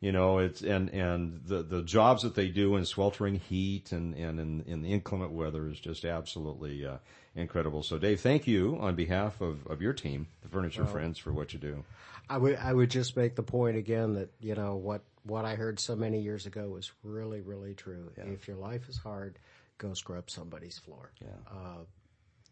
You 0.00 0.12
know, 0.12 0.38
it's, 0.38 0.60
and, 0.60 0.90
and 0.90 1.40
the, 1.46 1.62
the 1.62 1.82
jobs 1.82 2.22
that 2.24 2.34
they 2.34 2.48
do 2.48 2.76
in 2.76 2.84
sweltering 2.84 3.36
heat 3.36 3.92
and, 3.92 4.14
and 4.14 4.38
in, 4.38 4.64
in 4.66 4.82
the 4.82 4.92
inclement 4.92 5.32
weather 5.32 5.68
is 5.68 5.80
just 5.80 6.04
absolutely, 6.04 6.84
uh, 6.84 6.98
incredible. 7.34 7.82
So 7.82 7.98
Dave, 7.98 8.20
thank 8.20 8.46
you 8.46 8.76
on 8.80 8.94
behalf 8.94 9.40
of, 9.40 9.66
of 9.66 9.80
your 9.80 9.92
team, 9.92 10.26
the 10.42 10.48
Furniture 10.48 10.84
Friends, 10.84 11.18
for 11.18 11.32
what 11.32 11.52
you 11.52 11.58
do. 11.58 11.84
I 12.28 12.38
would 12.38 12.56
I 12.56 12.72
would 12.72 12.90
just 12.90 13.16
make 13.16 13.34
the 13.34 13.42
point 13.42 13.76
again 13.76 14.14
that 14.14 14.30
you 14.40 14.54
know 14.54 14.76
what 14.76 15.02
what 15.24 15.44
I 15.44 15.56
heard 15.56 15.78
so 15.78 15.94
many 15.94 16.20
years 16.20 16.46
ago 16.46 16.68
was 16.68 16.90
really 17.02 17.40
really 17.40 17.74
true. 17.74 18.10
If 18.16 18.48
your 18.48 18.56
life 18.56 18.88
is 18.88 18.96
hard, 18.96 19.38
go 19.78 19.92
scrub 19.94 20.30
somebody's 20.30 20.78
floor. 20.78 21.12
Yeah. 21.20 21.28
Uh, 21.50 21.84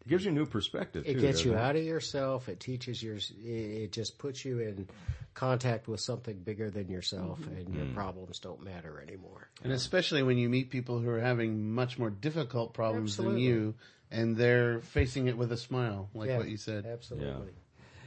It 0.05 0.09
gives 0.09 0.25
you 0.25 0.31
a 0.31 0.33
new 0.33 0.45
perspective. 0.45 1.03
it 1.05 1.13
too, 1.13 1.21
gets 1.21 1.45
you 1.45 1.53
it? 1.53 1.57
out 1.57 1.75
of 1.75 1.83
yourself. 1.83 2.49
It 2.49 2.59
teaches 2.59 3.01
your. 3.01 3.15
It, 3.15 3.31
it 3.43 3.91
just 3.91 4.17
puts 4.17 4.43
you 4.43 4.59
in 4.59 4.87
contact 5.33 5.87
with 5.87 5.99
something 5.99 6.37
bigger 6.37 6.69
than 6.69 6.89
yourself, 6.89 7.39
mm-hmm. 7.39 7.55
and 7.55 7.75
your 7.75 7.85
mm. 7.85 7.93
problems 7.95 8.39
don't 8.39 8.63
matter 8.63 9.01
anymore. 9.01 9.49
And 9.63 9.71
especially 9.71 10.23
when 10.23 10.37
you 10.37 10.49
meet 10.49 10.69
people 10.69 10.99
who 10.99 11.09
are 11.09 11.19
having 11.19 11.71
much 11.71 11.97
more 11.97 12.09
difficult 12.09 12.73
problems 12.73 13.13
Absolutely. 13.13 13.33
than 13.35 13.43
you, 13.43 13.75
and 14.11 14.35
they're 14.35 14.81
facing 14.81 15.27
it 15.27 15.37
with 15.37 15.51
a 15.51 15.57
smile, 15.57 16.09
like 16.13 16.29
Yeah, 16.29 16.37
what 16.37 16.49
you 16.49 16.57
said. 16.57 16.85
Absolutely. 16.85 17.53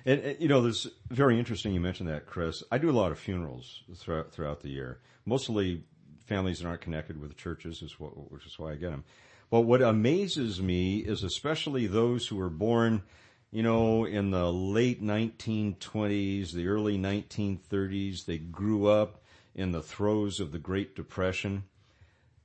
And, 0.04 0.20
and, 0.20 0.40
you 0.40 0.46
know, 0.46 0.62
there's 0.62 0.86
very 1.10 1.38
interesting. 1.38 1.74
You 1.74 1.80
mentioned 1.80 2.08
that, 2.08 2.26
Chris. 2.26 2.62
I 2.70 2.78
do 2.78 2.90
a 2.90 2.92
lot 2.92 3.10
of 3.10 3.18
funerals 3.18 3.82
throughout 3.96 4.32
throughout 4.32 4.60
the 4.60 4.68
year. 4.68 5.00
Mostly 5.24 5.82
families 6.26 6.60
that 6.60 6.68
aren't 6.68 6.80
connected 6.80 7.20
with 7.20 7.36
churches, 7.36 7.82
is 7.82 7.98
what, 7.98 8.10
which 8.30 8.46
is 8.46 8.58
why 8.58 8.72
I 8.72 8.74
get 8.74 8.90
them. 8.90 9.04
But 9.50 9.62
what 9.62 9.82
amazes 9.82 10.60
me 10.60 10.98
is 10.98 11.22
especially 11.22 11.86
those 11.86 12.26
who 12.26 12.36
were 12.36 12.50
born, 12.50 13.02
you 13.50 13.62
know, 13.62 14.04
in 14.04 14.30
the 14.30 14.52
late 14.52 15.02
1920s, 15.02 16.52
the 16.52 16.66
early 16.66 16.98
1930s. 16.98 18.24
They 18.24 18.38
grew 18.38 18.86
up 18.86 19.22
in 19.54 19.72
the 19.72 19.82
throes 19.82 20.40
of 20.40 20.52
the 20.52 20.58
Great 20.58 20.96
Depression. 20.96 21.64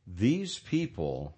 These 0.06 0.60
people 0.60 1.36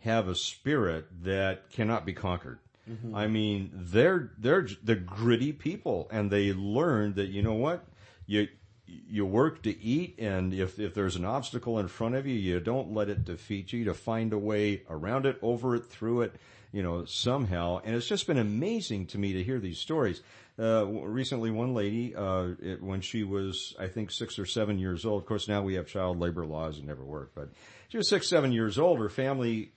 have 0.00 0.28
a 0.28 0.34
spirit 0.34 1.06
that 1.22 1.70
cannot 1.70 2.04
be 2.04 2.12
conquered. 2.12 2.58
Mm-hmm. 2.90 3.14
I 3.14 3.26
mean, 3.28 3.70
they're 3.72 4.32
they're 4.36 4.68
the 4.82 4.96
gritty 4.96 5.52
people, 5.52 6.08
and 6.10 6.30
they 6.30 6.52
learned 6.52 7.14
that 7.14 7.28
you 7.28 7.42
know 7.42 7.54
what 7.54 7.86
you 8.26 8.48
you 8.86 9.24
work 9.24 9.62
to 9.62 9.82
eat, 9.82 10.18
and 10.18 10.52
if 10.52 10.78
if 10.78 10.94
there's 10.94 11.16
an 11.16 11.24
obstacle 11.24 11.78
in 11.78 11.88
front 11.88 12.14
of 12.14 12.26
you, 12.26 12.34
you 12.34 12.60
don't 12.60 12.92
let 12.92 13.08
it 13.08 13.24
defeat 13.24 13.72
you. 13.72 13.84
To 13.84 13.94
find 13.94 14.32
a 14.32 14.38
way 14.38 14.82
around 14.88 15.26
it, 15.26 15.38
over 15.42 15.74
it, 15.76 15.86
through 15.86 16.22
it, 16.22 16.34
you 16.72 16.82
know, 16.82 17.04
somehow. 17.04 17.80
And 17.84 17.94
it's 17.96 18.06
just 18.06 18.26
been 18.26 18.38
amazing 18.38 19.06
to 19.08 19.18
me 19.18 19.32
to 19.34 19.42
hear 19.42 19.58
these 19.58 19.78
stories. 19.78 20.22
Uh, 20.58 20.86
recently, 20.86 21.50
one 21.50 21.74
lady, 21.74 22.14
uh, 22.14 22.48
it, 22.60 22.82
when 22.82 23.00
she 23.00 23.24
was, 23.24 23.74
I 23.78 23.88
think, 23.88 24.10
six 24.10 24.38
or 24.38 24.46
seven 24.46 24.78
years 24.78 25.04
old. 25.04 25.22
Of 25.22 25.28
course, 25.28 25.48
now 25.48 25.62
we 25.62 25.74
have 25.74 25.86
child 25.86 26.20
labor 26.20 26.44
laws 26.44 26.78
and 26.78 26.86
never 26.86 27.04
work, 27.04 27.32
but 27.34 27.48
she 27.88 27.96
was 27.96 28.08
six, 28.08 28.28
seven 28.28 28.52
years 28.52 28.78
old. 28.78 29.00
Her 29.00 29.08
family 29.08 29.72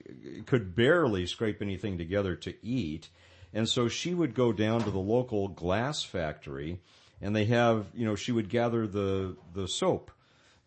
could 0.46 0.76
barely 0.76 1.26
scrape 1.26 1.62
anything 1.62 1.98
together 1.98 2.36
to 2.36 2.54
eat. 2.64 3.08
And 3.54 3.68
so 3.68 3.88
she 3.88 4.12
would 4.12 4.34
go 4.34 4.52
down 4.52 4.82
to 4.84 4.90
the 4.90 4.98
local 4.98 5.48
glass 5.48 6.02
factory 6.02 6.78
and 7.20 7.34
they 7.34 7.46
have, 7.46 7.86
you 7.94 8.06
know, 8.06 8.14
she 8.14 8.32
would 8.32 8.48
gather 8.48 8.86
the, 8.86 9.36
the 9.54 9.66
soap, 9.68 10.10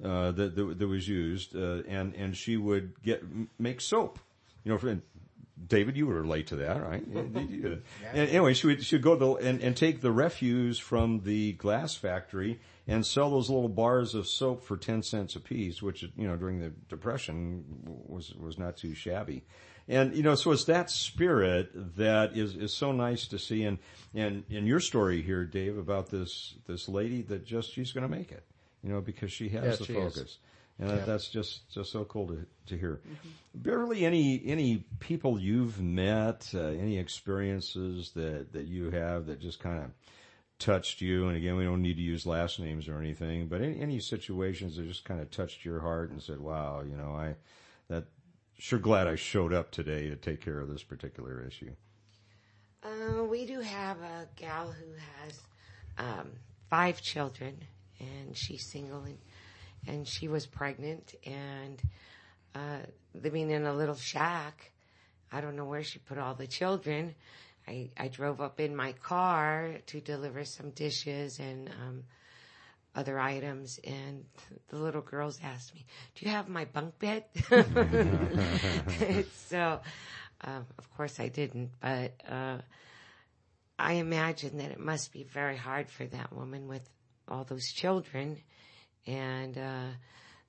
uh, 0.04 0.32
that, 0.32 0.56
that, 0.56 0.80
that 0.80 0.88
was 0.88 1.08
used, 1.08 1.56
uh, 1.56 1.84
and, 1.88 2.16
and 2.16 2.36
she 2.36 2.58
would 2.58 3.02
get, 3.04 3.24
make 3.60 3.82
soap, 3.82 4.20
you 4.64 4.72
know, 4.72 4.78
for, 4.78 5.00
David, 5.68 5.96
you 5.96 6.08
were 6.08 6.26
late 6.26 6.48
to 6.48 6.56
that, 6.58 6.82
right? 6.82 7.06
and 7.06 8.30
anyway, 8.30 8.54
she 8.54 8.68
would, 8.68 8.84
she 8.84 8.96
would 8.96 9.04
go 9.04 9.14
to 9.14 9.20
the, 9.20 9.48
and, 9.48 9.62
and 9.62 9.78
take 9.78 10.02
the 10.02 10.12
refuse 10.12 10.80
from 10.80 11.22
the 11.24 11.54
glass 11.54 11.96
factory 11.96 12.60
and 12.88 13.06
sell 13.06 13.30
those 13.30 13.50
little 13.50 13.70
bars 13.70 14.16
of 14.16 14.28
soap 14.28 14.64
for 14.64 14.76
10 14.76 15.04
cents 15.04 15.36
a 15.36 15.40
piece, 15.40 15.82
which, 15.82 16.02
you 16.02 16.28
know, 16.28 16.36
during 16.36 16.60
the 16.60 16.72
depression 16.90 17.64
was, 17.86 18.34
was 18.36 18.58
not 18.58 18.76
too 18.76 18.96
shabby. 18.96 19.44
And, 19.92 20.16
you 20.16 20.24
know, 20.24 20.36
so 20.36 20.52
it's 20.52 20.64
that 20.66 20.90
spirit 20.90 21.98
that 21.98 22.38
is, 22.38 22.56
is 22.56 22.74
so 22.74 22.94
nice 22.94 23.28
to 23.28 23.38
see. 23.38 23.64
And, 23.64 23.78
and 24.14 24.46
in 24.50 24.66
your 24.66 24.80
story 24.80 25.22
here, 25.22 25.44
Dave, 25.44 25.78
about 25.78 26.10
this, 26.10 26.56
this 26.66 26.88
lady 26.88 27.24
that 27.24 27.46
just, 27.46 27.74
she's 27.74 27.92
going 27.92 28.10
to 28.10 28.18
make 28.18 28.32
it, 28.32 28.46
you 28.82 28.90
know, 28.90 29.02
because 29.02 29.34
she 29.34 29.50
has 29.50 29.64
Yeah, 29.66 29.76
the 29.76 29.86
she 29.86 29.94
is. 29.94 30.16
focus. 30.16 30.38
And 30.80 30.90
that 30.90 31.06
that's 31.06 31.28
just, 31.28 31.70
just 31.70 31.92
so 31.92 32.06
cool 32.06 32.28
to, 32.28 32.46
to 32.68 32.78
hear. 32.78 33.02
Barely 33.54 34.06
any, 34.06 34.42
any 34.46 34.86
people 35.00 35.38
you've 35.38 35.82
met, 35.82 36.50
uh, 36.56 36.60
any 36.60 36.98
experiences 36.98 38.12
that, 38.16 38.54
that 38.54 38.68
you 38.68 38.92
have 38.92 39.26
that 39.26 39.42
just 39.42 39.60
kind 39.60 39.84
of 39.84 39.92
touched 40.58 41.02
you? 41.02 41.28
And 41.28 41.36
again, 41.36 41.58
we 41.58 41.66
don't 41.66 41.82
need 41.82 41.98
to 41.98 42.02
use 42.02 42.26
last 42.26 42.60
names 42.62 42.88
or 42.88 42.98
anything, 42.98 43.48
but 43.48 43.62
any, 43.62 43.82
any 43.82 44.00
situations 44.00 44.78
that 44.78 44.88
just 44.88 45.04
kind 45.04 45.20
of 45.20 45.30
touched 45.30 45.66
your 45.66 45.82
heart 45.82 46.12
and 46.12 46.22
said, 46.22 46.40
wow, 46.40 46.82
you 46.82 46.96
know, 46.96 47.12
I, 47.14 47.36
that, 47.90 48.06
sure 48.62 48.78
glad 48.78 49.08
I 49.08 49.16
showed 49.16 49.54
up 49.54 49.72
today 49.72 50.08
to 50.10 50.16
take 50.16 50.40
care 50.40 50.60
of 50.60 50.70
this 50.70 50.84
particular 50.84 51.44
issue. 51.48 51.72
Uh, 52.84 53.24
we 53.24 53.46
do 53.48 53.60
have 53.60 53.98
a 54.02 54.28
gal 54.36 54.68
who 54.72 54.94
has 55.20 55.42
um, 55.98 56.30
five 56.70 57.02
children, 57.02 57.58
and 58.00 58.38
she's 58.38 58.70
single, 58.72 59.02
and, 59.04 59.18
and 59.88 60.08
she 60.08 60.28
was 60.28 60.46
pregnant 60.46 61.16
and 61.26 61.82
uh, 62.54 62.86
living 63.16 63.50
in 63.50 63.66
a 63.66 63.74
little 63.74 63.96
shack. 63.96 64.72
I 65.32 65.42
don't 65.42 65.56
know 65.56 65.66
where 65.66 65.84
she 65.84 65.98
put 65.98 66.20
all 66.20 66.36
the 66.36 66.48
children. 66.48 67.16
I, 67.68 67.90
I 67.98 68.10
drove 68.10 68.42
up 68.42 68.60
in 68.60 68.76
my 68.76 68.92
car 68.94 69.78
to 69.88 70.02
deliver 70.02 70.46
some 70.46 70.70
dishes 70.70 71.40
and 71.40 71.70
um, 71.70 72.04
other 72.96 73.20
items, 73.20 73.80
and 73.84 74.26
the 74.70 74.78
little 74.78 75.02
girls 75.02 75.40
asked 75.44 75.74
me, 75.74 75.86
"Do 76.16 76.26
you 76.26 76.32
have 76.32 76.50
my 76.50 76.66
bunk 76.66 77.00
bed?" 77.00 77.26
so, 79.48 79.80
uh, 80.44 80.62
of 80.78 80.94
course, 80.96 81.20
I 81.20 81.28
didn't, 81.30 81.72
but. 81.82 82.14
Uh, 82.28 82.58
I 83.82 83.94
imagine 83.94 84.60
that 84.60 84.70
it 84.70 84.80
must 84.80 85.12
be 85.12 85.24
very 85.24 85.58
hard 85.58 85.90
for 85.90 86.06
that 86.06 86.32
woman 86.32 86.68
with 86.68 86.88
all 87.28 87.44
those 87.44 87.72
children. 87.72 88.38
And 89.08 89.58
uh, 89.58 89.88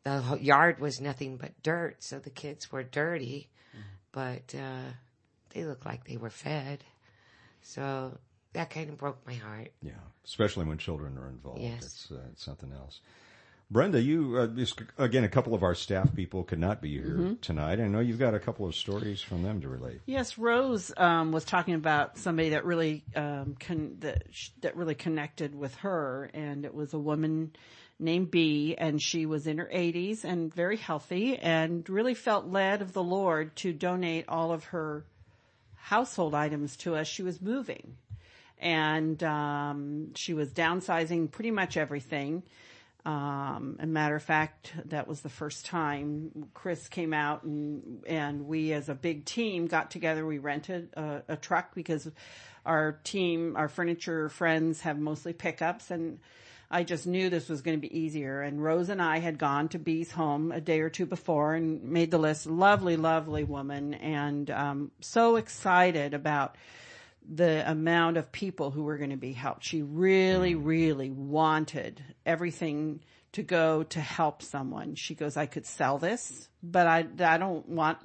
the 0.05 0.39
yard 0.39 0.79
was 0.81 1.01
nothing 1.01 1.39
but 1.39 1.63
dirt, 1.63 2.03
so 2.03 2.19
the 2.19 2.29
kids 2.31 2.71
were 2.71 2.83
dirty, 2.83 3.49
but 4.13 4.55
uh, 4.55 4.91
they 5.55 5.65
looked 5.65 5.87
like 5.87 6.05
they 6.05 6.19
were 6.19 6.31
fed. 6.31 6.85
So 7.63 8.19
that 8.53 8.71
kind 8.71 8.91
of 8.91 8.99
broke 8.99 9.27
my 9.27 9.35
heart. 9.35 9.73
Yeah, 9.83 9.93
especially 10.25 10.67
when 10.67 10.79
children 10.79 11.19
are 11.19 11.29
involved. 11.29 11.61
Yes. 11.61 11.85
It's, 11.85 12.13
uh, 12.13 12.21
it's 12.33 12.45
something 12.45 12.73
else. 12.73 13.01
Brenda, 13.71 14.03
you 14.03 14.37
uh, 14.37 14.47
this, 14.51 14.75
again. 14.99 15.25
A 15.25 15.29
couple 15.31 15.55
of 15.55 15.63
our 15.63 15.75
staff 15.75 16.15
people 16.15 16.45
could 16.45 16.59
not 16.59 16.83
be 16.83 16.91
here 17.01 17.37
tonight. 17.41 17.81
I 17.81 17.89
know 17.89 18.01
you've 18.01 18.19
got 18.19 18.35
a 18.35 18.39
couple 18.39 18.67
of 18.67 18.75
stories 18.75 19.23
from 19.23 19.43
them 19.43 19.63
to 19.63 19.69
relate. 19.69 20.03
Yes, 20.05 20.37
Rose 20.37 20.93
um, 20.95 21.33
was 21.33 21.47
talking 21.47 21.73
about 21.73 22.19
somebody 22.19 22.51
that 22.51 22.67
really 22.67 23.03
um, 23.17 23.57
con- 23.59 23.97
that 24.01 24.25
sh- 24.31 24.51
that 24.61 24.77
really 24.77 24.95
connected 24.95 25.55
with 25.55 25.75
her, 25.77 26.29
and 26.35 26.67
it 26.67 26.75
was 26.75 26.93
a 26.93 26.99
woman 26.99 27.53
named 27.99 28.31
B 28.31 28.75
and 28.77 29.01
she 29.01 29.27
was 29.27 29.47
in 29.47 29.59
her 29.59 29.71
80s 29.73 30.25
and 30.25 30.53
very 30.53 30.77
healthy 30.77 31.39
and 31.39 31.89
really 31.89 32.15
felt 32.15 32.47
led 32.47 32.83
of 32.83 32.93
the 32.93 33.03
Lord 33.03 33.55
to 33.57 33.73
donate 33.73 34.25
all 34.29 34.53
of 34.53 34.65
her 34.65 35.05
household 35.77 36.35
items 36.35 36.77
to 36.79 36.97
us. 36.97 37.07
She 37.07 37.23
was 37.23 37.41
moving 37.41 37.97
and 38.63 39.21
um, 39.25 40.15
she 40.15 40.33
was 40.33 40.51
downsizing 40.51 41.31
pretty 41.31 41.51
much 41.51 41.77
everything. 41.77 42.45
Um, 43.05 43.79
a 43.81 43.87
matter 43.87 44.15
of 44.15 44.23
fact, 44.23 44.73
that 44.85 45.09
was 45.09 45.23
the 45.23 45.29
first 45.29 45.67
time 45.67 46.49
Chris 46.55 46.89
came 46.89 47.13
out 47.13 47.43
and, 47.43 48.05
and 48.07 48.47
we 48.47 48.73
as 48.73 48.89
a 48.89 48.95
big 48.95 49.25
team 49.25 49.67
got 49.67 49.91
together. 49.91 50.25
We 50.25 50.39
rented 50.39 50.91
a, 50.95 51.23
a 51.29 51.37
truck 51.37 51.75
because 51.75 52.09
our 52.65 53.01
team, 53.03 53.57
our 53.57 53.69
furniture 53.69 54.29
friends 54.29 54.83
have 54.83 55.01
mostly 55.01 55.33
pickups 55.33 55.91
and 55.91 56.21
I 56.71 56.85
just 56.85 57.07
knew 57.07 57.29
this 57.29 57.49
was 57.49 57.61
going 57.61 57.77
to 57.77 57.87
be 57.87 57.99
easier. 57.99 58.41
And 58.41 58.63
Rose 58.63 58.89
and 58.89 59.03
I 59.03 59.19
had 59.19 59.37
gone 59.37 59.69
to 59.71 59.79
Bee's 59.81 60.13
home 60.13 60.53
a 60.53 60.61
day 60.61 60.81
or 60.81 60.89
two 60.89 61.05
before 61.05 61.55
and 61.55 61.83
made 61.83 62.13
the 62.13 62.19
list. 62.19 62.47
Lovely, 62.47 62.97
lovely 62.97 63.43
woman 63.43 63.95
and, 63.95 64.49
um, 64.51 64.91
so 65.01 65.35
excited 65.37 66.15
about 66.15 66.57
the 67.29 67.69
amount 67.71 68.17
of 68.17 68.33
people 68.33 68.71
who 68.71 68.83
were 68.83 68.99
going 68.99 69.11
to 69.11 69.17
be 69.17 69.33
helped. 69.33 69.65
She 69.65 69.83
really, 69.83 70.55
mm. 70.55 70.65
really 70.65 71.11
wanted 71.11 72.03
everything 72.27 73.01
to 73.33 73.43
go 73.43 73.83
to 73.83 74.01
help 74.01 74.43
someone. 74.43 74.95
She 74.95 75.15
goes, 75.15 75.37
I 75.37 75.47
could 75.47 75.67
sell 75.67 75.99
this, 75.99 76.49
but 76.63 76.87
I, 76.87 77.07
I 77.21 77.39
don't 77.39 77.69
want 77.69 77.99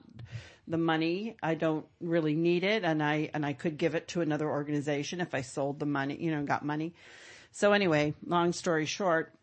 the 0.68 0.78
money. 0.78 1.38
I 1.42 1.56
don't 1.56 1.86
really 2.00 2.36
need 2.36 2.64
it. 2.64 2.84
And 2.84 3.04
I, 3.04 3.30
and 3.34 3.46
I 3.46 3.54
could 3.54 3.78
give 3.78 3.96
it 3.96 4.10
to 4.10 4.22
another 4.22 4.50
organization 4.50 5.22
if 5.22 5.34
I 5.34 5.42
sold 5.42 5.80
the 5.80 5.86
money, 5.86 6.18
you 6.20 6.32
know, 6.32 6.44
got 6.44 6.64
money. 6.64 6.94
So 7.52 7.74
anyway, 7.74 8.14
long 8.26 8.54
story 8.54 8.86
short, 8.86 9.34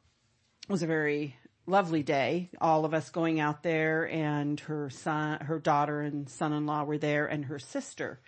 it 0.68 0.72
was 0.72 0.82
a 0.82 0.86
very 0.86 1.36
lovely 1.66 2.02
day. 2.02 2.50
All 2.60 2.84
of 2.84 2.94
us 2.94 3.10
going 3.10 3.40
out 3.40 3.62
there 3.62 4.08
and 4.08 4.60
her 4.60 4.90
son, 4.90 5.40
her 5.40 5.58
daughter 5.58 6.00
and 6.00 6.28
son-in-law 6.28 6.84
were 6.84 6.98
there 6.98 7.26
and 7.26 7.46
her 7.46 7.58
sister 7.58 8.20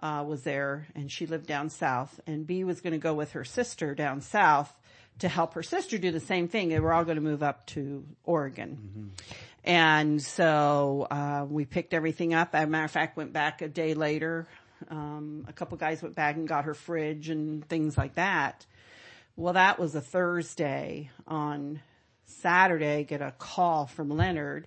uh, 0.00 0.24
was 0.26 0.42
there 0.42 0.88
and 0.94 1.10
she 1.10 1.26
lived 1.26 1.46
down 1.46 1.68
south 1.68 2.20
and 2.26 2.46
B 2.46 2.64
was 2.64 2.80
going 2.80 2.92
to 2.92 2.98
go 2.98 3.14
with 3.14 3.32
her 3.32 3.44
sister 3.44 3.94
down 3.94 4.20
south 4.20 4.72
to 5.20 5.28
help 5.28 5.54
her 5.54 5.62
sister 5.62 5.98
do 5.98 6.10
the 6.10 6.20
same 6.20 6.48
thing. 6.48 6.68
They 6.68 6.80
were 6.80 6.92
all 6.92 7.04
going 7.04 7.16
to 7.16 7.22
move 7.22 7.42
up 7.42 7.66
to 7.68 8.04
Oregon. 8.24 8.78
Mm-hmm. 8.80 9.08
And 9.62 10.22
so, 10.22 11.06
uh, 11.10 11.46
we 11.48 11.66
picked 11.66 11.92
everything 11.92 12.32
up. 12.32 12.54
As 12.54 12.64
a 12.64 12.66
matter 12.66 12.86
of 12.86 12.90
fact, 12.90 13.18
went 13.18 13.34
back 13.34 13.60
a 13.60 13.68
day 13.68 13.92
later. 13.92 14.48
Um, 14.88 15.44
a 15.48 15.52
couple 15.52 15.76
guys 15.76 16.02
went 16.02 16.14
back 16.14 16.36
and 16.36 16.48
got 16.48 16.64
her 16.64 16.72
fridge 16.72 17.28
and 17.28 17.66
things 17.68 17.98
like 17.98 18.14
that. 18.14 18.64
Well, 19.36 19.52
that 19.52 19.78
was 19.78 19.94
a 19.94 20.00
Thursday. 20.00 21.10
On 21.26 21.80
Saturday, 22.24 23.04
get 23.04 23.20
a 23.20 23.32
call 23.32 23.86
from 23.86 24.08
Leonard 24.08 24.66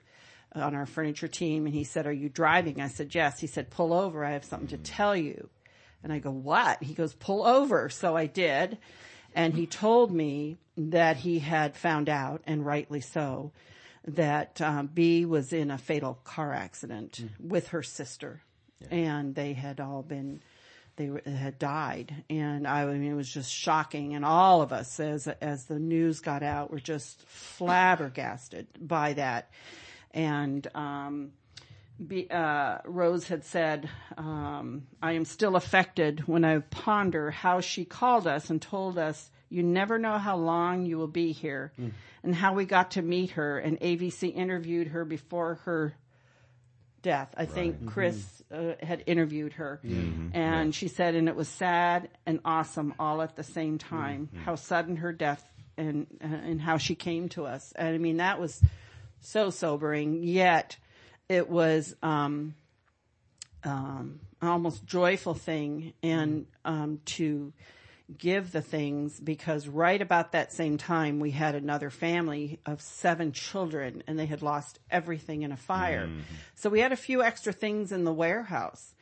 on 0.55 0.75
our 0.75 0.85
furniture 0.85 1.27
team 1.27 1.65
and 1.65 1.73
he 1.73 1.83
said, 1.83 2.05
are 2.05 2.11
you 2.11 2.29
driving? 2.29 2.81
I 2.81 2.87
said, 2.87 3.13
yes. 3.13 3.39
He 3.39 3.47
said, 3.47 3.69
pull 3.69 3.93
over. 3.93 4.23
I 4.23 4.31
have 4.31 4.45
something 4.45 4.69
to 4.69 4.77
tell 4.77 5.15
you. 5.15 5.49
And 6.03 6.11
I 6.11 6.19
go, 6.19 6.31
what? 6.31 6.83
He 6.83 6.93
goes, 6.93 7.13
pull 7.13 7.45
over. 7.45 7.89
So 7.89 8.15
I 8.15 8.25
did. 8.25 8.77
And 9.35 9.53
he 9.53 9.65
told 9.65 10.11
me 10.11 10.57
that 10.77 11.17
he 11.17 11.39
had 11.39 11.75
found 11.75 12.09
out, 12.09 12.41
and 12.45 12.65
rightly 12.65 13.01
so, 13.01 13.51
that 14.05 14.61
um, 14.61 14.87
B 14.87 15.25
was 15.25 15.53
in 15.53 15.71
a 15.71 15.77
fatal 15.77 16.19
car 16.23 16.53
accident 16.53 17.21
mm-hmm. 17.21 17.49
with 17.49 17.69
her 17.69 17.81
sister. 17.81 18.41
Yeah. 18.81 18.87
And 18.95 19.35
they 19.35 19.53
had 19.53 19.79
all 19.79 20.03
been, 20.03 20.41
they 20.97 21.09
had 21.25 21.57
died. 21.57 22.23
And 22.29 22.67
I, 22.67 22.81
I 22.81 22.93
mean, 22.93 23.11
it 23.11 23.15
was 23.15 23.31
just 23.31 23.51
shocking. 23.51 24.13
And 24.13 24.25
all 24.25 24.61
of 24.61 24.73
us, 24.73 24.99
as, 24.99 25.27
as 25.27 25.65
the 25.65 25.79
news 25.79 26.19
got 26.19 26.43
out, 26.43 26.69
were 26.69 26.79
just 26.79 27.25
flabbergasted 27.27 28.67
by 28.79 29.13
that 29.13 29.49
and 30.13 30.67
um, 30.75 31.31
be, 32.05 32.29
uh, 32.29 32.79
Rose 32.85 33.27
had 33.27 33.43
said, 33.45 33.89
um, 34.17 34.87
"I 35.01 35.13
am 35.13 35.25
still 35.25 35.55
affected 35.55 36.27
when 36.27 36.45
I 36.45 36.59
ponder 36.59 37.31
how 37.31 37.61
she 37.61 37.85
called 37.85 38.27
us 38.27 38.49
and 38.49 38.61
told 38.61 38.97
us." 38.97 39.29
You 39.49 39.61
never 39.61 39.99
know 39.99 40.17
how 40.17 40.37
long 40.37 40.87
you 40.87 40.97
will 40.97 41.05
be 41.05 41.31
here 41.31 41.73
mm. 41.79 41.91
and 42.23 42.33
how 42.33 42.53
we 42.53 42.65
got 42.65 42.91
to 42.91 43.03
meet 43.03 43.31
her 43.31 43.59
and 43.59 43.79
AVC 43.79 44.33
interviewed 44.33 44.87
her 44.87 45.05
before 45.05 45.59
her 45.65 45.93
death. 47.03 47.31
I 47.37 47.41
right. 47.41 47.51
think 47.51 47.75
mm-hmm. 47.75 47.89
Chris 47.89 48.43
uh, 48.51 48.73
had 48.81 49.03
interviewed 49.05 49.53
her 49.53 49.79
mm-hmm. 49.85 50.29
and 50.35 50.67
right. 50.67 50.73
she 50.73 50.87
said, 50.87 51.13
and 51.13 51.29
it 51.29 51.35
was 51.35 51.47
sad 51.47 52.09
and 52.25 52.39
awesome 52.43 52.95
all 52.97 53.21
at 53.21 53.35
the 53.35 53.43
same 53.43 53.77
time, 53.77 54.29
mm-hmm. 54.33 54.43
how 54.43 54.55
sudden 54.55 54.95
her 54.95 55.13
death 55.13 55.45
and, 55.77 56.07
uh, 56.23 56.27
and 56.27 56.59
how 56.59 56.77
she 56.77 56.95
came 56.95 57.29
to 57.29 57.45
us. 57.45 57.73
And 57.75 57.93
I 57.93 57.99
mean, 57.99 58.17
that 58.17 58.39
was, 58.39 58.59
so 59.23 59.49
sobering, 59.49 60.23
yet 60.23 60.77
it 61.29 61.49
was 61.49 61.95
um, 62.03 62.55
um, 63.63 64.19
almost 64.41 64.85
joyful 64.85 65.33
thing 65.33 65.93
and 66.03 66.45
um, 66.65 66.99
to 67.05 67.53
give 68.17 68.51
the 68.51 68.61
things 68.61 69.19
because 69.19 69.67
right 69.67 70.01
about 70.01 70.33
that 70.33 70.51
same 70.51 70.77
time 70.77 71.19
we 71.19 71.31
had 71.31 71.55
another 71.55 71.89
family 71.89 72.59
of 72.65 72.81
seven 72.81 73.31
children 73.31 74.03
and 74.07 74.19
they 74.19 74.25
had 74.25 74.41
lost 74.41 74.79
everything 74.91 75.41
in 75.41 75.51
a 75.51 75.57
fire. 75.57 76.07
Mm-hmm. 76.07 76.19
So 76.55 76.69
we 76.69 76.81
had 76.81 76.91
a 76.91 76.97
few 76.97 77.23
extra 77.23 77.53
things 77.53 77.91
in 77.91 78.03
the 78.03 78.13
warehouse 78.13 78.93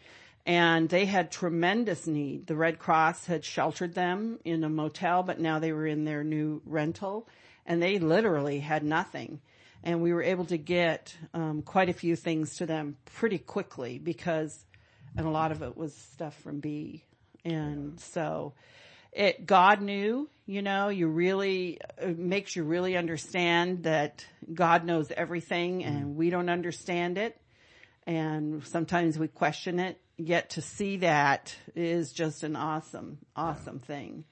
and 0.45 0.89
they 0.89 1.05
had 1.05 1.31
tremendous 1.31 2.07
need. 2.07 2.47
The 2.47 2.55
Red 2.55 2.79
Cross 2.79 3.25
had 3.25 3.43
sheltered 3.43 3.93
them 3.95 4.39
in 4.43 4.63
a 4.63 4.69
motel, 4.69 5.23
but 5.23 5.39
now 5.39 5.59
they 5.59 5.71
were 5.71 5.87
in 5.87 6.05
their 6.05 6.23
new 6.23 6.61
rental 6.65 7.27
and 7.65 7.81
they 7.81 7.99
literally 7.99 8.59
had 8.59 8.83
nothing 8.83 9.41
and 9.83 10.01
we 10.01 10.13
were 10.13 10.23
able 10.23 10.45
to 10.45 10.57
get 10.57 11.15
um, 11.33 11.61
quite 11.61 11.89
a 11.89 11.93
few 11.93 12.15
things 12.15 12.57
to 12.57 12.65
them 12.65 12.97
pretty 13.05 13.37
quickly 13.37 13.97
because, 13.97 14.65
and 15.17 15.25
a 15.25 15.29
lot 15.29 15.51
of 15.51 15.61
it 15.61 15.75
was 15.75 15.95
stuff 15.95 16.35
from 16.41 16.59
B, 16.59 17.03
and 17.43 17.99
so 17.99 18.53
it 19.11 19.45
God 19.45 19.81
knew. 19.81 20.29
You 20.45 20.61
know, 20.61 20.89
you 20.89 21.07
really 21.07 21.79
it 21.97 22.17
makes 22.17 22.55
you 22.55 22.63
really 22.63 22.97
understand 22.97 23.83
that 23.83 24.25
God 24.53 24.85
knows 24.85 25.11
everything, 25.11 25.83
and 25.83 26.05
mm. 26.05 26.15
we 26.15 26.29
don't 26.29 26.49
understand 26.49 27.17
it, 27.17 27.39
and 28.05 28.65
sometimes 28.67 29.17
we 29.17 29.27
question 29.27 29.79
it. 29.79 29.99
Yet 30.17 30.51
to 30.51 30.61
see 30.61 30.97
that 30.97 31.55
is 31.73 32.11
just 32.11 32.43
an 32.43 32.55
awesome, 32.55 33.17
awesome 33.35 33.79
thing. 33.79 34.25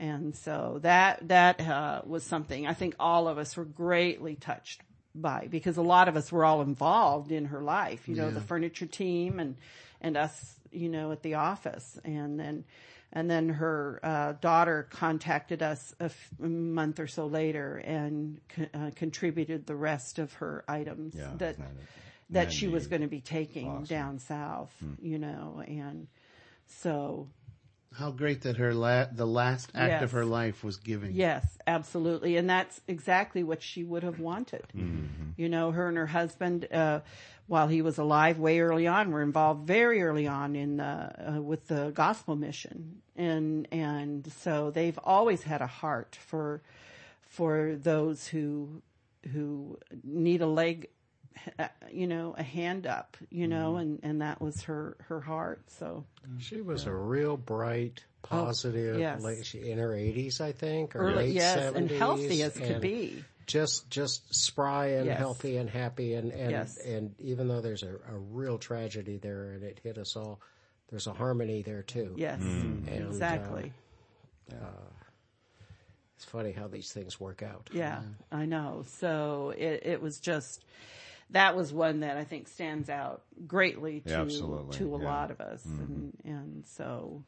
And 0.00 0.34
so 0.34 0.78
that, 0.82 1.28
that, 1.28 1.60
uh, 1.60 2.00
was 2.06 2.24
something 2.24 2.66
I 2.66 2.72
think 2.72 2.94
all 2.98 3.28
of 3.28 3.36
us 3.36 3.56
were 3.56 3.66
greatly 3.66 4.34
touched 4.34 4.80
by 5.14 5.46
because 5.50 5.76
a 5.76 5.82
lot 5.82 6.08
of 6.08 6.16
us 6.16 6.32
were 6.32 6.44
all 6.44 6.62
involved 6.62 7.30
in 7.30 7.44
her 7.46 7.62
life, 7.62 8.08
you 8.08 8.16
know, 8.16 8.28
yeah. 8.28 8.34
the 8.34 8.40
furniture 8.40 8.86
team 8.86 9.38
and, 9.38 9.56
and 10.00 10.16
us, 10.16 10.54
you 10.72 10.88
know, 10.88 11.12
at 11.12 11.22
the 11.22 11.34
office. 11.34 11.98
And 12.02 12.40
then, 12.40 12.64
and 13.12 13.30
then 13.30 13.50
her 13.50 14.00
uh, 14.02 14.32
daughter 14.40 14.88
contacted 14.90 15.62
us 15.62 15.94
a, 16.00 16.04
f- 16.04 16.30
month 16.38 16.98
or 16.98 17.06
so 17.06 17.26
later 17.26 17.76
and 17.76 18.40
co- 18.48 18.68
uh, 18.72 18.90
contributed 18.96 19.66
the 19.66 19.76
rest 19.76 20.18
of 20.18 20.32
her 20.34 20.64
items 20.66 21.14
yeah, 21.14 21.32
that 21.36 21.56
that 22.30 22.52
she 22.52 22.68
was 22.68 22.86
going 22.86 23.02
to 23.02 23.08
be 23.08 23.20
taking 23.20 23.68
awesome. 23.68 23.84
down 23.84 24.18
south, 24.20 24.72
hmm. 24.78 25.04
you 25.04 25.18
know, 25.18 25.62
and 25.66 26.06
so 26.66 27.28
how 27.92 28.10
great 28.10 28.42
that 28.42 28.56
her 28.56 28.72
la- 28.72 29.06
the 29.10 29.26
last 29.26 29.72
act 29.74 29.90
yes. 29.90 30.02
of 30.02 30.12
her 30.12 30.24
life 30.24 30.62
was 30.62 30.76
giving. 30.76 31.12
Yes, 31.12 31.58
absolutely, 31.66 32.36
and 32.36 32.48
that's 32.48 32.80
exactly 32.86 33.42
what 33.42 33.62
she 33.62 33.82
would 33.82 34.02
have 34.02 34.20
wanted. 34.20 34.64
Mm-hmm. 34.76 35.30
You 35.36 35.48
know, 35.48 35.72
her 35.72 35.88
and 35.88 35.96
her 35.96 36.06
husband, 36.06 36.68
uh, 36.72 37.00
while 37.48 37.66
he 37.66 37.82
was 37.82 37.98
alive, 37.98 38.38
way 38.38 38.60
early 38.60 38.86
on, 38.86 39.10
were 39.10 39.22
involved 39.22 39.66
very 39.66 40.02
early 40.02 40.28
on 40.28 40.54
in 40.54 40.76
the, 40.76 40.84
uh, 41.34 41.40
with 41.40 41.66
the 41.66 41.90
gospel 41.90 42.36
mission, 42.36 43.02
and 43.16 43.66
and 43.72 44.30
so 44.32 44.70
they've 44.70 44.98
always 45.02 45.42
had 45.42 45.60
a 45.60 45.66
heart 45.66 46.16
for 46.20 46.62
for 47.22 47.74
those 47.76 48.28
who 48.28 48.82
who 49.32 49.78
need 50.04 50.40
a 50.40 50.46
leg 50.46 50.88
you 51.90 52.06
know, 52.06 52.34
a 52.36 52.42
hand 52.42 52.86
up, 52.86 53.16
you 53.30 53.48
know, 53.48 53.72
mm-hmm. 53.72 53.80
and, 53.80 54.00
and 54.02 54.22
that 54.22 54.40
was 54.40 54.62
her, 54.62 54.96
her 55.08 55.20
heart. 55.20 55.62
So 55.68 56.04
she 56.38 56.60
was 56.60 56.84
yeah. 56.84 56.90
a 56.90 56.94
real 56.94 57.36
bright, 57.36 58.04
oh, 58.24 58.28
positive, 58.28 58.96
oh, 58.96 58.98
yes. 58.98 59.22
like 59.22 59.44
she 59.44 59.70
in 59.70 59.78
her 59.78 59.94
eighties, 59.94 60.40
I 60.40 60.52
think, 60.52 60.96
or 60.96 61.00
Early, 61.00 61.14
late 61.16 61.34
yes, 61.34 61.58
70s, 61.58 61.76
and 61.76 61.90
healthy 61.90 62.42
as 62.42 62.56
could 62.56 62.80
be. 62.80 63.24
Just, 63.46 63.90
just 63.90 64.32
spry 64.32 64.92
and 64.92 65.06
yes. 65.06 65.18
healthy 65.18 65.56
and 65.56 65.68
happy. 65.68 66.14
And, 66.14 66.30
and, 66.32 66.50
yes. 66.52 66.78
and 66.78 67.14
even 67.18 67.48
though 67.48 67.60
there's 67.60 67.82
a, 67.82 67.94
a 67.94 68.16
real 68.16 68.58
tragedy 68.58 69.16
there 69.16 69.52
and 69.52 69.64
it 69.64 69.80
hit 69.82 69.98
us 69.98 70.14
all, 70.14 70.40
there's 70.90 71.08
a 71.08 71.12
harmony 71.12 71.62
there 71.62 71.82
too. 71.82 72.14
Yes, 72.16 72.40
mm. 72.40 72.86
and, 72.86 73.06
exactly. 73.06 73.72
Uh, 74.52 74.56
uh, 74.56 74.90
it's 76.16 76.24
funny 76.26 76.52
how 76.52 76.68
these 76.68 76.92
things 76.92 77.18
work 77.18 77.42
out. 77.42 77.70
Yeah, 77.72 78.02
I 78.30 78.44
know. 78.44 78.84
So 78.98 79.54
it, 79.56 79.84
it 79.86 80.02
was 80.02 80.20
just, 80.20 80.64
that 81.32 81.56
was 81.56 81.72
one 81.72 82.00
that 82.00 82.16
I 82.16 82.24
think 82.24 82.48
stands 82.48 82.88
out 82.88 83.22
greatly 83.46 84.00
to 84.00 84.26
to 84.72 84.94
a 84.94 85.00
yeah. 85.00 85.04
lot 85.04 85.30
of 85.30 85.40
us, 85.40 85.64
mm-hmm. 85.64 85.82
and 85.82 86.12
and 86.24 86.66
so 86.66 87.24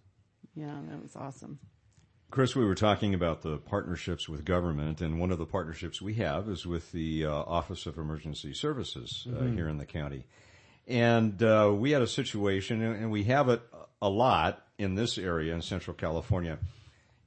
yeah, 0.54 0.74
that 0.88 1.02
was 1.02 1.16
awesome. 1.16 1.58
Chris, 2.30 2.56
we 2.56 2.64
were 2.64 2.74
talking 2.74 3.12
about 3.12 3.42
the 3.42 3.58
partnerships 3.58 4.26
with 4.26 4.44
government, 4.44 5.02
and 5.02 5.20
one 5.20 5.30
of 5.30 5.38
the 5.38 5.44
partnerships 5.44 6.00
we 6.00 6.14
have 6.14 6.48
is 6.48 6.66
with 6.66 6.90
the 6.92 7.26
uh, 7.26 7.30
Office 7.30 7.84
of 7.84 7.98
Emergency 7.98 8.54
Services 8.54 9.26
uh, 9.28 9.44
here 9.44 9.68
in 9.68 9.76
the 9.76 9.84
county. 9.84 10.24
And 10.88 11.42
uh, 11.42 11.70
we 11.76 11.90
had 11.90 12.00
a 12.00 12.06
situation, 12.06 12.82
and 12.82 12.96
and 12.96 13.10
we 13.10 13.24
have 13.24 13.48
it 13.48 13.62
a 14.00 14.08
lot 14.08 14.64
in 14.78 14.94
this 14.94 15.18
area 15.18 15.54
in 15.54 15.62
Central 15.62 15.94
California. 15.94 16.58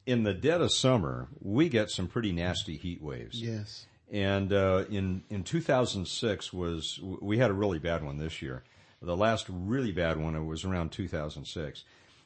In 0.05 0.23
the 0.23 0.33
dead 0.33 0.61
of 0.61 0.71
summer, 0.71 1.27
we 1.39 1.69
get 1.69 1.89
some 1.89 2.07
pretty 2.07 2.31
nasty 2.31 2.77
heat 2.77 3.01
waves. 3.01 3.41
Yes. 3.41 3.87
And 4.11 4.53
uh, 4.53 4.85
in 4.89 5.23
in 5.29 5.43
2006 5.43 6.53
was 6.53 6.99
we 7.01 7.37
had 7.37 7.49
a 7.49 7.53
really 7.53 7.79
bad 7.79 8.03
one 8.03 8.17
this 8.17 8.41
year. 8.41 8.63
The 9.01 9.17
last 9.17 9.47
really 9.49 9.91
bad 9.91 10.17
one 10.17 10.47
was 10.47 10.63
around 10.63 10.91
2006, 10.91 11.83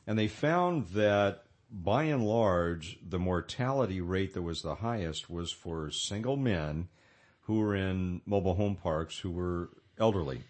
and 0.07 0.19
they 0.19 0.27
found 0.27 0.87
that 0.89 1.43
by 1.71 2.03
and 2.03 2.25
large 2.25 2.99
the 3.07 3.19
mortality 3.19 4.01
rate 4.01 4.33
that 4.33 4.41
was 4.41 4.61
the 4.61 4.75
highest 4.75 5.29
was 5.29 5.51
for 5.51 5.91
single 5.91 6.37
men 6.37 6.87
who 7.41 7.59
were 7.59 7.75
in 7.75 8.21
mobile 8.25 8.55
home 8.55 8.75
parks 8.75 9.17
who 9.19 9.31
were 9.31 9.69
elderly, 9.99 10.43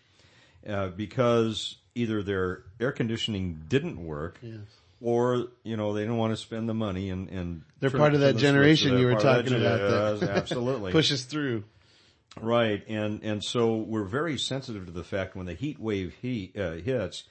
uh, 0.68 0.90
because 0.90 1.78
either 1.96 2.22
their 2.24 2.64
air 2.80 2.92
conditioning 2.92 3.64
didn't 3.68 4.04
work. 4.04 4.40
Yes. 4.42 4.60
Or 5.02 5.48
you 5.64 5.78
know 5.78 5.94
they 5.94 6.06
don't 6.06 6.18
want 6.18 6.34
to 6.34 6.38
spend 6.38 6.68
the 6.68 6.74
money 6.74 7.10
and 7.10 7.30
and 7.30 7.62
They're 7.80 7.90
part 7.90 8.14
of 8.14 8.20
that 8.20 8.34
the 8.34 8.40
switch, 8.40 8.42
so 8.42 8.48
generation 8.48 8.98
you 8.98 9.06
were 9.06 9.14
that 9.16 9.22
talking 9.22 9.54
about 9.54 10.20
that- 10.20 10.30
absolutely 10.30 10.92
Pushes 10.92 11.24
through. 11.24 11.64
Right, 12.40 12.84
and 12.88 13.24
and 13.24 13.44
so 13.44 13.78
we're 13.78 14.04
very 14.04 14.38
sensitive 14.38 14.86
to 14.86 14.92
the 14.92 15.04
fact 15.04 15.36
when 15.36 15.46
the 15.46 15.54
heat 15.56 15.80
wave 15.80 16.14
heat 16.22 16.58
uh, 16.58 16.74
hits, 16.74 17.24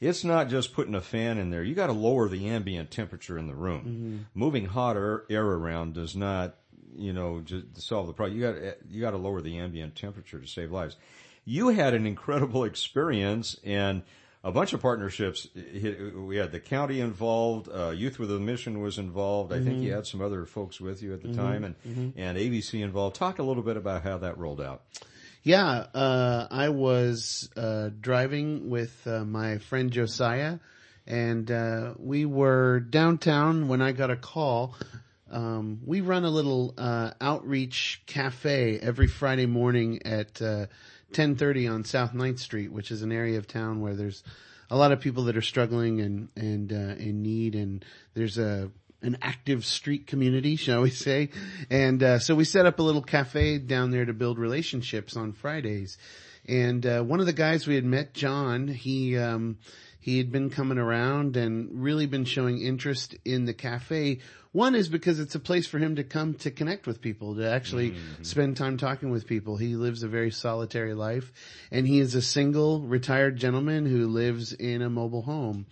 it's 0.00 0.24
not 0.24 0.48
just 0.48 0.74
putting 0.74 0.94
a 0.94 1.00
fan 1.00 1.38
in 1.38 1.50
there. 1.50 1.62
You 1.62 1.74
got 1.74 1.86
to 1.86 1.92
lower 1.92 2.28
the 2.28 2.48
ambient 2.48 2.90
temperature 2.90 3.38
in 3.38 3.46
the 3.46 3.54
room. 3.54 4.26
Moving 4.34 4.66
hot 4.66 4.96
air, 4.96 5.24
air 5.30 5.46
around 5.46 5.94
does 5.94 6.16
not, 6.16 6.56
you 6.96 7.12
know, 7.12 7.40
just 7.40 7.80
solve 7.80 8.06
the 8.06 8.12
problem. 8.12 8.38
You 8.38 8.52
got 8.52 8.76
you 8.90 9.00
got 9.00 9.12
to 9.12 9.18
lower 9.18 9.40
the 9.40 9.58
ambient 9.58 9.94
temperature 9.94 10.40
to 10.40 10.46
save 10.46 10.72
lives. 10.72 10.96
You 11.44 11.68
had 11.68 11.94
an 11.94 12.06
incredible 12.06 12.64
experience 12.72 13.56
and 13.64 14.02
a 14.42 14.50
bunch 14.50 14.72
of 14.72 14.80
partnerships. 14.80 15.48
We 15.54 16.36
had 16.36 16.52
the 16.52 16.60
county 16.60 17.00
involved, 17.00 17.68
uh, 17.68 17.90
Youth 17.90 18.18
with 18.18 18.30
a 18.30 18.38
Mission 18.38 18.80
was 18.80 18.98
involved. 18.98 19.52
I 19.52 19.62
think 19.62 19.82
you 19.82 19.92
had 19.92 20.06
some 20.06 20.22
other 20.22 20.46
folks 20.46 20.80
with 20.80 21.02
you 21.02 21.12
at 21.12 21.22
the 21.22 21.34
time, 21.34 21.64
and 21.64 22.14
and 22.16 22.38
AVC 22.38 22.82
involved. 22.82 23.16
Talk 23.16 23.38
a 23.38 23.42
little 23.42 23.62
bit 23.62 23.76
about 23.76 24.02
how 24.02 24.18
that 24.18 24.38
rolled 24.38 24.60
out. 24.60 24.82
Yeah, 25.42 25.86
uh, 25.94 26.48
I 26.50 26.68
was 26.68 27.48
uh, 27.56 27.90
driving 27.98 28.68
with 28.68 29.06
uh, 29.06 29.24
my 29.24 29.58
friend 29.58 29.90
Josiah, 29.90 30.58
and 31.06 31.50
uh, 31.50 31.94
we 31.98 32.26
were 32.26 32.80
downtown 32.80 33.68
when 33.68 33.80
I 33.80 33.92
got 33.92 34.10
a 34.10 34.16
call. 34.16 34.74
Um, 35.30 35.80
we 35.86 36.00
run 36.00 36.24
a 36.24 36.30
little 36.30 36.74
uh, 36.76 37.12
outreach 37.20 38.02
cafe 38.06 38.78
every 38.80 39.06
Friday 39.06 39.46
morning 39.46 40.02
at 40.04 40.42
uh, 40.42 40.66
10:30 41.12 41.72
on 41.72 41.84
South 41.84 42.12
9th 42.12 42.38
Street, 42.38 42.72
which 42.72 42.90
is 42.90 43.02
an 43.02 43.12
area 43.12 43.38
of 43.38 43.46
town 43.46 43.80
where 43.80 43.94
there's 43.94 44.22
a 44.70 44.76
lot 44.76 44.92
of 44.92 45.00
people 45.00 45.24
that 45.24 45.36
are 45.36 45.42
struggling 45.42 46.00
and 46.00 46.28
and 46.36 46.72
uh, 46.72 46.94
in 47.02 47.22
need, 47.22 47.54
and 47.54 47.84
there's 48.14 48.38
a 48.38 48.70
an 49.02 49.18
active 49.22 49.64
street 49.64 50.06
community, 50.06 50.56
shall 50.56 50.82
we 50.82 50.90
say? 50.90 51.30
And 51.70 52.02
uh, 52.02 52.18
so 52.18 52.34
we 52.34 52.44
set 52.44 52.66
up 52.66 52.78
a 52.78 52.82
little 52.82 53.02
cafe 53.02 53.58
down 53.58 53.90
there 53.90 54.04
to 54.04 54.12
build 54.12 54.38
relationships 54.38 55.16
on 55.16 55.32
Fridays. 55.32 55.98
And 56.46 56.84
uh, 56.86 57.02
one 57.02 57.20
of 57.20 57.26
the 57.26 57.32
guys 57.32 57.66
we 57.66 57.74
had 57.74 57.84
met, 57.84 58.14
John, 58.14 58.66
he 58.66 59.16
um, 59.16 59.58
he 60.00 60.18
had 60.18 60.32
been 60.32 60.48
coming 60.48 60.78
around 60.78 61.36
and 61.36 61.82
really 61.82 62.06
been 62.06 62.24
showing 62.24 62.60
interest 62.60 63.14
in 63.24 63.44
the 63.44 63.52
cafe. 63.54 64.20
One 64.52 64.74
is 64.74 64.88
because 64.88 65.20
it's 65.20 65.34
a 65.34 65.40
place 65.40 65.66
for 65.66 65.78
him 65.78 65.96
to 65.96 66.04
come 66.04 66.34
to 66.34 66.50
connect 66.50 66.86
with 66.86 67.00
people, 67.00 67.36
to 67.36 67.48
actually 67.48 67.94
spend 68.22 68.56
time 68.56 68.78
talking 68.78 69.10
with 69.10 69.26
people. 69.26 69.56
He 69.56 69.76
lives 69.76 70.02
a 70.02 70.08
very 70.08 70.30
solitary 70.30 70.94
life, 70.94 71.32
and 71.70 71.86
he 71.86 72.00
is 72.00 72.14
a 72.14 72.22
single 72.22 72.80
retired 72.80 73.36
gentleman 73.36 73.86
who 73.86 74.08
lives 74.08 74.52
in 74.52 74.82
a 74.82 74.90
mobile 74.90 75.22
home. 75.22 75.66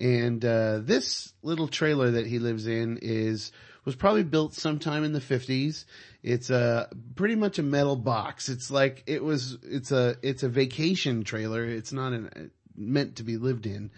And 0.00 0.44
uh, 0.44 0.80
this 0.82 1.32
little 1.42 1.68
trailer 1.68 2.12
that 2.12 2.26
he 2.26 2.38
lives 2.38 2.66
in 2.66 2.98
is 3.02 3.52
was 3.84 3.94
probably 3.94 4.22
built 4.22 4.54
sometime 4.54 5.04
in 5.04 5.12
the 5.12 5.20
50s. 5.20 5.84
It's 6.22 6.48
a 6.48 6.88
pretty 7.16 7.34
much 7.34 7.58
a 7.58 7.62
metal 7.62 7.96
box. 7.96 8.48
It's 8.48 8.70
like 8.70 9.04
it 9.06 9.22
was 9.22 9.58
it's 9.62 9.92
a 9.92 10.16
it's 10.22 10.42
a 10.42 10.48
vacation 10.48 11.22
trailer. 11.22 11.64
It's 11.64 11.92
not 11.92 12.12
an 12.12 12.50
meant 12.76 13.16
to 13.16 13.22
be 13.22 13.36
lived 13.36 13.66
in. 13.66 13.90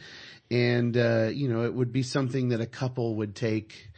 And 0.50 0.96
uh, 0.96 1.30
you 1.32 1.48
know, 1.48 1.64
it 1.64 1.74
would 1.74 1.92
be 1.92 2.02
something 2.02 2.50
that 2.50 2.60
a 2.60 2.66
couple 2.66 3.16
would 3.16 3.34
take 3.34 3.90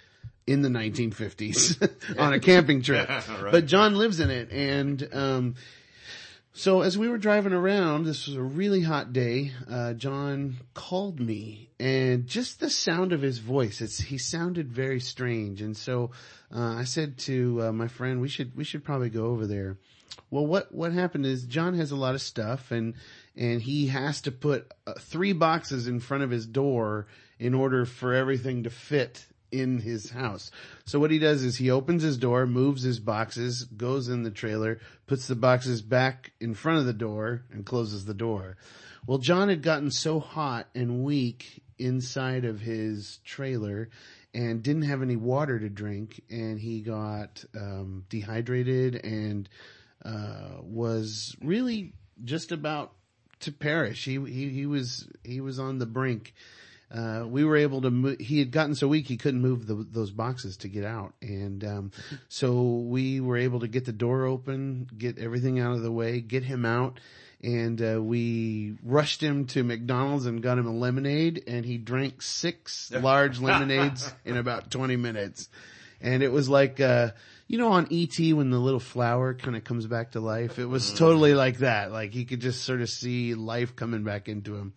in 0.46 0.62
the 0.62 0.68
1950s 0.70 1.90
on 2.18 2.32
a 2.32 2.40
camping 2.40 2.82
trip. 2.82 3.08
But 3.50 3.66
John 3.66 3.96
lives 3.96 4.18
in 4.18 4.30
it 4.30 4.50
and 4.50 5.08
um 5.12 5.54
so 6.58 6.80
as 6.80 6.98
we 6.98 7.08
were 7.08 7.18
driving 7.18 7.52
around, 7.52 8.04
this 8.04 8.26
was 8.26 8.34
a 8.34 8.42
really 8.42 8.82
hot 8.82 9.12
day. 9.12 9.52
Uh, 9.70 9.92
John 9.92 10.56
called 10.74 11.20
me, 11.20 11.70
and 11.78 12.26
just 12.26 12.58
the 12.58 12.68
sound 12.68 13.12
of 13.12 13.22
his 13.22 13.38
voice, 13.38 13.80
it's 13.80 14.00
he 14.00 14.18
sounded 14.18 14.72
very 14.72 14.98
strange. 14.98 15.62
And 15.62 15.76
so 15.76 16.10
uh, 16.52 16.74
I 16.74 16.82
said 16.82 17.18
to 17.18 17.62
uh, 17.62 17.72
my 17.72 17.86
friend, 17.86 18.20
"We 18.20 18.28
should 18.28 18.56
we 18.56 18.64
should 18.64 18.82
probably 18.82 19.08
go 19.08 19.26
over 19.26 19.46
there." 19.46 19.76
Well, 20.32 20.46
what 20.46 20.74
what 20.74 20.92
happened 20.92 21.26
is 21.26 21.44
John 21.44 21.74
has 21.74 21.92
a 21.92 21.96
lot 21.96 22.16
of 22.16 22.22
stuff, 22.22 22.72
and 22.72 22.94
and 23.38 23.62
he 23.62 23.86
has 23.86 24.20
to 24.22 24.32
put 24.32 24.70
uh, 24.86 24.94
three 24.98 25.32
boxes 25.32 25.86
in 25.86 26.00
front 26.00 26.24
of 26.24 26.30
his 26.30 26.44
door 26.44 27.06
in 27.38 27.54
order 27.54 27.86
for 27.86 28.12
everything 28.12 28.64
to 28.64 28.70
fit 28.70 29.24
in 29.50 29.78
his 29.78 30.10
house. 30.10 30.50
So 30.84 30.98
what 30.98 31.12
he 31.12 31.20
does 31.20 31.42
is 31.44 31.56
he 31.56 31.70
opens 31.70 32.02
his 32.02 32.18
door, 32.18 32.46
moves 32.46 32.82
his 32.82 32.98
boxes, 32.98 33.64
goes 33.64 34.08
in 34.08 34.24
the 34.24 34.30
trailer, 34.30 34.80
puts 35.06 35.28
the 35.28 35.36
boxes 35.36 35.80
back 35.80 36.32
in 36.40 36.52
front 36.52 36.80
of 36.80 36.86
the 36.86 36.92
door 36.92 37.44
and 37.52 37.64
closes 37.64 38.04
the 38.04 38.12
door. 38.12 38.56
Well, 39.06 39.18
John 39.18 39.48
had 39.48 39.62
gotten 39.62 39.92
so 39.92 40.20
hot 40.20 40.66
and 40.74 41.04
weak 41.04 41.62
inside 41.78 42.44
of 42.44 42.60
his 42.60 43.20
trailer 43.24 43.88
and 44.34 44.62
didn't 44.62 44.82
have 44.82 45.00
any 45.00 45.16
water 45.16 45.58
to 45.58 45.68
drink 45.68 46.20
and 46.28 46.58
he 46.58 46.80
got 46.80 47.44
um, 47.56 48.04
dehydrated 48.10 48.96
and 48.96 49.48
uh, 50.04 50.60
was 50.60 51.34
really 51.40 51.94
just 52.24 52.52
about 52.52 52.92
to 53.40 53.52
perish. 53.52 54.04
He, 54.04 54.18
he, 54.24 54.48
he 54.48 54.66
was, 54.66 55.08
he 55.24 55.40
was 55.40 55.58
on 55.58 55.78
the 55.78 55.86
brink 55.86 56.34
uh, 56.90 57.24
we 57.26 57.44
were 57.44 57.56
able 57.56 57.82
to 57.82 57.90
move, 57.90 58.18
he 58.18 58.38
had 58.38 58.50
gotten 58.50 58.74
so 58.74 58.88
weak 58.88 59.06
he 59.06 59.18
couldn't 59.18 59.42
move 59.42 59.66
the, 59.66 59.86
those 59.90 60.10
boxes 60.10 60.56
to 60.58 60.68
get 60.68 60.84
out. 60.84 61.12
And, 61.20 61.62
um, 61.64 61.92
so 62.28 62.62
we 62.62 63.20
were 63.20 63.36
able 63.36 63.60
to 63.60 63.68
get 63.68 63.84
the 63.84 63.92
door 63.92 64.24
open, 64.24 64.88
get 64.96 65.18
everything 65.18 65.60
out 65.60 65.72
of 65.72 65.82
the 65.82 65.92
way, 65.92 66.20
get 66.20 66.44
him 66.44 66.64
out. 66.64 66.98
And, 67.42 67.80
uh, 67.82 68.02
we 68.02 68.76
rushed 68.82 69.22
him 69.22 69.44
to 69.48 69.62
McDonald's 69.62 70.26
and 70.26 70.42
got 70.42 70.58
him 70.58 70.66
a 70.66 70.72
lemonade 70.72 71.44
and 71.46 71.64
he 71.64 71.76
drank 71.76 72.22
six 72.22 72.90
large 73.02 73.38
lemonades 73.38 74.10
in 74.24 74.36
about 74.38 74.70
20 74.70 74.96
minutes. 74.96 75.48
And 76.00 76.22
it 76.22 76.32
was 76.32 76.48
like, 76.48 76.80
uh, 76.80 77.10
you 77.48 77.56
know, 77.58 77.72
on 77.72 77.88
ET 77.90 78.16
when 78.34 78.50
the 78.50 78.58
little 78.58 78.78
flower 78.80 79.34
kind 79.34 79.56
of 79.56 79.64
comes 79.64 79.86
back 79.86 80.12
to 80.12 80.20
life, 80.20 80.58
it 80.58 80.66
was 80.66 80.92
totally 80.92 81.34
like 81.34 81.58
that. 81.58 81.90
Like 81.90 82.12
he 82.12 82.24
could 82.26 82.40
just 82.40 82.62
sort 82.62 82.82
of 82.82 82.90
see 82.90 83.34
life 83.34 83.74
coming 83.74 84.04
back 84.04 84.28
into 84.28 84.54
him. 84.54 84.74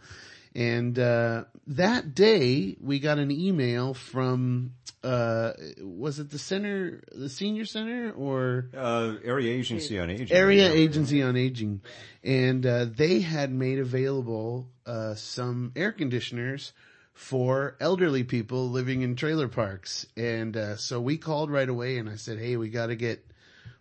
And 0.56 0.98
uh, 0.98 1.44
that 1.68 2.16
day, 2.16 2.76
we 2.82 3.00
got 3.00 3.20
an 3.20 3.30
email 3.32 3.94
from 3.94 4.74
uh, 5.04 5.54
was 5.82 6.20
it 6.20 6.30
the 6.30 6.38
center, 6.38 7.02
the 7.14 7.30
senior 7.30 7.66
center, 7.66 8.12
or 8.12 8.70
Uh, 8.76 9.16
area 9.24 9.52
agency 9.54 9.98
on 10.00 10.10
aging. 10.10 10.32
area 10.32 10.68
Yeah. 10.68 10.74
agency 10.74 11.22
on 11.24 11.36
aging, 11.36 11.82
and 12.24 12.66
uh, 12.66 12.86
they 12.86 13.22
had 13.22 13.52
made 13.52 13.80
available 13.80 14.70
uh, 14.86 15.16
some 15.16 15.72
air 15.76 15.92
conditioners 15.92 16.74
for 17.14 17.76
elderly 17.80 18.24
people 18.24 18.70
living 18.70 19.02
in 19.02 19.16
trailer 19.16 19.48
parks, 19.48 20.06
and 20.16 20.56
uh, 20.56 20.76
so 20.78 21.00
we 21.00 21.18
called 21.18 21.52
right 21.52 21.70
away, 21.70 21.98
and 21.98 22.10
I 22.10 22.16
said, 22.16 22.40
"Hey, 22.40 22.58
we 22.58 22.70
got 22.70 22.88
to 22.88 22.96
get, 22.96 23.26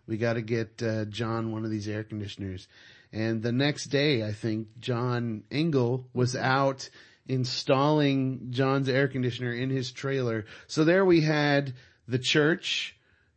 we 0.07 0.17
got 0.17 0.33
to 0.33 0.41
get 0.41 0.81
uh, 0.83 1.05
John 1.05 1.51
one 1.51 1.65
of 1.65 1.71
these 1.71 1.87
air 1.87 2.03
conditioners." 2.03 2.67
And 3.13 3.41
the 3.41 3.51
next 3.51 3.85
day, 3.85 4.23
I 4.23 4.31
think 4.31 4.79
John 4.79 5.43
Engel 5.51 6.07
was 6.13 6.35
out 6.35 6.89
installing 7.27 8.47
John's 8.51 8.89
air 8.89 9.07
conditioner 9.07 9.53
in 9.53 9.69
his 9.69 9.91
trailer. 9.91 10.45
So 10.67 10.83
there 10.83 11.05
we 11.05 11.21
had 11.21 11.73
the 12.07 12.19
church, 12.19 12.95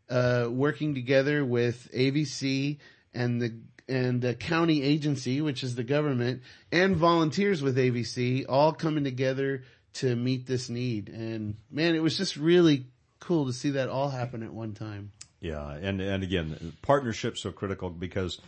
uh, 0.09 0.49
working 0.51 0.95
together 0.95 1.45
with 1.45 1.89
AVC 1.95 2.79
and 3.13 3.41
the 3.41 3.55
and 3.87 4.23
the 4.23 4.35
county 4.35 4.83
agency, 4.83 5.43
which 5.43 5.63
is 5.63 5.75
the 5.75 5.85
government, 5.85 6.43
and 6.73 6.97
volunteers 6.97 7.63
with 7.63 7.77
AVC, 7.77 8.47
all 8.49 8.73
coming 8.73 9.05
together 9.05 9.63
to 9.95 10.15
meet 10.17 10.47
this 10.47 10.69
need. 10.69 11.09
And 11.09 11.57
man, 11.71 11.95
it 11.95 12.03
was 12.03 12.17
just 12.17 12.37
really 12.37 12.87
cool 13.21 13.47
to 13.47 13.53
see 13.53 13.71
that 13.71 13.89
all 13.89 14.11
happen 14.11 14.43
at 14.43 14.53
one 14.53 14.75
time. 14.75 15.13
Yeah, 15.41 15.71
and 15.71 16.01
and 16.01 16.23
again, 16.23 16.73
partnerships 16.83 17.45
are 17.45 17.53
critical 17.53 17.91
because 17.91 18.41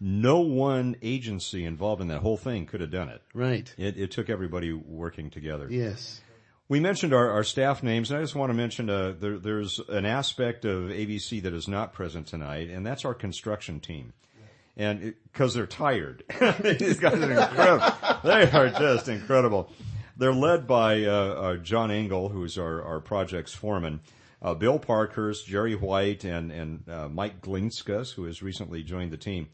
no 0.00 0.40
one 0.40 0.96
agency 1.02 1.64
involved 1.64 2.02
in 2.02 2.08
that 2.08 2.20
whole 2.20 2.36
thing 2.36 2.66
could 2.66 2.80
have 2.80 2.90
done 2.90 3.08
it. 3.08 3.22
Right. 3.32 3.72
It, 3.78 3.98
it 3.98 4.10
took 4.10 4.28
everybody 4.28 4.72
working 4.72 5.30
together. 5.30 5.68
Yes. 5.70 6.20
We 6.68 6.80
mentioned 6.80 7.12
our, 7.12 7.30
our 7.30 7.44
staff 7.44 7.82
names, 7.82 8.10
and 8.10 8.18
I 8.18 8.22
just 8.22 8.34
want 8.34 8.50
to 8.50 8.54
mention 8.54 8.88
uh, 8.88 9.14
there, 9.18 9.38
there's 9.38 9.80
an 9.88 10.06
aspect 10.06 10.64
of 10.64 10.84
AVC 10.84 11.42
that 11.42 11.52
is 11.52 11.68
not 11.68 11.92
present 11.92 12.26
tonight, 12.26 12.70
and 12.70 12.86
that's 12.86 13.04
our 13.04 13.14
construction 13.14 13.80
team. 13.80 14.12
And 14.76 15.14
because 15.32 15.54
they're 15.54 15.66
tired, 15.66 16.24
these 16.78 16.98
guys 16.98 17.14
are 17.14 17.30
incredible. 17.30 18.20
they 18.24 18.50
are 18.50 18.68
just 18.70 19.08
incredible. 19.08 19.70
They're 20.16 20.32
led 20.32 20.66
by 20.66 21.04
uh, 21.04 21.10
uh, 21.10 21.56
John 21.56 21.90
Engel, 21.90 22.28
who's 22.28 22.56
our, 22.56 22.82
our 22.82 23.00
project's 23.00 23.52
foreman, 23.52 24.00
uh, 24.40 24.54
Bill 24.54 24.78
Parkhurst, 24.78 25.46
Jerry 25.46 25.74
White, 25.74 26.24
and 26.24 26.52
and 26.52 26.88
uh, 26.88 27.08
Mike 27.08 27.40
Glinskas, 27.40 28.14
who 28.14 28.24
has 28.24 28.42
recently 28.42 28.82
joined 28.82 29.10
the 29.10 29.16
team. 29.16 29.48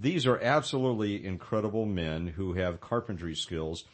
These 0.00 0.26
are 0.26 0.40
absolutely 0.40 1.24
incredible 1.24 1.86
men 1.86 2.26
who 2.26 2.54
have 2.54 2.80
carpentry 2.80 3.34
skills 3.34 3.84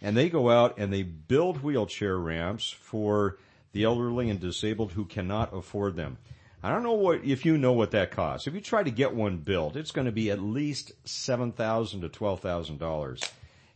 and 0.00 0.16
they 0.16 0.28
go 0.28 0.50
out 0.50 0.78
and 0.78 0.92
they 0.92 1.02
build 1.02 1.62
wheelchair 1.62 2.16
ramps 2.16 2.70
for 2.70 3.38
the 3.72 3.84
elderly 3.84 4.30
and 4.30 4.40
disabled 4.40 4.92
who 4.92 5.04
cannot 5.04 5.54
afford 5.54 5.96
them. 5.96 6.18
I 6.62 6.70
don't 6.70 6.82
know 6.82 6.94
what 6.94 7.24
if 7.24 7.44
you 7.44 7.56
know 7.56 7.72
what 7.72 7.92
that 7.92 8.10
costs. 8.10 8.46
If 8.46 8.54
you 8.54 8.60
try 8.60 8.82
to 8.82 8.90
get 8.90 9.14
one 9.14 9.38
built, 9.38 9.76
it's 9.76 9.92
going 9.92 10.06
to 10.06 10.12
be 10.12 10.30
at 10.30 10.40
least 10.40 10.92
seven 11.04 11.52
thousand 11.52 12.00
to 12.00 12.08
twelve 12.08 12.40
thousand 12.40 12.78
dollars, 12.78 13.22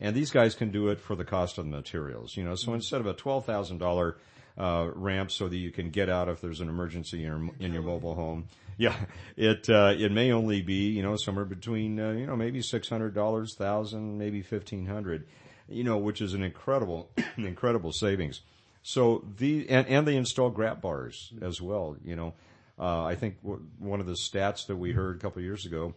and 0.02 0.14
these 0.14 0.30
guys 0.30 0.54
can 0.54 0.70
do 0.70 0.88
it 0.88 1.00
for 1.00 1.16
the 1.16 1.24
cost 1.24 1.56
of 1.56 1.64
the 1.64 1.70
materials. 1.70 2.36
You 2.36 2.44
know, 2.44 2.54
so 2.54 2.74
instead 2.74 3.00
of 3.00 3.06
a 3.06 3.14
twelve 3.14 3.46
thousand 3.46 3.78
dollar 3.78 4.18
uh, 4.58 4.90
ramp 4.94 5.30
so 5.30 5.48
that 5.48 5.56
you 5.56 5.70
can 5.70 5.88
get 5.88 6.10
out 6.10 6.28
if 6.28 6.42
there's 6.42 6.60
an 6.60 6.68
emergency 6.68 7.24
in 7.24 7.24
your, 7.24 7.50
in 7.58 7.72
your 7.72 7.82
mobile 7.82 8.14
home. 8.14 8.48
Yeah, 8.78 8.96
it 9.36 9.68
uh, 9.68 9.94
it 9.96 10.10
may 10.12 10.32
only 10.32 10.62
be 10.62 10.88
you 10.88 11.02
know 11.02 11.16
somewhere 11.16 11.44
between 11.44 12.00
uh, 12.00 12.12
you 12.12 12.26
know 12.26 12.34
maybe 12.34 12.62
six 12.62 12.88
hundred 12.88 13.14
dollars, 13.14 13.54
thousand, 13.54 14.16
maybe 14.16 14.40
fifteen 14.40 14.86
hundred 14.86 15.26
you 15.72 15.84
know, 15.84 15.98
which 15.98 16.20
is 16.20 16.34
an 16.34 16.42
incredible, 16.42 17.10
incredible 17.36 17.92
savings. 17.92 18.42
So 18.82 19.24
the 19.36 19.68
and, 19.68 19.86
and 19.86 20.06
they 20.06 20.16
install 20.16 20.50
grab 20.50 20.80
bars 20.80 21.32
as 21.40 21.60
well. 21.60 21.96
You 22.04 22.16
know, 22.16 22.34
uh, 22.78 23.04
I 23.04 23.14
think 23.14 23.40
w- 23.42 23.64
one 23.78 24.00
of 24.00 24.06
the 24.06 24.12
stats 24.12 24.66
that 24.66 24.76
we 24.76 24.92
heard 24.92 25.16
a 25.16 25.18
couple 25.20 25.38
of 25.38 25.44
years 25.44 25.66
ago 25.66 25.94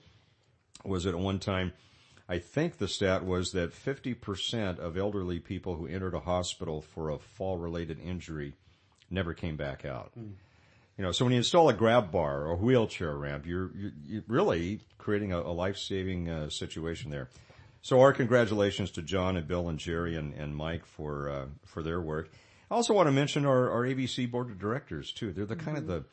was 0.83 1.05
at 1.05 1.15
one 1.15 1.39
time. 1.39 1.73
I 2.27 2.39
think 2.39 2.77
the 2.77 2.87
stat 2.87 3.23
was 3.23 3.51
that 3.51 3.71
50% 3.71 4.79
of 4.79 4.97
elderly 4.97 5.39
people 5.39 5.75
who 5.75 5.85
entered 5.85 6.15
a 6.15 6.21
hospital 6.21 6.81
for 6.81 7.09
a 7.09 7.19
fall 7.19 7.57
related 7.57 7.99
injury 7.99 8.53
never 9.11 9.33
came 9.33 9.55
back 9.55 9.85
out. 9.85 10.11
Mm. 10.17 10.31
You 10.97 11.03
know, 11.03 11.11
so 11.11 11.25
when 11.25 11.33
you 11.33 11.37
install 11.37 11.69
a 11.69 11.73
grab 11.73 12.11
bar 12.11 12.43
or 12.43 12.51
a 12.51 12.55
wheelchair 12.55 13.15
ramp, 13.15 13.45
you're, 13.45 13.69
you're, 13.75 13.91
you're 14.07 14.23
really 14.27 14.79
creating 14.97 15.33
a, 15.33 15.39
a 15.39 15.51
life 15.51 15.77
saving 15.77 16.29
uh, 16.29 16.49
situation 16.49 17.11
there. 17.11 17.29
So 17.81 18.01
our 18.01 18.13
congratulations 18.13 18.89
to 18.91 19.03
John 19.03 19.37
and 19.37 19.47
Bill 19.47 19.69
and 19.69 19.77
Jerry 19.77 20.15
and, 20.15 20.33
and 20.33 20.55
Mike 20.55 20.85
for 20.85 21.29
uh, 21.29 21.45
for 21.65 21.83
their 21.83 22.01
work. 22.01 22.31
I 22.71 22.73
also 22.73 22.95
want 22.95 23.07
to 23.07 23.11
mention 23.11 23.45
our, 23.45 23.69
our 23.69 23.83
AVC 23.83 24.31
board 24.31 24.49
of 24.49 24.57
directors 24.57 25.11
too. 25.11 25.31
They're 25.31 25.45
the 25.45 25.55
kind 25.55 25.77
mm-hmm. 25.77 25.91
of 25.91 26.03
the 26.03 26.09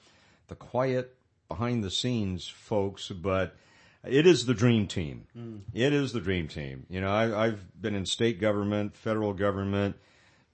the 0.49 0.55
quiet 0.55 1.17
behind 1.49 1.83
the 1.83 1.91
scenes 1.91 2.47
folks, 2.47 3.09
but 3.09 3.57
it 4.05 4.27
is 4.27 4.47
the 4.47 4.55
dream 4.55 4.87
team. 4.87 5.27
Mm. 5.37 5.61
It 5.73 5.93
is 5.93 6.13
the 6.13 6.21
dream 6.21 6.49
team. 6.49 6.87
You 6.89 7.01
know, 7.01 7.11
I, 7.11 7.47
I've 7.47 7.81
been 7.81 7.95
in 7.95 8.07
state 8.07 8.41
government, 8.41 8.97
federal 8.97 9.33
government, 9.33 9.97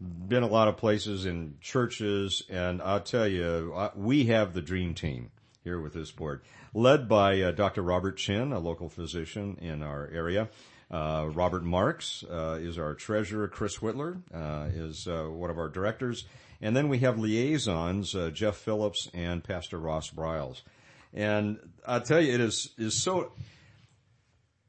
been 0.01 0.43
a 0.43 0.49
lot 0.49 0.69
of 0.69 0.77
places 0.77 1.27
in 1.27 1.57
churches, 1.61 2.43
and 2.49 2.81
I'll 2.81 3.01
tell 3.01 3.27
you, 3.27 3.75
we 3.97 4.27
have 4.27 4.55
the 4.55 4.63
dream 4.63 4.95
team 4.95 5.31
here 5.65 5.81
with 5.81 5.93
this 5.93 6.11
board, 6.11 6.43
led 6.73 7.09
by 7.09 7.41
uh, 7.43 7.51
Dr. 7.51 7.83
Robert 7.83 8.17
Chin, 8.17 8.53
a 8.53 8.59
local 8.59 8.89
physician 8.89 9.59
in 9.61 9.83
our 9.83 10.09
area. 10.13 10.49
Uh, 10.91 11.29
Robert 11.35 11.65
Marks 11.65 12.25
uh, 12.31 12.59
is 12.61 12.79
our 12.79 12.95
treasurer. 12.95 13.49
Chris 13.49 13.79
Whitler 13.79 14.23
uh, 14.33 14.69
is 14.73 15.07
uh, 15.07 15.25
one 15.25 15.51
of 15.51 15.59
our 15.59 15.69
directors. 15.69 16.25
And 16.61 16.75
then 16.75 16.89
we 16.89 16.99
have 17.01 17.19
liaisons, 17.19 18.15
uh, 18.15 18.31
Jeff 18.31 18.57
Phillips 18.57 19.11
and 19.13 19.45
Pastor 19.45 19.79
Ross 19.79 20.11
Bryles. 20.11 20.63
And 21.13 21.59
I 21.87 22.01
tell 22.01 22.21
you, 22.21 22.35
it 22.35 22.41
is, 22.41 22.71
is 22.79 22.95
so, 23.03 23.33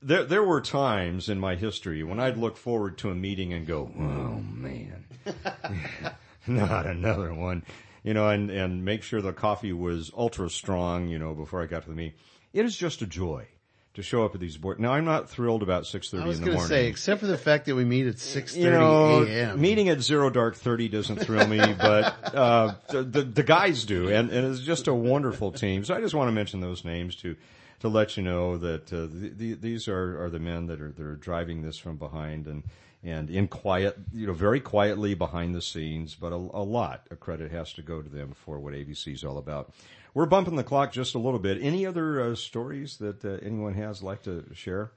there, 0.02 0.24
there 0.24 0.44
were 0.44 0.62
times 0.62 1.30
in 1.30 1.40
my 1.40 1.56
history 1.56 2.04
when 2.04 2.20
I'd 2.20 2.38
look 2.38 2.58
forward 2.58 2.98
to 3.00 3.10
a 3.10 3.16
meeting 3.16 3.54
and 3.54 3.68
go, 3.68 3.92
oh 3.98 4.42
man, 4.42 5.06
not 6.48 6.86
another 6.86 7.34
one, 7.34 7.64
you 8.04 8.14
know, 8.14 8.30
and, 8.30 8.50
and 8.50 8.86
make 8.86 9.04
sure 9.04 9.22
the 9.22 9.34
coffee 9.34 9.74
was 9.74 10.12
ultra 10.16 10.50
strong, 10.50 11.08
you 11.08 11.20
know, 11.20 11.34
before 11.34 11.62
I 11.62 11.66
got 11.66 11.84
to 11.84 11.90
the 11.90 11.96
meeting. 11.96 12.18
It 12.54 12.66
is 12.66 12.76
just 12.76 13.02
a 13.02 13.08
joy 13.08 13.48
to 13.96 14.04
show 14.04 14.24
up 14.24 14.36
at 14.36 14.42
these 14.42 14.58
boards. 14.58 14.80
Now 14.80 14.94
I'm 14.94 15.06
not 15.06 15.30
thrilled 15.30 15.64
about 15.64 15.84
6:30 15.84 15.94
in 15.94 16.00
the 16.02 16.18
morning. 16.18 16.26
I 16.26 16.28
was 16.28 16.40
going 16.40 16.58
to 16.58 16.68
say, 16.68 16.88
except 16.88 17.22
for 17.22 17.28
the 17.28 17.38
fact 17.38 17.66
that 17.66 17.76
we 17.76 17.86
meet 17.86 18.08
at 18.08 18.16
6:30 18.16 18.58
you 18.58 18.70
know, 18.70 19.24
a.m. 19.24 19.60
Meeting 19.60 19.90
at 19.90 20.02
zero 20.02 20.30
dark 20.30 20.56
thirty 20.56 20.88
doesn't 20.88 21.18
thrill 21.18 21.48
me, 21.48 21.58
but 21.58 22.36
uh, 22.36 22.76
the, 22.90 23.04
the, 23.04 23.22
the 23.24 23.44
guys 23.44 23.86
do, 23.86 24.10
and, 24.10 24.30
and 24.30 24.52
it's 24.52 24.62
just 24.62 24.88
a 24.88 24.94
wonderful 24.94 25.52
team. 25.52 25.84
So 25.84 25.96
I 25.96 26.02
just 26.02 26.14
want 26.14 26.28
to 26.28 26.32
mention 26.32 26.62
those 26.62 26.86
names 26.86 27.16
to 27.18 27.36
to 27.80 27.88
let 27.88 28.18
you 28.18 28.24
know 28.24 28.58
that 28.58 28.92
uh, 28.94 29.08
the, 29.12 29.30
the, 29.36 29.54
these 29.56 29.88
are 29.88 30.24
are 30.24 30.30
the 30.30 30.40
men 30.40 30.68
that 30.68 30.82
are 30.82 30.92
that 30.92 31.06
are 31.06 31.16
driving 31.16 31.62
this 31.62 31.78
from 31.78 31.98
behind 31.98 32.48
and. 32.48 32.64
And 33.02 33.30
in 33.30 33.48
quiet, 33.48 33.98
you 34.14 34.28
know, 34.28 34.34
very 34.34 34.60
quietly 34.60 35.14
behind 35.14 35.56
the 35.56 35.62
scenes, 35.62 36.16
but 36.16 36.34
a, 36.34 36.36
a 36.36 36.68
lot 36.68 37.08
of 37.10 37.22
credit 37.22 37.50
has 37.50 37.72
to 37.76 37.82
go 37.82 38.02
to 38.02 38.10
them 38.10 38.34
for 38.34 38.60
what 38.60 38.74
AVC 38.74 39.14
is 39.14 39.24
all 39.24 39.38
about. 39.38 39.72
We're 40.14 40.26
bumping 40.26 40.55
the 40.55 40.64
clock 40.64 40.91
just 40.91 41.16
a 41.16 41.20
little 41.20 41.39
bit. 41.39 41.62
Any 41.62 41.86
other 41.86 42.22
uh, 42.22 42.36
stories 42.36 42.97
that 42.97 43.24
uh, 43.24 43.38
anyone 43.45 43.76
has 43.76 44.01
like 44.01 44.24
to 44.24 44.45
share? 44.53 44.91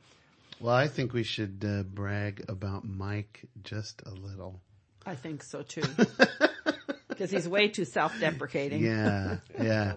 Well, 0.61 0.75
I 0.75 0.89
think 0.89 1.13
we 1.13 1.23
should 1.23 1.65
uh, 1.67 1.83
brag 1.83 2.45
about 2.49 2.85
Mike 2.85 3.43
just 3.63 4.03
a 4.07 4.11
little. 4.11 4.61
I 5.05 5.15
think 5.15 5.43
so 5.43 5.63
too. 5.63 5.83
Because 7.13 7.31
he's 7.31 7.49
way 7.49 7.69
too 7.69 7.85
self-deprecating. 7.85 8.83
Yeah, 8.83 9.37
yeah. 9.61 9.97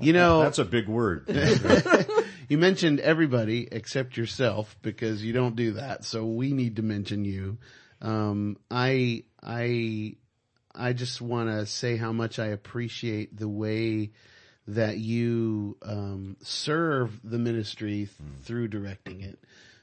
You 0.00 0.14
know, 0.14 0.40
that's 0.40 0.58
a 0.58 0.64
big 0.64 0.88
word. 0.88 1.28
you 2.48 2.56
mentioned 2.56 2.98
everybody 3.00 3.68
except 3.70 4.16
yourself 4.16 4.74
because 4.80 5.22
you 5.22 5.34
don't 5.34 5.54
do 5.54 5.72
that. 5.72 6.04
So 6.04 6.24
we 6.24 6.52
need 6.52 6.76
to 6.76 6.82
mention 6.82 7.24
you. 7.26 7.58
Um, 8.00 8.56
I, 8.70 9.24
I, 9.42 10.16
I 10.74 10.92
just 10.94 11.20
want 11.20 11.50
to 11.50 11.66
say 11.66 11.96
how 11.96 12.12
much 12.12 12.38
I 12.38 12.46
appreciate 12.46 13.36
the 13.36 13.48
way 13.48 14.12
that 14.68 14.98
you 14.98 15.76
um, 15.82 16.36
serve 16.42 17.18
the 17.22 17.38
ministry 17.38 18.08
mm. 18.22 18.42
through 18.42 18.68
directing 18.68 19.20
it. 19.20 19.38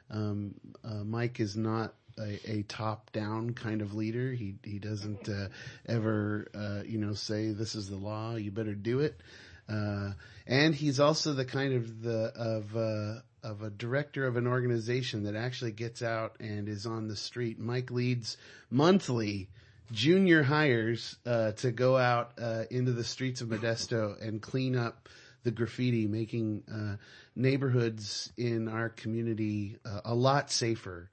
Um, 0.10 0.56
uh, 0.84 1.04
Mike 1.04 1.40
is 1.40 1.56
not 1.56 1.94
a, 2.20 2.40
a, 2.46 2.64
top-down 2.64 3.54
kind 3.54 3.82
of 3.82 3.94
leader. 3.94 4.32
He 4.32 4.56
he 4.64 4.78
doesn't 4.78 5.28
uh, 5.28 5.48
ever 5.88 6.48
uh, 6.54 6.84
you 6.86 7.00
know 7.00 7.14
say 7.14 7.52
this 7.52 7.76
is 7.76 7.90
the 7.90 7.98
law. 7.98 8.36
You 8.36 8.52
better 8.52 8.76
do 8.76 9.00
it. 9.00 9.20
Uh, 9.68 10.12
and 10.46 10.76
he's 10.76 11.00
also 11.00 11.34
the 11.34 11.46
kind 11.46 11.74
of 11.74 12.02
the 12.02 12.32
of 12.36 12.76
uh, 12.76 13.22
of 13.48 13.62
a 13.62 13.70
director 13.70 14.28
of 14.28 14.38
an 14.38 14.48
organization 14.48 15.24
that 15.24 15.36
actually 15.36 15.72
gets 15.72 16.02
out 16.02 16.36
and 16.40 16.68
is 16.68 16.86
on 16.86 17.08
the 17.08 17.16
street. 17.16 17.60
Mike 17.60 17.90
leads 17.90 18.38
monthly 18.70 19.50
junior 19.94 20.42
hires 20.42 21.16
uh, 21.26 21.52
to 21.52 21.72
go 21.72 21.96
out 21.96 22.32
uh, 22.42 22.64
into 22.72 22.92
the 22.92 23.04
streets 23.04 23.42
of 23.42 23.50
Modesto 23.50 24.20
and 24.22 24.42
clean 24.42 24.76
up 24.76 25.08
the 25.44 25.52
graffiti, 25.52 26.08
making 26.08 26.64
uh, 26.74 26.98
neighborhoods 27.36 28.32
in 28.36 28.68
our 28.68 28.90
community 28.90 29.78
uh, 29.86 30.02
a 30.06 30.16
lot 30.16 30.52
safer 30.52 31.10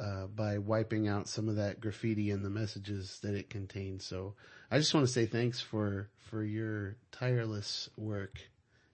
uh, 0.00 0.26
by 0.26 0.58
wiping 0.58 1.08
out 1.08 1.28
some 1.28 1.48
of 1.48 1.56
that 1.56 1.80
graffiti 1.80 2.30
and 2.30 2.44
the 2.44 2.50
messages 2.50 3.18
that 3.22 3.34
it 3.34 3.50
contains. 3.50 4.04
So 4.06 4.34
I 4.70 4.78
just 4.78 4.94
want 4.94 5.06
to 5.06 5.12
say 5.12 5.26
thanks 5.26 5.60
for 5.60 6.08
for 6.30 6.44
your 6.44 6.96
tireless 7.10 7.90
work. 7.96 8.38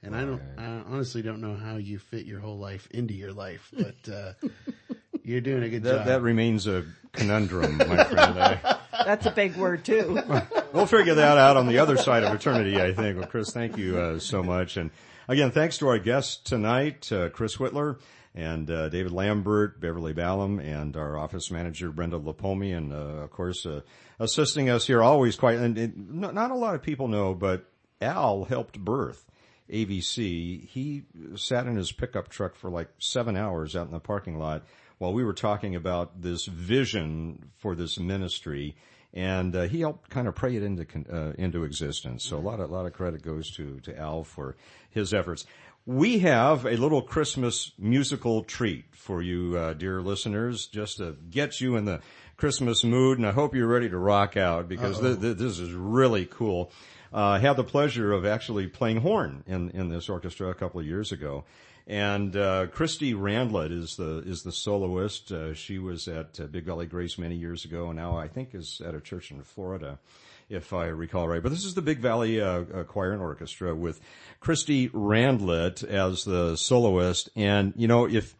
And 0.02 0.14
I 0.14 0.20
don't, 0.20 0.40
I 0.56 0.64
honestly 0.86 1.20
don't 1.20 1.40
know 1.40 1.56
how 1.56 1.76
you 1.76 1.98
fit 1.98 2.26
your 2.26 2.38
whole 2.38 2.58
life 2.58 2.86
into 2.92 3.12
your 3.12 3.32
life, 3.32 3.72
but 3.76 4.12
uh, 4.12 4.32
you're 5.24 5.40
doing 5.40 5.64
a 5.64 5.68
good 5.68 5.82
that, 5.82 5.96
job. 5.98 6.06
That 6.06 6.22
remains 6.22 6.66
a 6.66 6.84
conundrum, 7.12 7.78
my 7.78 8.04
friend. 8.04 8.75
That's 9.06 9.24
a 9.24 9.30
big 9.30 9.54
word 9.54 9.84
too. 9.84 10.18
we'll 10.72 10.86
figure 10.86 11.14
that 11.14 11.38
out 11.38 11.56
on 11.56 11.68
the 11.68 11.78
other 11.78 11.96
side 11.96 12.24
of 12.24 12.34
eternity, 12.34 12.80
I 12.80 12.92
think. 12.92 13.18
Well, 13.18 13.28
Chris, 13.28 13.52
thank 13.52 13.78
you 13.78 13.96
uh, 13.96 14.18
so 14.18 14.42
much. 14.42 14.76
And 14.76 14.90
again, 15.28 15.52
thanks 15.52 15.78
to 15.78 15.86
our 15.86 16.00
guests 16.00 16.36
tonight, 16.42 17.12
uh, 17.12 17.28
Chris 17.28 17.56
Whitler 17.56 18.00
and 18.34 18.68
uh, 18.68 18.88
David 18.88 19.12
Lambert, 19.12 19.80
Beverly 19.80 20.12
Ballam, 20.12 20.60
and 20.60 20.96
our 20.96 21.16
office 21.16 21.52
manager 21.52 21.92
Brenda 21.92 22.18
Lipomi, 22.18 22.76
and 22.76 22.92
uh, 22.92 23.22
of 23.22 23.30
course 23.30 23.64
uh, 23.64 23.82
assisting 24.18 24.68
us 24.68 24.88
here. 24.88 25.04
Always 25.04 25.36
quite, 25.36 25.58
and, 25.58 25.78
and 25.78 26.12
not 26.14 26.50
a 26.50 26.56
lot 26.56 26.74
of 26.74 26.82
people 26.82 27.06
know, 27.06 27.32
but 27.32 27.64
Al 28.00 28.42
helped 28.42 28.76
birth 28.76 29.24
AVC. 29.70 30.66
He 30.66 31.04
sat 31.36 31.68
in 31.68 31.76
his 31.76 31.92
pickup 31.92 32.28
truck 32.28 32.56
for 32.56 32.70
like 32.70 32.88
seven 32.98 33.36
hours 33.36 33.76
out 33.76 33.86
in 33.86 33.92
the 33.92 34.00
parking 34.00 34.36
lot 34.36 34.64
while 34.98 35.12
we 35.12 35.24
were 35.24 35.34
talking 35.34 35.74
about 35.74 36.22
this 36.22 36.46
vision 36.46 37.50
for 37.56 37.74
this 37.74 37.98
ministry, 37.98 38.76
and 39.16 39.56
uh, 39.56 39.62
he 39.62 39.80
helped 39.80 40.10
kind 40.10 40.28
of 40.28 40.34
pray 40.34 40.54
it 40.56 40.62
into 40.62 40.86
uh, 41.10 41.32
into 41.38 41.64
existence. 41.64 42.22
So 42.24 42.36
a 42.36 42.38
lot 42.38 42.60
of 42.60 42.70
a 42.70 42.72
lot 42.72 42.86
of 42.86 42.92
credit 42.92 43.22
goes 43.22 43.50
to 43.56 43.80
to 43.80 43.98
Al 43.98 44.22
for 44.22 44.56
his 44.90 45.12
efforts. 45.12 45.46
We 45.86 46.18
have 46.20 46.66
a 46.66 46.76
little 46.76 47.00
Christmas 47.00 47.72
musical 47.78 48.42
treat 48.42 48.84
for 48.92 49.22
you, 49.22 49.56
uh, 49.56 49.72
dear 49.72 50.02
listeners, 50.02 50.66
just 50.66 50.98
to 50.98 51.16
get 51.30 51.60
you 51.60 51.76
in 51.76 51.84
the 51.84 52.00
Christmas 52.36 52.84
mood, 52.84 53.18
and 53.18 53.26
I 53.26 53.30
hope 53.30 53.54
you're 53.54 53.68
ready 53.68 53.88
to 53.88 53.96
rock 53.96 54.36
out 54.36 54.68
because 54.68 55.00
th- 55.00 55.20
th- 55.20 55.36
this 55.38 55.58
is 55.58 55.72
really 55.72 56.26
cool. 56.26 56.70
Uh, 57.12 57.18
I 57.18 57.38
had 57.38 57.54
the 57.54 57.64
pleasure 57.64 58.12
of 58.12 58.26
actually 58.26 58.66
playing 58.66 58.98
horn 58.98 59.44
in, 59.46 59.70
in 59.70 59.88
this 59.88 60.08
orchestra 60.08 60.50
a 60.50 60.54
couple 60.54 60.80
of 60.80 60.86
years 60.86 61.12
ago. 61.12 61.44
And 61.86 62.34
uh, 62.36 62.66
Christy 62.66 63.14
Randlett 63.14 63.70
is 63.70 63.96
the 63.96 64.18
is 64.26 64.42
the 64.42 64.50
soloist. 64.50 65.30
Uh, 65.30 65.54
she 65.54 65.78
was 65.78 66.08
at 66.08 66.40
uh, 66.40 66.46
Big 66.46 66.64
Valley 66.64 66.86
Grace 66.86 67.16
many 67.16 67.36
years 67.36 67.64
ago, 67.64 67.86
and 67.86 67.96
now 67.96 68.16
I 68.16 68.26
think 68.26 68.54
is 68.54 68.82
at 68.84 68.94
a 68.94 69.00
church 69.00 69.30
in 69.30 69.40
Florida, 69.42 70.00
if 70.48 70.72
I 70.72 70.86
recall 70.86 71.28
right. 71.28 71.42
But 71.42 71.50
this 71.50 71.64
is 71.64 71.74
the 71.74 71.82
Big 71.82 72.00
Valley 72.00 72.40
uh, 72.40 72.62
uh, 72.62 72.82
Choir 72.82 73.12
and 73.12 73.22
Orchestra 73.22 73.72
with 73.72 74.00
Christy 74.40 74.88
Randlett 74.88 75.84
as 75.84 76.24
the 76.24 76.56
soloist. 76.56 77.30
And 77.36 77.72
you 77.76 77.86
know, 77.86 78.08
if 78.08 78.34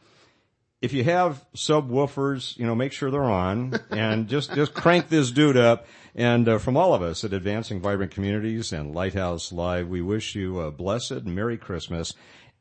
if 0.83 0.93
you 0.93 1.05
have 1.05 1.45
subwoofers, 1.55 2.57
you 2.59 2.67
know, 2.67 2.75
make 2.75 2.93
sure 2.93 3.11
they're 3.11 3.23
on 3.23 3.79
and 3.91 4.29
just, 4.29 4.55
just 4.55 4.75
crank 4.75 5.09
this 5.09 5.31
dude 5.31 5.57
up. 5.57 5.87
And 6.15 6.49
uh, 6.49 6.59
from 6.59 6.77
all 6.77 6.95
of 6.95 7.03
us 7.03 7.25
at 7.25 7.33
Advancing 7.33 7.81
Vibrant 7.81 8.13
Communities 8.13 8.73
and 8.73 8.95
Lighthouse 8.95 9.53
Live, 9.53 9.89
we 9.89 10.03
wish 10.03 10.35
you 10.35 10.61
a 10.61 10.71
blessed 10.71 11.25
Merry 11.25 11.57
Christmas 11.57 12.13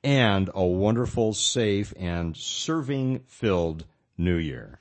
and 0.05 0.51
a 0.53 0.63
wonderful, 0.63 1.33
safe, 1.33 1.91
and 1.97 2.37
serving 2.37 3.21
filled 3.27 3.85
New 4.19 4.35
Year. 4.35 4.79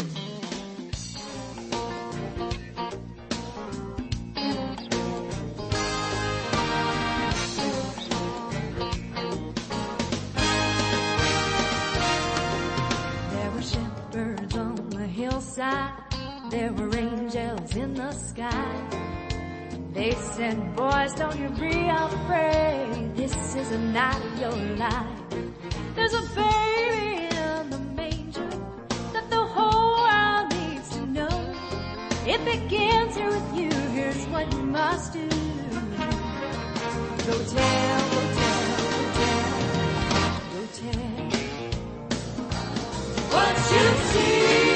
There 0.00 0.08
were 13.54 13.62
shepherds 13.62 14.56
on 14.56 14.90
the 14.90 15.06
hillside. 15.06 15.92
There 16.50 16.72
were 16.72 16.96
angels 16.96 17.76
in 17.76 17.94
the 17.94 18.10
sky. 18.10 19.01
They 19.92 20.12
said, 20.12 20.74
boys, 20.74 21.12
don't 21.14 21.38
you 21.38 21.50
be 21.50 21.88
afraid. 21.88 23.14
This 23.14 23.34
is 23.54 23.68
the 23.68 23.78
night 23.78 24.24
of 24.24 24.38
your 24.40 24.56
life. 24.76 25.18
There's 25.94 26.14
a 26.14 26.22
baby 26.34 27.28
in 27.36 27.68
the 27.70 27.78
manger 27.94 28.48
that 29.12 29.28
the 29.28 29.44
whole 29.44 30.02
world 30.02 30.50
needs 30.56 30.88
to 30.96 31.06
know. 31.06 31.54
If 32.26 32.40
it 32.40 32.44
begins 32.62 33.16
here 33.16 33.28
with 33.28 33.54
you. 33.54 33.70
Here's 33.92 34.24
what 34.28 34.50
you 34.54 34.62
must 34.62 35.12
do. 35.12 35.28
Go 35.28 35.36
tell, 37.52 38.00
go 38.12 38.20
tell, 38.38 38.62
go 38.80 39.00
tell, 39.18 39.52
go 40.52 40.66
tell. 40.72 41.28
Once 43.32 43.72
you 43.72 43.86
see 44.10 44.71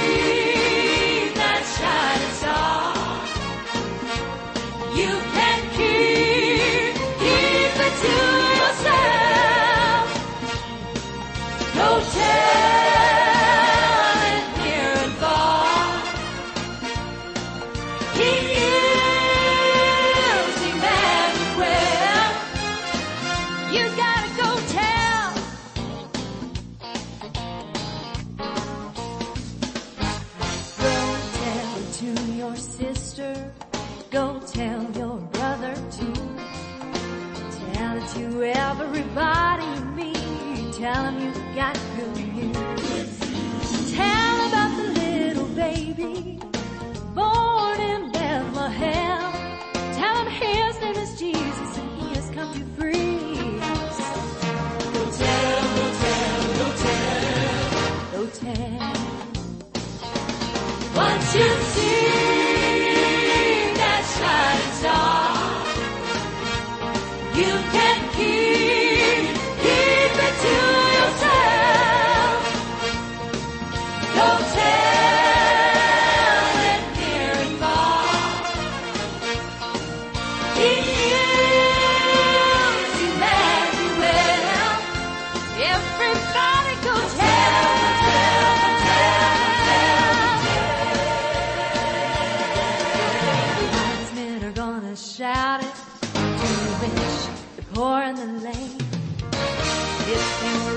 and 100.27 100.65
we're 100.65 100.76